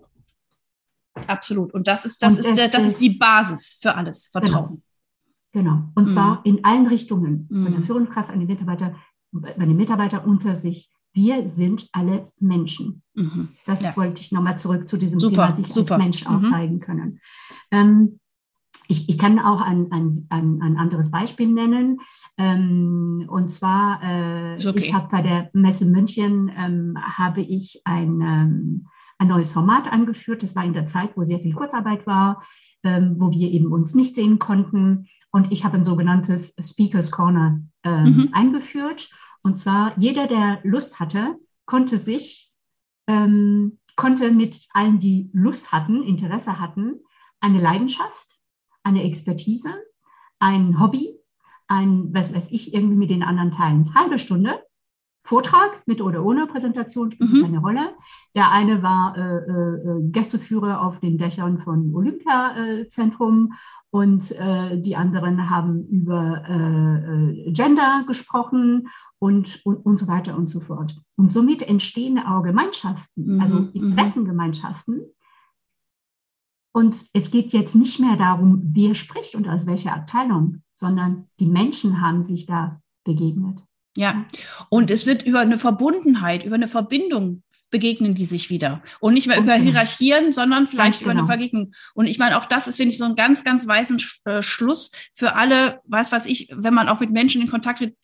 Absolut. 1.26 1.74
Und 1.74 1.88
das 1.88 2.04
ist, 2.04 2.22
das, 2.22 2.38
ist, 2.38 2.58
das, 2.58 2.70
das 2.70 2.82
ist 2.84 3.00
die 3.00 3.10
Basis 3.10 3.78
für 3.80 3.94
alles, 3.94 4.28
Vertrauen. 4.28 4.68
Genau. 4.68 4.82
Genau. 5.52 5.84
Und 5.94 6.04
mhm. 6.04 6.08
zwar 6.08 6.40
in 6.44 6.64
allen 6.64 6.86
Richtungen, 6.86 7.46
von 7.48 7.64
der 7.64 7.80
mhm. 7.80 7.82
Führungskraft 7.82 8.30
an 8.30 8.40
die 8.40 8.46
Mitarbeiter, 8.46 8.94
bei 9.32 9.52
den 9.52 9.76
Mitarbeitern 9.76 10.24
unter 10.24 10.56
sich. 10.56 10.90
Wir 11.14 11.46
sind 11.46 11.88
alle 11.92 12.32
Menschen. 12.40 13.02
Mhm. 13.14 13.48
Das 13.66 13.82
ja. 13.82 13.94
wollte 13.96 14.22
ich 14.22 14.32
nochmal 14.32 14.56
zurück 14.58 14.88
zu 14.88 14.96
diesem 14.96 15.20
super, 15.20 15.34
Thema, 15.34 15.52
sich 15.52 15.66
super. 15.66 15.94
als 15.94 16.02
Mensch 16.02 16.26
auch 16.26 16.40
mhm. 16.40 16.50
zeigen 16.50 16.80
können. 16.80 17.20
Ähm, 17.70 18.18
ich, 18.88 19.08
ich 19.08 19.18
kann 19.18 19.38
auch 19.38 19.60
ein, 19.60 19.90
ein, 19.90 20.26
ein, 20.30 20.60
ein 20.62 20.76
anderes 20.76 21.10
Beispiel 21.10 21.48
nennen. 21.48 21.98
Ähm, 22.38 23.26
und 23.28 23.48
zwar, 23.48 24.02
äh, 24.02 24.56
okay. 24.56 24.78
ich 24.78 24.94
habe 24.94 25.08
bei 25.10 25.22
der 25.22 25.50
Messe 25.52 25.86
München, 25.86 26.50
ähm, 26.56 26.96
habe 27.00 27.42
ich 27.42 27.80
ein, 27.84 28.20
ähm, 28.20 28.86
ein 29.18 29.28
neues 29.28 29.52
Format 29.52 29.90
angeführt. 29.90 30.42
Das 30.42 30.56
war 30.56 30.64
in 30.64 30.72
der 30.72 30.86
Zeit, 30.86 31.16
wo 31.16 31.24
sehr 31.24 31.40
viel 31.40 31.54
Kurzarbeit 31.54 32.06
war, 32.06 32.42
ähm, 32.84 33.16
wo 33.18 33.30
wir 33.30 33.50
eben 33.50 33.72
uns 33.72 33.94
nicht 33.94 34.14
sehen 34.14 34.38
konnten. 34.38 35.08
Und 35.32 35.50
ich 35.50 35.64
habe 35.64 35.78
ein 35.78 35.84
sogenanntes 35.84 36.54
Speakers 36.60 37.10
Corner 37.10 37.60
ähm, 37.84 38.04
mhm. 38.04 38.28
eingeführt. 38.32 39.08
Und 39.42 39.56
zwar 39.56 39.98
jeder, 39.98 40.28
der 40.28 40.60
Lust 40.62 41.00
hatte, 41.00 41.36
konnte 41.64 41.98
sich, 41.98 42.52
ähm, 43.06 43.78
konnte 43.96 44.30
mit 44.30 44.66
allen, 44.72 45.00
die 45.00 45.30
Lust 45.32 45.72
hatten, 45.72 46.02
Interesse 46.02 46.60
hatten, 46.60 47.00
eine 47.40 47.58
Leidenschaft, 47.60 48.40
eine 48.84 49.02
Expertise, 49.02 49.74
ein 50.38 50.78
Hobby, 50.78 51.18
ein, 51.66 52.12
was 52.12 52.34
weiß 52.34 52.50
ich, 52.50 52.74
irgendwie 52.74 52.96
mit 52.96 53.10
den 53.10 53.22
anderen 53.22 53.52
teilen. 53.52 53.94
Halbe 53.94 54.18
Stunde 54.18 54.62
Vortrag 55.32 55.82
mit 55.86 56.02
oder 56.02 56.22
ohne 56.26 56.46
Präsentation 56.46 57.10
spielt 57.10 57.32
mhm. 57.32 57.42
keine 57.42 57.58
Rolle. 57.60 57.94
Der 58.34 58.50
eine 58.50 58.82
war 58.82 59.16
äh, 59.16 59.36
äh, 59.38 60.10
Gästeführer 60.10 60.82
auf 60.82 61.00
den 61.00 61.16
Dächern 61.16 61.58
von 61.58 61.94
Olympiazentrum 61.94 63.54
und 63.88 64.30
äh, 64.32 64.78
die 64.78 64.94
anderen 64.94 65.48
haben 65.48 65.88
über 65.88 66.44
äh, 66.46 67.48
äh, 67.48 67.52
Gender 67.52 68.04
gesprochen 68.06 68.88
und, 69.18 69.64
und, 69.64 69.76
und 69.86 69.98
so 69.98 70.06
weiter 70.06 70.36
und 70.36 70.48
so 70.48 70.60
fort. 70.60 71.00
Und 71.16 71.32
somit 71.32 71.62
entstehen 71.62 72.18
auch 72.18 72.42
Gemeinschaften, 72.42 73.36
mhm. 73.36 73.40
also 73.40 73.56
Interessengemeinschaften. 73.72 75.00
Und 76.74 77.06
es 77.14 77.30
geht 77.30 77.54
jetzt 77.54 77.74
nicht 77.74 78.00
mehr 78.00 78.18
darum, 78.18 78.60
wer 78.64 78.94
spricht 78.94 79.34
und 79.34 79.48
aus 79.48 79.66
welcher 79.66 79.94
Abteilung, 79.94 80.62
sondern 80.74 81.30
die 81.40 81.46
Menschen 81.46 82.02
haben 82.02 82.22
sich 82.22 82.44
da 82.44 82.82
begegnet. 83.04 83.62
Ja, 83.96 84.24
und 84.70 84.90
es 84.90 85.06
wird 85.06 85.22
über 85.24 85.40
eine 85.40 85.58
Verbundenheit, 85.58 86.44
über 86.44 86.54
eine 86.54 86.68
Verbindung 86.68 87.42
begegnen 87.72 88.14
die 88.14 88.26
sich 88.26 88.50
wieder. 88.50 88.82
Und 89.00 89.14
nicht 89.14 89.26
mehr 89.26 89.38
über 89.38 89.54
genau. 89.54 89.64
Hierarchien, 89.64 90.32
sondern 90.32 90.68
vielleicht 90.68 91.00
über 91.00 91.10
genau. 91.10 91.22
eine 91.22 91.26
Vergegnung. 91.26 91.72
Und 91.94 92.06
ich 92.06 92.18
meine, 92.18 92.38
auch 92.38 92.44
das 92.44 92.68
ist, 92.68 92.76
finde 92.76 92.92
ich, 92.92 92.98
so 92.98 93.04
ein 93.04 93.16
ganz, 93.16 93.42
ganz 93.42 93.66
weißen 93.66 94.00
äh, 94.26 94.42
Schluss 94.42 94.92
für 95.14 95.34
alle, 95.34 95.80
was 95.84 96.12
weiß 96.12 96.26
ich, 96.26 96.48
wenn 96.52 96.74
man 96.74 96.88
auch 96.88 97.00
mit 97.00 97.10
Menschen 97.10 97.40
in 97.40 97.48
Kontakt 97.48 97.78
tritt, 97.78 97.96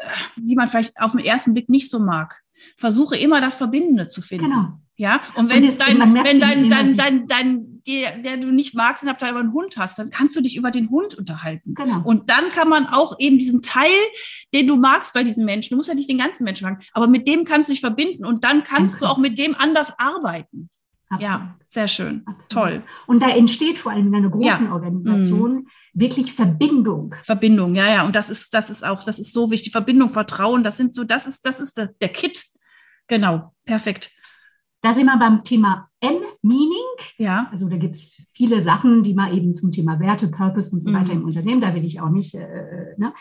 äh, 0.00 0.08
die 0.36 0.56
man 0.56 0.68
vielleicht 0.68 1.00
auf 1.00 1.12
den 1.12 1.20
ersten 1.20 1.52
Blick 1.52 1.68
nicht 1.68 1.90
so 1.90 2.00
mag. 2.00 2.40
Versuche 2.76 3.16
immer 3.16 3.40
das 3.40 3.54
Verbindende 3.54 4.08
zu 4.08 4.22
finden. 4.22 4.46
Genau. 4.46 4.80
Ja, 4.96 5.20
und 5.36 5.48
wenn, 5.48 5.64
und 5.64 5.80
dein, 5.80 5.98
wenn 6.14 6.40
dein, 6.40 6.68
dein, 6.68 6.96
dein, 6.96 7.26
dein, 7.26 7.69
der, 7.86 8.18
der 8.18 8.36
du 8.36 8.50
nicht 8.50 8.74
magst, 8.74 9.02
in 9.02 9.06
der 9.06 9.14
Abteilung 9.14 9.40
einen 9.40 9.52
Hund 9.52 9.76
hast, 9.76 9.98
dann 9.98 10.10
kannst 10.10 10.36
du 10.36 10.40
dich 10.40 10.56
über 10.56 10.70
den 10.70 10.90
Hund 10.90 11.14
unterhalten. 11.14 11.74
Genau. 11.74 12.02
Und 12.04 12.30
dann 12.30 12.50
kann 12.50 12.68
man 12.68 12.86
auch 12.86 13.16
eben 13.18 13.38
diesen 13.38 13.62
Teil, 13.62 13.90
den 14.52 14.66
du 14.66 14.76
magst 14.76 15.14
bei 15.14 15.24
diesen 15.24 15.44
Menschen, 15.44 15.70
du 15.70 15.76
musst 15.76 15.88
ja 15.88 15.94
nicht 15.94 16.10
den 16.10 16.18
ganzen 16.18 16.44
Menschen 16.44 16.68
machen, 16.68 16.82
aber 16.92 17.06
mit 17.06 17.26
dem 17.26 17.44
kannst 17.44 17.68
du 17.68 17.72
dich 17.72 17.80
verbinden 17.80 18.24
und 18.24 18.44
dann 18.44 18.64
kannst 18.64 18.96
okay. 18.96 19.04
du 19.04 19.10
auch 19.10 19.18
mit 19.18 19.38
dem 19.38 19.54
anders 19.54 19.92
arbeiten. 19.98 20.68
Absolut. 21.10 21.32
Ja, 21.32 21.56
sehr 21.66 21.88
schön. 21.88 22.22
Absolut. 22.24 22.48
Toll. 22.48 22.82
Und 23.06 23.20
da 23.20 23.30
entsteht 23.30 23.78
vor 23.78 23.90
allem 23.90 24.06
in 24.08 24.14
einer 24.14 24.30
großen 24.30 24.66
ja. 24.66 24.72
Organisation 24.72 25.54
mhm. 25.54 25.68
wirklich 25.92 26.32
Verbindung. 26.32 27.14
Verbindung, 27.24 27.74
ja, 27.74 27.88
ja. 27.88 28.04
Und 28.04 28.14
das 28.14 28.30
ist, 28.30 28.54
das 28.54 28.70
ist 28.70 28.86
auch, 28.86 29.02
das 29.02 29.18
ist 29.18 29.32
so 29.32 29.50
wichtig. 29.50 29.72
Verbindung, 29.72 30.08
Vertrauen, 30.08 30.62
das 30.62 30.76
sind 30.76 30.94
so, 30.94 31.02
das 31.02 31.26
ist, 31.26 31.44
das 31.44 31.58
ist 31.58 31.76
der, 31.76 31.88
der 32.00 32.10
Kit. 32.10 32.44
Genau, 33.08 33.52
perfekt. 33.64 34.12
Da 34.82 34.94
sind 34.94 35.06
wir 35.06 35.18
beim 35.18 35.44
Thema 35.44 35.88
M-Meaning. 36.00 36.78
Ja. 37.18 37.48
Also 37.50 37.68
da 37.68 37.76
gibt 37.76 37.96
es 37.96 38.30
viele 38.32 38.62
Sachen, 38.62 39.02
die 39.02 39.14
man 39.14 39.32
eben 39.32 39.52
zum 39.52 39.72
Thema 39.72 40.00
Werte, 40.00 40.28
Purpose 40.28 40.74
und 40.74 40.82
so 40.82 40.92
weiter 40.92 41.14
mhm. 41.14 41.20
im 41.20 41.24
Unternehmen, 41.24 41.60
da 41.60 41.74
will 41.74 41.84
ich 41.84 42.00
auch 42.00 42.08
nicht. 42.08 42.34
Äh, 42.34 42.94
ne? 42.96 43.12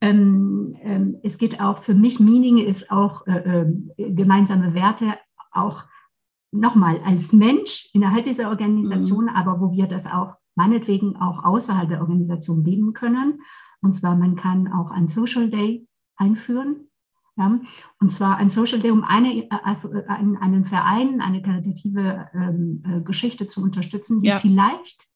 ähm, 0.00 0.76
ähm, 0.82 1.16
es 1.22 1.38
geht 1.38 1.60
auch, 1.60 1.82
für 1.82 1.94
mich, 1.94 2.20
Meaning 2.20 2.58
ist 2.58 2.90
auch 2.90 3.26
äh, 3.26 3.62
äh, 3.62 4.12
gemeinsame 4.12 4.74
Werte, 4.74 5.14
auch 5.50 5.84
nochmal 6.52 7.00
als 7.04 7.32
Mensch 7.32 7.90
innerhalb 7.92 8.24
dieser 8.24 8.48
Organisation, 8.48 9.24
mhm. 9.24 9.30
aber 9.30 9.60
wo 9.60 9.72
wir 9.72 9.86
das 9.86 10.06
auch 10.06 10.36
meinetwegen 10.54 11.16
auch 11.16 11.44
außerhalb 11.44 11.88
der 11.88 12.00
Organisation 12.00 12.64
leben 12.64 12.92
können. 12.92 13.40
Und 13.80 13.94
zwar, 13.94 14.16
man 14.16 14.36
kann 14.36 14.72
auch 14.72 14.90
ein 14.90 15.08
Social 15.08 15.50
Day 15.50 15.86
einführen, 16.16 16.87
ja? 17.38 17.60
Und 18.00 18.12
zwar 18.12 18.36
ein 18.36 18.50
Social 18.50 18.80
Day, 18.80 18.90
um 18.90 19.04
eine, 19.04 19.46
also 19.64 19.92
äh, 19.92 20.04
einen, 20.06 20.36
einen 20.36 20.64
Verein, 20.64 21.20
eine 21.20 21.40
karitative 21.40 22.28
ähm, 22.34 22.82
äh, 22.84 23.00
Geschichte 23.00 23.46
zu 23.46 23.62
unterstützen, 23.62 24.20
die 24.20 24.28
ja. 24.28 24.38
vielleicht, 24.38 25.06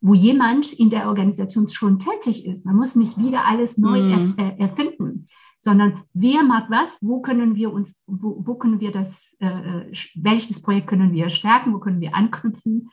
wo 0.00 0.14
jemand 0.14 0.72
in 0.72 0.90
der 0.90 1.08
Organisation 1.08 1.68
schon 1.68 1.98
tätig 1.98 2.46
ist. 2.46 2.64
Man 2.64 2.76
muss 2.76 2.94
nicht 2.94 3.18
wieder 3.18 3.46
alles 3.46 3.78
neu 3.78 4.00
mhm. 4.00 4.34
er, 4.36 4.46
äh, 4.46 4.58
erfinden, 4.60 5.26
sondern 5.60 6.04
wer 6.14 6.42
mag 6.42 6.70
was, 6.70 6.98
wo 7.00 7.20
können 7.20 7.54
wir 7.54 7.72
uns, 7.72 8.00
wo, 8.06 8.36
wo 8.46 8.54
können 8.54 8.80
wir 8.80 8.92
das, 8.92 9.36
äh, 9.40 9.46
äh 9.46 9.92
welches 10.14 10.62
Projekt 10.62 10.86
können 10.86 11.12
wir 11.12 11.30
stärken, 11.30 11.74
wo 11.74 11.78
können 11.78 12.00
wir 12.00 12.14
anknüpfen 12.14 12.90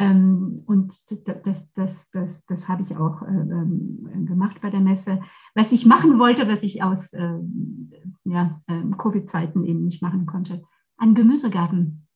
und 0.00 0.94
das, 1.10 1.72
das, 1.72 2.10
das, 2.10 2.46
das, 2.46 2.68
habe 2.68 2.82
ich 2.84 2.96
auch 2.96 3.22
äh, 3.22 3.26
ähm, 3.26 4.26
gemacht 4.26 4.60
bei 4.60 4.70
der 4.70 4.80
Messe. 4.80 5.20
Was 5.54 5.72
ich 5.72 5.86
machen 5.86 6.20
wollte, 6.20 6.46
was 6.46 6.62
ich 6.62 6.84
aus 6.84 7.12
ähm, 7.14 7.90
ja, 8.24 8.62
Covid-Zeiten 8.96 9.64
eben 9.64 9.84
nicht 9.84 10.00
machen 10.00 10.26
konnte, 10.26 10.62
ein 10.98 11.14
Gemüsegarten. 11.14 12.06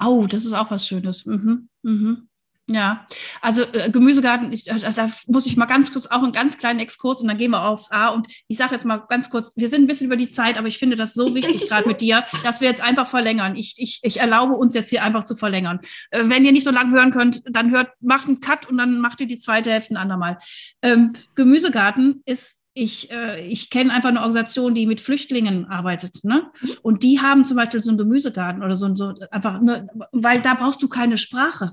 Oh, 0.00 0.26
das 0.26 0.44
ist 0.44 0.54
auch 0.54 0.70
was 0.70 0.86
Schönes. 0.86 1.26
Mhm. 1.26 1.68
Mhm. 1.82 2.29
Ja, 2.72 3.04
also 3.40 3.62
äh, 3.72 3.90
Gemüsegarten, 3.90 4.52
ich, 4.52 4.68
äh, 4.68 4.78
da 4.94 5.10
muss 5.26 5.44
ich 5.44 5.56
mal 5.56 5.66
ganz 5.66 5.92
kurz 5.92 6.06
auch 6.06 6.22
einen 6.22 6.32
ganz 6.32 6.56
kleinen 6.56 6.78
Exkurs 6.78 7.20
und 7.20 7.26
dann 7.26 7.36
gehen 7.36 7.50
wir 7.50 7.64
aufs 7.64 7.90
A. 7.90 8.10
Und 8.10 8.28
ich 8.46 8.58
sage 8.58 8.74
jetzt 8.74 8.84
mal 8.84 8.98
ganz 9.08 9.28
kurz, 9.28 9.52
wir 9.56 9.68
sind 9.68 9.82
ein 9.82 9.86
bisschen 9.88 10.06
über 10.06 10.16
die 10.16 10.30
Zeit, 10.30 10.56
aber 10.56 10.68
ich 10.68 10.78
finde 10.78 10.94
das 10.94 11.12
so 11.12 11.34
wichtig 11.34 11.68
gerade 11.68 11.88
mit 11.88 12.00
dir, 12.00 12.24
dass 12.44 12.60
wir 12.60 12.68
jetzt 12.68 12.82
einfach 12.82 13.08
verlängern. 13.08 13.56
Ich, 13.56 13.74
ich, 13.76 13.98
ich 14.02 14.20
erlaube 14.20 14.54
uns 14.54 14.74
jetzt 14.74 14.90
hier 14.90 15.02
einfach 15.02 15.24
zu 15.24 15.34
verlängern. 15.34 15.80
Äh, 16.10 16.24
wenn 16.26 16.44
ihr 16.44 16.52
nicht 16.52 16.64
so 16.64 16.70
lange 16.70 16.92
hören 16.92 17.10
könnt, 17.10 17.42
dann 17.50 17.72
hört, 17.72 17.90
macht 18.00 18.28
einen 18.28 18.38
Cut 18.38 18.66
und 18.66 18.78
dann 18.78 19.00
macht 19.00 19.20
ihr 19.20 19.26
die 19.26 19.38
zweite 19.38 19.72
Hälfte 19.72 19.94
ein 19.94 19.96
andermal. 19.96 20.38
Ähm, 20.82 21.14
Gemüsegarten 21.34 22.22
ist 22.24 22.60
ich, 22.72 23.10
äh, 23.10 23.44
ich 23.46 23.70
kenne 23.70 23.92
einfach 23.92 24.10
eine 24.10 24.20
Organisation, 24.20 24.74
die 24.74 24.86
mit 24.86 25.00
Flüchtlingen 25.00 25.66
arbeitet, 25.66 26.22
ne? 26.22 26.50
Und 26.82 27.02
die 27.02 27.20
haben 27.20 27.44
zum 27.44 27.56
Beispiel 27.56 27.82
so 27.82 27.90
einen 27.90 27.98
Gemüsegarten 27.98 28.62
oder 28.62 28.76
so, 28.76 28.94
so 28.94 29.14
einfach, 29.30 29.60
ne, 29.60 29.88
weil 30.12 30.40
da 30.40 30.54
brauchst 30.54 30.82
du 30.82 30.88
keine 30.88 31.18
Sprache. 31.18 31.72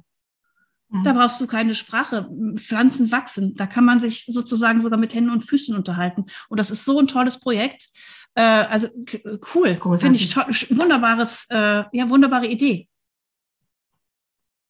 Da 0.89 1.11
brauchst 1.11 1.41
du 1.41 1.47
keine 1.47 1.75
Sprache. 1.75 2.29
Pflanzen 2.55 3.11
wachsen. 3.11 3.55
Da 3.55 3.67
kann 3.67 3.83
man 3.83 3.99
sich 3.99 4.25
sozusagen 4.27 4.81
sogar 4.81 4.97
mit 4.97 5.13
Händen 5.13 5.31
und 5.31 5.43
Füßen 5.43 5.75
unterhalten. 5.75 6.25
Und 6.47 6.59
das 6.59 6.71
ist 6.71 6.85
so 6.85 6.99
ein 6.99 7.07
tolles 7.07 7.39
Projekt. 7.39 7.89
Äh, 8.35 8.41
also 8.41 8.87
cool. 9.53 9.77
Finde 9.97 10.15
ich 10.15 10.29
toll, 10.29 10.45
wunderbares, 10.69 11.45
äh, 11.49 11.83
ja, 11.91 12.09
wunderbare 12.09 12.47
Idee. 12.47 12.87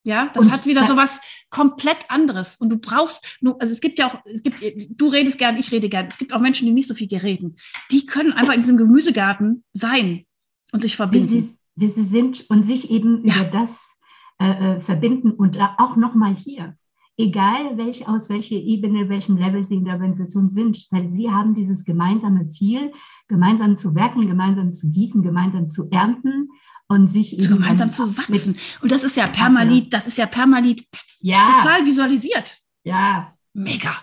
Ja, 0.03 0.31
das 0.33 0.45
und, 0.45 0.51
hat 0.53 0.65
wieder 0.65 0.85
so 0.85 0.95
was 0.95 1.19
komplett 1.49 2.09
anderes. 2.09 2.55
Und 2.55 2.69
du 2.69 2.77
brauchst, 2.77 3.37
nur, 3.41 3.61
also 3.61 3.73
es 3.73 3.81
gibt 3.81 3.99
ja 3.99 4.07
auch, 4.07 4.25
es 4.25 4.41
gibt, 4.41 4.63
du 4.89 5.09
redest 5.09 5.37
gern, 5.37 5.57
ich 5.57 5.69
rede 5.71 5.89
gern. 5.89 6.07
Es 6.07 6.17
gibt 6.17 6.31
auch 6.31 6.39
Menschen, 6.39 6.65
die 6.65 6.71
nicht 6.71 6.87
so 6.87 6.93
viel 6.93 7.13
reden. 7.15 7.57
Die 7.91 8.05
können 8.05 8.31
einfach 8.31 8.53
in 8.53 8.61
diesem 8.61 8.77
Gemüsegarten 8.77 9.65
sein 9.73 10.25
und 10.71 10.81
sich 10.81 10.95
verbinden. 10.95 11.29
Wie 11.29 11.41
sie, 11.41 11.57
wie 11.75 11.87
sie 11.89 12.05
sind 12.05 12.49
und 12.49 12.65
sich 12.65 12.89
eben 12.89 13.27
ja. 13.27 13.35
über 13.35 13.45
das 13.45 13.96
äh, 14.39 14.75
äh, 14.75 14.79
verbinden 14.79 15.31
und 15.31 15.59
auch 15.77 15.95
nochmal 15.95 16.35
hier, 16.35 16.75
egal 17.17 17.77
welch, 17.77 18.07
aus 18.07 18.29
welcher 18.29 18.55
Ebene, 18.55 19.09
welchem 19.09 19.37
Level 19.37 19.65
Sie 19.65 19.75
in 19.75 19.85
der 19.85 19.95
Organisation 19.95 20.49
sind, 20.49 20.85
weil 20.91 21.09
Sie 21.09 21.31
haben 21.31 21.55
dieses 21.55 21.85
gemeinsame 21.85 22.47
Ziel, 22.47 22.91
gemeinsam 23.27 23.77
zu 23.77 23.95
werken, 23.95 24.27
gemeinsam 24.27 24.71
zu 24.71 24.91
gießen, 24.91 25.23
gemeinsam 25.23 25.69
zu 25.69 25.89
ernten 25.89 26.49
und 26.87 27.07
sich 27.07 27.33
eben 27.33 27.57
gemeinsam 27.57 27.91
zu 27.91 28.17
wachsen. 28.17 28.57
Und 28.81 28.91
das 28.91 29.03
ist 29.03 29.17
ja 29.17 29.27
Permalit, 29.27 29.93
das 29.93 30.07
ist 30.07 30.17
ja 30.17 30.25
Permalit 30.25 30.85
ja. 31.19 31.59
total 31.59 31.85
visualisiert. 31.85 32.57
Ja. 32.83 33.33
Mega. 33.53 33.95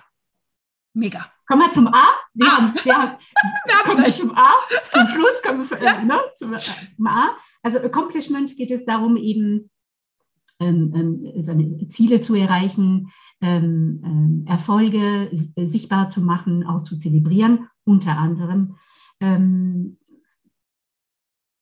Mega. 0.92 1.26
Kommen 1.46 1.62
wir 1.62 1.70
zum 1.70 1.88
A. 1.88 2.02
Wir, 2.34 2.46
ah. 2.46 2.56
haben, 2.56 2.74
wir, 2.84 2.96
haben, 2.96 3.18
wir 3.66 3.74
kommen 3.84 3.96
gleich 3.98 4.16
zum 4.16 4.36
A. 4.36 4.48
Zum 4.90 5.06
Schluss 5.08 5.42
kommen 5.42 5.68
wir 5.68 6.04
ne, 6.04 6.20
zum, 6.36 6.54
äh, 6.54 6.58
zum 6.58 7.06
A. 7.06 7.36
Also 7.62 7.78
Accomplishment 7.78 8.56
geht 8.56 8.70
es 8.70 8.84
darum, 8.84 9.16
eben 9.16 9.70
seine 10.58 11.86
Ziele 11.86 12.20
zu 12.20 12.34
erreichen, 12.34 13.10
ähm, 13.40 14.44
Erfolge 14.46 15.30
sichtbar 15.32 16.08
zu 16.08 16.22
machen, 16.22 16.64
auch 16.64 16.82
zu 16.82 16.98
zelebrieren, 16.98 17.68
unter 17.84 18.16
anderem. 18.16 18.76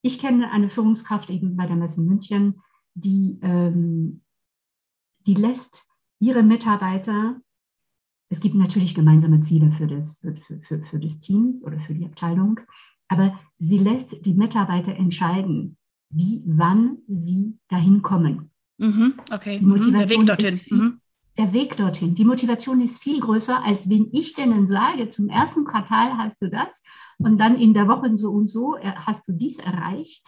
ich 0.03 0.19
kenne 0.19 0.51
eine 0.51 0.69
Führungskraft 0.69 1.31
eben 1.31 1.57
bei 1.57 1.67
der 1.67 1.77
Messe 1.77 2.01
München, 2.01 2.61
die, 2.95 3.39
die 5.27 5.35
lässt 5.35 5.87
ihre 6.21 6.43
Mitarbeiter, 6.43 7.41
es 8.33 8.41
gibt 8.41 8.55
natürlich 8.55 8.95
gemeinsame 8.95 9.43
Ziele 9.43 9.73
für 9.73 9.87
das, 9.87 10.19
für, 10.19 10.35
für, 10.63 10.83
für 10.83 10.99
das 10.99 11.21
Team 11.21 11.61
oder 11.65 11.79
für 11.79 11.93
die 11.93 12.07
Abteilung, 12.07 12.61
aber 13.09 13.39
sie 13.59 13.77
lässt 13.77 14.25
die 14.25 14.33
Mitarbeiter 14.33 14.97
entscheiden, 14.97 15.77
wie, 16.09 16.43
wann 16.47 16.99
sie 17.09 17.59
dahin 17.69 18.01
kommen. 18.01 18.52
Mhm, 18.79 19.15
okay, 19.31 19.59
die 19.59 19.65
Motivation 19.65 20.23
mhm, 20.23 20.27
der 20.27 20.39
Weg 20.39 20.39
dorthin. 20.39 20.57
Viel, 20.59 20.77
mhm. 20.79 21.01
der 21.39 21.53
Weg 21.53 21.77
dorthin. 21.77 22.15
Die 22.15 22.25
Motivation 22.25 22.81
ist 22.81 23.03
viel 23.03 23.21
größer, 23.21 23.65
als 23.65 23.89
wenn 23.89 24.09
ich 24.13 24.35
denen 24.35 24.67
sage, 24.67 25.09
zum 25.09 25.29
ersten 25.29 25.65
Quartal 25.65 26.17
hast 26.19 26.43
du 26.43 26.51
das 26.51 26.83
und 27.19 27.39
dann 27.39 27.59
in 27.59 27.75
der 27.75 27.89
Woche 27.89 28.17
so 28.17 28.31
und 28.31 28.49
so 28.49 28.77
äh, 28.77 28.93
hast 28.93 29.29
du 29.29 29.33
dies 29.33 29.59
erreicht, 29.59 30.27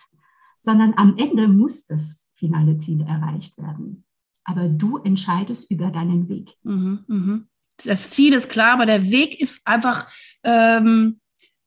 sondern 0.60 0.94
am 0.96 1.16
Ende 1.18 1.48
muss 1.48 1.86
das 1.86 2.30
finale 2.34 2.78
Ziel 2.78 3.02
erreicht 3.02 3.56
werden. 3.58 4.04
Aber 4.44 4.68
du 4.68 4.98
entscheidest 4.98 5.70
über 5.70 5.90
deinen 5.90 6.28
Weg. 6.28 6.54
Mhm, 6.62 7.04
mhm. 7.06 7.48
Das 7.84 8.10
Ziel 8.10 8.32
ist 8.34 8.50
klar, 8.50 8.74
aber 8.74 8.86
der 8.86 9.10
Weg 9.10 9.40
ist 9.40 9.66
einfach 9.66 10.08
ähm, 10.42 11.20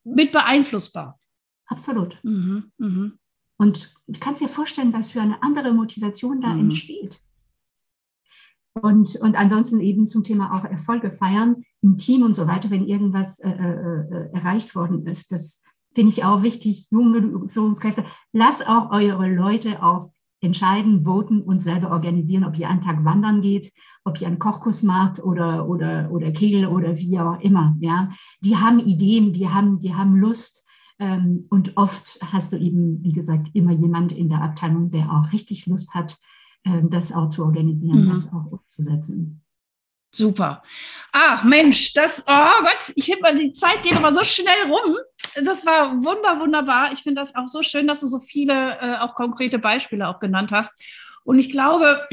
mit 0.03 0.31
beeinflussbar. 0.31 1.19
Absolut. 1.65 2.17
Mhm, 2.23 2.71
mh. 2.77 3.11
Und 3.57 3.95
du 4.07 4.19
kannst 4.19 4.41
dir 4.41 4.47
vorstellen, 4.47 4.93
was 4.93 5.11
für 5.11 5.21
eine 5.21 5.41
andere 5.41 5.73
Motivation 5.73 6.41
da 6.41 6.53
mhm. 6.53 6.61
entsteht. 6.61 7.21
Und, 8.73 9.15
und 9.15 9.35
ansonsten 9.35 9.79
eben 9.79 10.05
zum 10.05 10.23
Thema 10.23 10.55
auch 10.55 10.63
Erfolge 10.63 11.09
feiern 11.11 11.63
im 11.81 11.97
Team 11.97 12.21
und 12.21 12.35
so 12.35 12.47
weiter, 12.47 12.69
wenn 12.69 12.87
irgendwas 12.87 13.39
äh, 13.39 13.49
äh, 13.49 13.53
äh 13.53 14.29
erreicht 14.33 14.75
worden 14.75 15.07
ist. 15.07 15.31
Das 15.31 15.61
finde 15.95 16.11
ich 16.11 16.23
auch 16.23 16.43
wichtig, 16.43 16.87
junge 16.91 17.47
Führungskräfte. 17.47 18.05
Lasst 18.31 18.67
auch 18.67 18.91
eure 18.91 19.27
Leute 19.27 19.81
auch 19.81 20.11
entscheiden, 20.41 21.01
voten 21.01 21.41
und 21.41 21.61
selber 21.61 21.89
organisieren, 21.89 22.43
ob 22.43 22.57
ihr 22.59 22.69
einen 22.69 22.83
Tag 22.83 23.03
wandern 23.03 23.41
geht, 23.41 23.73
ob 24.03 24.21
ihr 24.21 24.27
einen 24.27 24.37
Kochkurs 24.37 24.83
macht 24.83 25.23
oder, 25.23 25.67
oder, 25.67 26.09
oder 26.11 26.31
Kegel 26.31 26.67
oder 26.67 26.97
wie 26.97 27.19
auch 27.19 27.39
immer. 27.41 27.75
Ja? 27.79 28.11
Die 28.41 28.57
haben 28.57 28.79
Ideen, 28.79 29.33
die 29.33 29.49
haben, 29.49 29.79
die 29.79 29.95
haben 29.95 30.15
Lust. 30.15 30.66
Ähm, 30.99 31.45
und 31.49 31.77
oft 31.77 32.19
hast 32.31 32.53
du 32.53 32.57
eben, 32.57 33.03
wie 33.03 33.13
gesagt, 33.13 33.49
immer 33.53 33.71
jemand 33.71 34.11
in 34.11 34.29
der 34.29 34.41
Abteilung, 34.41 34.91
der 34.91 35.11
auch 35.11 35.31
richtig 35.31 35.65
Lust 35.67 35.93
hat, 35.93 36.17
ähm, 36.65 36.89
das 36.89 37.11
auch 37.11 37.29
zu 37.29 37.43
organisieren, 37.43 38.05
mhm. 38.05 38.09
das 38.09 38.27
auch 38.27 38.51
umzusetzen. 38.51 39.43
Super. 40.13 40.63
Ach 41.11 41.43
Mensch, 41.43 41.93
das, 41.93 42.23
oh 42.27 42.61
Gott, 42.61 42.93
ich 42.95 43.11
habe 43.11 43.21
mal, 43.21 43.35
die 43.35 43.51
Zeit 43.51 43.83
geht 43.83 43.95
aber 43.95 44.13
so 44.13 44.23
schnell 44.23 44.63
rum. 44.67 44.95
Das 45.43 45.65
war 45.65 46.03
wunder, 46.03 46.39
wunderbar. 46.39 46.91
Ich 46.93 47.03
finde 47.03 47.21
das 47.21 47.35
auch 47.35 47.47
so 47.47 47.61
schön, 47.61 47.87
dass 47.87 47.99
du 47.99 48.07
so 48.07 48.17
viele 48.17 48.79
äh, 48.79 48.97
auch 48.97 49.13
konkrete 49.13 49.59
Beispiele 49.59 50.07
auch 50.07 50.19
genannt 50.19 50.51
hast. 50.51 50.81
Und 51.23 51.37
ich 51.37 51.51
glaube, 51.51 52.07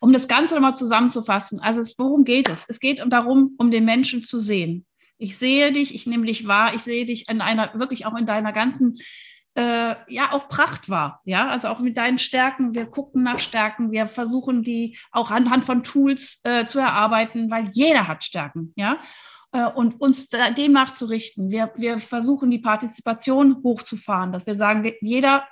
um 0.00 0.12
das 0.12 0.28
Ganze 0.28 0.54
nochmal 0.54 0.76
zusammenzufassen, 0.76 1.60
also 1.60 1.80
es, 1.80 1.98
worum 1.98 2.24
geht 2.24 2.48
es? 2.48 2.66
Es 2.68 2.80
geht 2.80 3.02
darum, 3.08 3.54
um 3.58 3.70
den 3.70 3.84
Menschen 3.84 4.24
zu 4.24 4.38
sehen. 4.38 4.84
Ich 5.18 5.38
sehe 5.38 5.72
dich, 5.72 5.94
ich 5.94 6.06
nehme 6.06 6.26
dich 6.26 6.46
wahr, 6.46 6.74
ich 6.74 6.82
sehe 6.82 7.06
dich 7.06 7.28
in 7.28 7.40
einer, 7.40 7.72
wirklich 7.74 8.06
auch 8.06 8.14
in 8.16 8.26
deiner 8.26 8.52
ganzen 8.52 8.98
äh, 9.56 9.94
ja 10.08 10.32
auch 10.32 10.48
Pracht 10.48 10.90
war. 10.90 11.22
Ja, 11.24 11.48
also 11.48 11.68
auch 11.68 11.80
mit 11.80 11.96
deinen 11.96 12.18
Stärken. 12.18 12.74
Wir 12.74 12.86
gucken 12.86 13.22
nach 13.22 13.38
Stärken. 13.38 13.90
Wir 13.90 14.06
versuchen 14.06 14.62
die 14.62 14.98
auch 15.10 15.30
anhand 15.30 15.64
von 15.64 15.82
Tools 15.82 16.40
äh, 16.44 16.66
zu 16.66 16.78
erarbeiten, 16.78 17.50
weil 17.50 17.68
jeder 17.70 18.06
hat 18.06 18.22
Stärken. 18.22 18.72
Ja, 18.76 18.98
äh, 19.52 19.66
und 19.66 20.00
uns 20.00 20.28
demnach 20.28 20.92
zu 20.92 21.06
richten. 21.06 21.50
Wir, 21.50 21.72
wir 21.76 21.98
versuchen 21.98 22.50
die 22.50 22.58
Partizipation 22.58 23.62
hochzufahren, 23.62 24.32
dass 24.32 24.46
wir 24.46 24.54
sagen, 24.54 24.92
jeder 25.00 25.46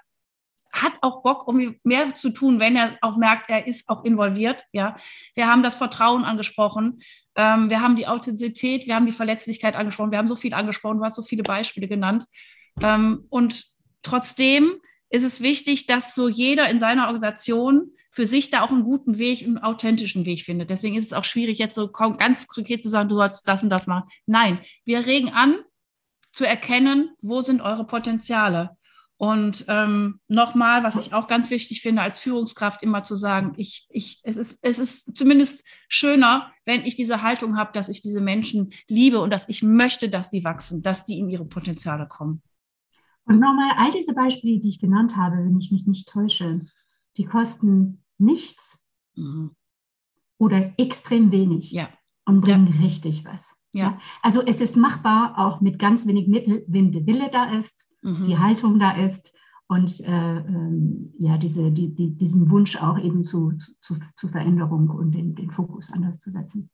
hat 0.70 0.94
auch 1.02 1.22
Bock, 1.22 1.46
um 1.46 1.76
mehr 1.84 2.14
zu 2.14 2.30
tun, 2.30 2.58
wenn 2.58 2.74
er 2.76 2.98
auch 3.00 3.16
merkt, 3.16 3.48
er 3.48 3.66
ist 3.66 3.88
auch 3.88 4.04
involviert. 4.04 4.64
Ja, 4.72 4.96
wir 5.34 5.46
haben 5.46 5.62
das 5.62 5.76
Vertrauen 5.76 6.24
angesprochen. 6.24 7.00
Ähm, 7.36 7.70
wir 7.70 7.80
haben 7.80 7.96
die 7.96 8.06
Authentizität, 8.06 8.86
wir 8.86 8.94
haben 8.94 9.06
die 9.06 9.12
Verletzlichkeit 9.12 9.74
angesprochen. 9.74 10.10
Wir 10.10 10.18
haben 10.18 10.28
so 10.28 10.36
viel 10.36 10.54
angesprochen. 10.54 10.98
Du 10.98 11.04
hast 11.04 11.16
so 11.16 11.22
viele 11.22 11.42
Beispiele 11.42 11.88
genannt. 11.88 12.24
Ähm, 12.82 13.26
und 13.30 13.74
Trotzdem 14.04 14.74
ist 15.10 15.24
es 15.24 15.40
wichtig, 15.40 15.86
dass 15.86 16.14
so 16.14 16.28
jeder 16.28 16.68
in 16.68 16.78
seiner 16.78 17.06
Organisation 17.06 17.90
für 18.10 18.26
sich 18.26 18.50
da 18.50 18.62
auch 18.62 18.70
einen 18.70 18.84
guten 18.84 19.18
Weg, 19.18 19.42
einen 19.42 19.58
authentischen 19.58 20.24
Weg 20.24 20.42
findet. 20.42 20.70
Deswegen 20.70 20.94
ist 20.94 21.06
es 21.06 21.12
auch 21.12 21.24
schwierig, 21.24 21.58
jetzt 21.58 21.74
so 21.74 21.90
ganz 21.90 22.46
konkret 22.46 22.82
zu 22.82 22.88
sagen, 22.88 23.08
du 23.08 23.16
sollst 23.16 23.48
das 23.48 23.64
und 23.64 23.70
das 23.70 23.88
machen. 23.88 24.08
Nein, 24.26 24.60
wir 24.84 25.06
regen 25.06 25.30
an, 25.30 25.56
zu 26.32 26.44
erkennen, 26.44 27.10
wo 27.22 27.40
sind 27.40 27.60
eure 27.60 27.86
Potenziale. 27.86 28.76
Und 29.16 29.64
ähm, 29.68 30.20
nochmal, 30.26 30.82
was 30.82 30.96
ich 30.96 31.14
auch 31.14 31.28
ganz 31.28 31.48
wichtig 31.48 31.82
finde, 31.82 32.02
als 32.02 32.18
Führungskraft 32.18 32.82
immer 32.82 33.04
zu 33.04 33.14
sagen, 33.14 33.52
ich, 33.56 33.86
ich, 33.90 34.20
es, 34.24 34.36
ist, 34.36 34.58
es 34.62 34.78
ist 34.78 35.16
zumindest 35.16 35.64
schöner, 35.88 36.52
wenn 36.64 36.84
ich 36.84 36.96
diese 36.96 37.22
Haltung 37.22 37.56
habe, 37.56 37.70
dass 37.72 37.88
ich 37.88 38.02
diese 38.02 38.20
Menschen 38.20 38.70
liebe 38.88 39.20
und 39.20 39.30
dass 39.30 39.48
ich 39.48 39.62
möchte, 39.62 40.08
dass 40.08 40.30
die 40.30 40.42
wachsen, 40.42 40.82
dass 40.82 41.06
die 41.06 41.18
in 41.18 41.28
ihre 41.28 41.44
Potenziale 41.44 42.08
kommen. 42.08 42.42
Und 43.24 43.38
nochmal, 43.38 43.72
all 43.76 43.92
diese 43.92 44.14
Beispiele, 44.14 44.60
die 44.60 44.68
ich 44.68 44.80
genannt 44.80 45.16
habe, 45.16 45.36
wenn 45.36 45.58
ich 45.58 45.70
mich 45.70 45.86
nicht 45.86 46.08
täusche, 46.08 46.62
die 47.16 47.24
kosten 47.24 48.02
nichts 48.18 48.78
mhm. 49.14 49.52
oder 50.38 50.72
extrem 50.76 51.30
wenig 51.30 51.70
ja. 51.70 51.88
und 52.24 52.40
bringen 52.40 52.74
ja. 52.74 52.80
richtig 52.80 53.24
was. 53.24 53.56
Ja. 53.72 53.84
ja. 53.84 54.00
Also 54.22 54.42
es 54.42 54.60
ist 54.60 54.76
machbar, 54.76 55.38
auch 55.38 55.60
mit 55.60 55.78
ganz 55.78 56.06
wenig 56.06 56.26
Mittel, 56.26 56.64
wenn 56.66 56.92
der 56.92 57.06
Wille 57.06 57.30
da 57.32 57.58
ist, 57.58 57.88
mhm. 58.04 58.24
die 58.24 58.38
Haltung 58.38 58.78
da 58.78 58.92
ist 58.92 59.32
und 59.66 60.00
äh, 60.00 60.10
ähm, 60.10 61.14
ja, 61.18 61.38
diese, 61.38 61.72
die, 61.72 61.94
die, 61.94 62.16
diesen 62.16 62.50
Wunsch 62.50 62.76
auch 62.76 62.98
eben 62.98 63.24
zu, 63.24 63.52
zu, 63.80 63.96
zu 64.16 64.28
Veränderung 64.28 64.90
und 64.90 65.12
den, 65.12 65.34
den 65.34 65.50
Fokus 65.50 65.90
anders 65.90 66.18
zu 66.18 66.30
setzen. 66.30 66.70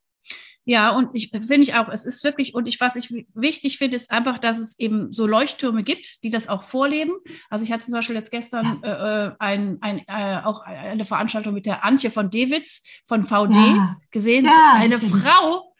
Ja, 0.65 0.91
und 0.91 1.09
ich 1.15 1.31
finde 1.31 1.63
ich 1.63 1.75
auch, 1.75 1.89
es 1.89 2.05
ist 2.05 2.23
wirklich, 2.23 2.55
und 2.55 2.69
ich, 2.69 2.81
was 2.81 2.95
ich 2.95 3.11
wichtig 3.35 3.79
finde, 3.79 3.97
ist 3.97 4.13
einfach, 4.13 4.39
dass 4.39 4.59
es 4.59 4.79
eben 4.79 5.11
so 5.11 5.27
Leuchttürme 5.27 5.83
gibt, 5.83 6.23
die 6.23 6.31
das 6.31 6.49
auch 6.49 6.63
vorleben. 6.63 7.13
Also 7.49 7.65
ich 7.65 7.73
hatte 7.73 7.85
zum 7.85 7.95
Beispiel 7.95 8.15
jetzt 8.15 8.31
gestern 8.31 8.81
ja. 8.83 9.29
äh, 9.29 9.37
ein, 9.39 9.79
ein, 9.81 10.03
äh, 10.07 10.43
auch 10.45 10.61
eine 10.61 11.05
Veranstaltung 11.05 11.55
mit 11.55 11.65
der 11.65 11.85
Antje 11.85 12.11
von 12.11 12.31
Dewitz 12.31 12.83
von 13.07 13.25
VD 13.25 13.57
ja. 13.57 13.97
gesehen. 14.11 14.45
Ja, 14.45 14.75
eine 14.75 14.99
Frau, 14.99 15.75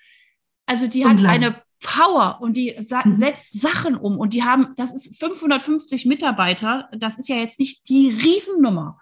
also 0.67 0.87
die 0.87 1.05
hat 1.05 1.23
eine 1.25 1.63
Power 1.83 2.39
und 2.41 2.57
die 2.57 2.77
sa 2.81 3.03
mhm. 3.05 3.17
setzt 3.17 3.61
Sachen 3.61 3.97
um 3.97 4.19
und 4.19 4.33
die 4.33 4.45
haben, 4.45 4.75
das 4.77 4.93
ist 4.93 5.19
550 5.19 6.07
Mitarbeiter, 6.07 6.89
das 6.93 7.19
ist 7.19 7.29
ja 7.29 7.37
jetzt 7.37 7.59
nicht 7.59 7.89
die 7.89 8.11
Riesennummer. 8.11 8.99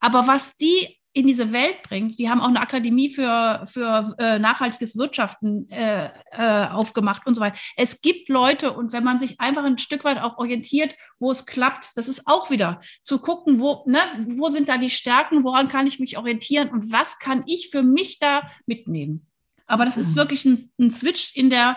Aber 0.00 0.26
was 0.26 0.54
die 0.54 1.00
in 1.12 1.26
diese 1.26 1.52
Welt 1.52 1.82
bringt. 1.82 2.18
Die 2.18 2.30
haben 2.30 2.40
auch 2.40 2.48
eine 2.48 2.60
Akademie 2.60 3.08
für, 3.08 3.66
für 3.66 4.14
äh, 4.18 4.38
nachhaltiges 4.38 4.96
Wirtschaften 4.96 5.68
äh, 5.70 6.08
äh, 6.30 6.68
aufgemacht 6.68 7.26
und 7.26 7.34
so 7.34 7.40
weiter. 7.40 7.58
Es 7.76 8.00
gibt 8.00 8.28
Leute 8.28 8.72
und 8.72 8.92
wenn 8.92 9.02
man 9.02 9.18
sich 9.18 9.40
einfach 9.40 9.64
ein 9.64 9.78
Stück 9.78 10.04
weit 10.04 10.18
auch 10.18 10.38
orientiert, 10.38 10.94
wo 11.18 11.30
es 11.30 11.46
klappt, 11.46 11.96
das 11.96 12.06
ist 12.06 12.28
auch 12.28 12.50
wieder 12.50 12.80
zu 13.02 13.18
gucken, 13.18 13.58
wo, 13.58 13.82
ne, 13.86 13.98
wo 14.28 14.50
sind 14.50 14.68
da 14.68 14.78
die 14.78 14.90
Stärken, 14.90 15.42
woran 15.42 15.68
kann 15.68 15.86
ich 15.86 15.98
mich 15.98 16.16
orientieren 16.16 16.68
und 16.68 16.92
was 16.92 17.18
kann 17.18 17.42
ich 17.46 17.70
für 17.70 17.82
mich 17.82 18.20
da 18.20 18.48
mitnehmen. 18.66 19.26
Aber 19.66 19.84
das 19.84 19.96
ist 19.96 20.12
mhm. 20.12 20.16
wirklich 20.16 20.44
ein, 20.44 20.70
ein 20.78 20.90
Switch 20.92 21.34
in 21.34 21.50
der, 21.50 21.76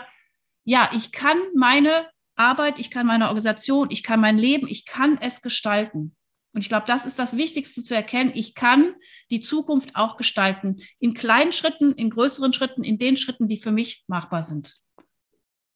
ja, 0.64 0.90
ich 0.94 1.12
kann 1.12 1.38
meine 1.56 2.08
Arbeit, 2.36 2.80
ich 2.80 2.90
kann 2.90 3.06
meine 3.06 3.26
Organisation, 3.26 3.92
ich 3.92 4.04
kann 4.04 4.20
mein 4.20 4.38
Leben, 4.38 4.68
ich 4.68 4.86
kann 4.86 5.18
es 5.22 5.42
gestalten. 5.42 6.16
Und 6.54 6.62
ich 6.62 6.70
glaube, 6.70 6.86
das 6.86 7.06
ist 7.06 7.18
das 7.18 7.36
Wichtigste 7.36 7.84
zu 7.84 7.96
erkennen. 7.96 8.32
Ich 8.34 8.54
kann 8.54 8.94
die 9.32 9.40
Zukunft 9.40 9.96
auch 9.96 10.18
gestalten. 10.18 10.82
In 11.00 11.16
kleinen 11.16 11.52
Schritten, 11.52 11.94
in 11.94 12.12
größeren 12.12 12.54
Schritten, 12.54 12.84
in 12.84 13.00
den 13.00 13.18
Schritten, 13.18 13.48
die 13.48 13.58
für 13.58 13.72
mich 13.72 14.04
machbar 14.08 14.44
sind. 14.44 14.76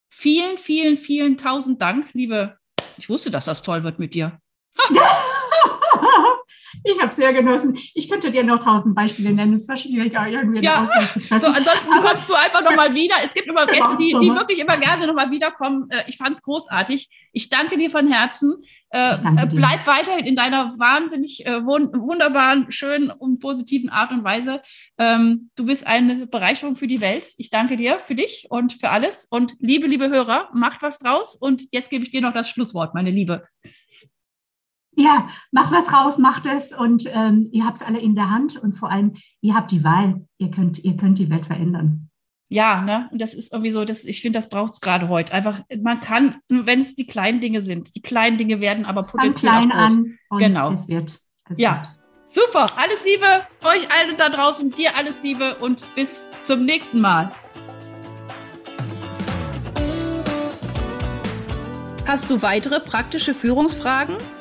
Vielen, 0.09 0.57
vielen, 0.57 0.97
vielen 0.97 1.37
tausend 1.37 1.81
Dank, 1.81 2.13
liebe. 2.13 2.57
Ich 2.97 3.09
wusste, 3.09 3.31
dass 3.31 3.45
das 3.45 3.63
toll 3.63 3.83
wird 3.83 3.97
mit 3.99 4.13
dir. 4.13 4.39
Ich 6.83 6.97
habe 6.97 7.07
es 7.07 7.15
sehr 7.15 7.33
genossen. 7.33 7.77
Ich 7.93 8.09
könnte 8.09 8.31
dir 8.31 8.43
noch 8.43 8.59
tausend 8.63 8.95
Beispiele 8.95 9.31
nennen. 9.33 9.53
Es 9.53 9.67
war 9.67 9.77
schwierig, 9.77 10.13
irgendwie 10.13 10.63
ja. 10.63 10.87
So, 11.37 11.47
ansonsten 11.47 11.93
Aber 11.93 12.09
kommst 12.09 12.29
du 12.29 12.33
einfach 12.33 12.63
nochmal 12.63 12.93
wieder. 12.93 13.15
Es 13.23 13.33
gibt 13.33 13.47
immer 13.47 13.65
Gäste, 13.65 13.97
die, 13.99 14.15
die 14.19 14.33
wirklich 14.33 14.59
immer 14.59 14.77
gerne 14.77 15.07
nochmal 15.07 15.31
wiederkommen. 15.31 15.87
Äh, 15.89 16.03
ich 16.07 16.17
fand 16.17 16.35
es 16.35 16.43
großartig. 16.43 17.09
Ich 17.33 17.49
danke 17.49 17.77
dir 17.77 17.89
von 17.89 18.07
Herzen. 18.07 18.63
Äh, 18.89 19.13
äh 19.13 19.47
bleib 19.53 19.85
weiterhin 19.85 20.25
in 20.25 20.35
deiner 20.35 20.77
wahnsinnig 20.79 21.43
wunderbaren, 21.45 22.71
schönen 22.71 23.11
und 23.11 23.39
positiven 23.39 23.89
Art 23.89 24.11
und 24.11 24.23
Weise. 24.23 24.61
Ähm, 24.97 25.49
du 25.55 25.65
bist 25.65 25.85
eine 25.85 26.27
Bereicherung 26.27 26.75
für 26.75 26.87
die 26.87 27.01
Welt. 27.01 27.33
Ich 27.37 27.49
danke 27.49 27.75
dir 27.75 27.99
für 27.99 28.15
dich 28.15 28.47
und 28.49 28.73
für 28.73 28.89
alles. 28.89 29.25
Und 29.29 29.53
liebe, 29.59 29.87
liebe 29.87 30.09
Hörer, 30.09 30.49
macht 30.53 30.81
was 30.81 30.99
draus. 30.99 31.35
Und 31.35 31.63
jetzt 31.71 31.89
gebe 31.89 32.03
ich 32.03 32.11
dir 32.11 32.21
noch 32.21 32.33
das 32.33 32.49
Schlusswort, 32.49 32.93
meine 32.93 33.11
Liebe. 33.11 33.43
Ja, 34.99 35.29
macht 35.51 35.71
was 35.71 35.93
raus, 35.93 36.17
macht 36.17 36.47
es 36.47 36.73
und 36.73 37.03
ähm, 37.13 37.49
ihr 37.51 37.65
habt 37.65 37.77
es 37.77 37.85
alle 37.85 37.99
in 37.99 38.15
der 38.15 38.31
Hand 38.31 38.57
und 38.57 38.73
vor 38.73 38.89
allem, 38.89 39.13
ihr 39.41 39.53
habt 39.53 39.71
die 39.71 39.83
Wahl. 39.83 40.25
Ihr 40.39 40.49
könnt, 40.49 40.83
ihr 40.83 40.97
könnt 40.97 41.19
die 41.19 41.29
Welt 41.29 41.45
verändern. 41.45 42.09
Ja, 42.49 42.81
ne? 42.81 43.07
Und 43.11 43.21
das 43.21 43.35
ist 43.35 43.53
irgendwie 43.53 43.71
so, 43.71 43.85
das, 43.85 44.05
ich 44.05 44.21
finde, 44.21 44.39
das 44.39 44.49
braucht 44.49 44.73
es 44.73 44.81
gerade 44.81 45.07
heute. 45.07 45.33
Einfach, 45.33 45.61
man 45.83 45.99
kann, 45.99 46.37
wenn 46.49 46.79
es 46.79 46.95
die 46.95 47.05
kleinen 47.05 47.41
Dinge 47.41 47.61
sind, 47.61 47.93
die 47.93 48.01
kleinen 48.01 48.39
Dinge 48.39 48.59
werden 48.59 48.85
aber 48.85 49.03
potenziell 49.03 49.51
klein 49.51 49.71
auch 49.71 49.77
groß. 49.77 49.91
an 49.91 50.17
und 50.29 50.39
genau. 50.39 50.71
es 50.71 50.87
wird. 50.87 51.19
Es 51.47 51.59
ja, 51.59 51.93
wird. 52.25 52.47
super. 52.47 52.67
Alles 52.77 53.05
Liebe, 53.05 53.25
euch 53.65 53.87
allen 53.93 54.17
da 54.17 54.29
draußen, 54.29 54.71
dir 54.71 54.95
alles 54.95 55.21
Liebe 55.21 55.57
und 55.59 55.83
bis 55.93 56.25
zum 56.43 56.65
nächsten 56.65 57.01
Mal. 57.01 57.29
Hast 62.07 62.31
du 62.31 62.41
weitere 62.41 62.79
praktische 62.79 63.35
Führungsfragen? 63.35 64.17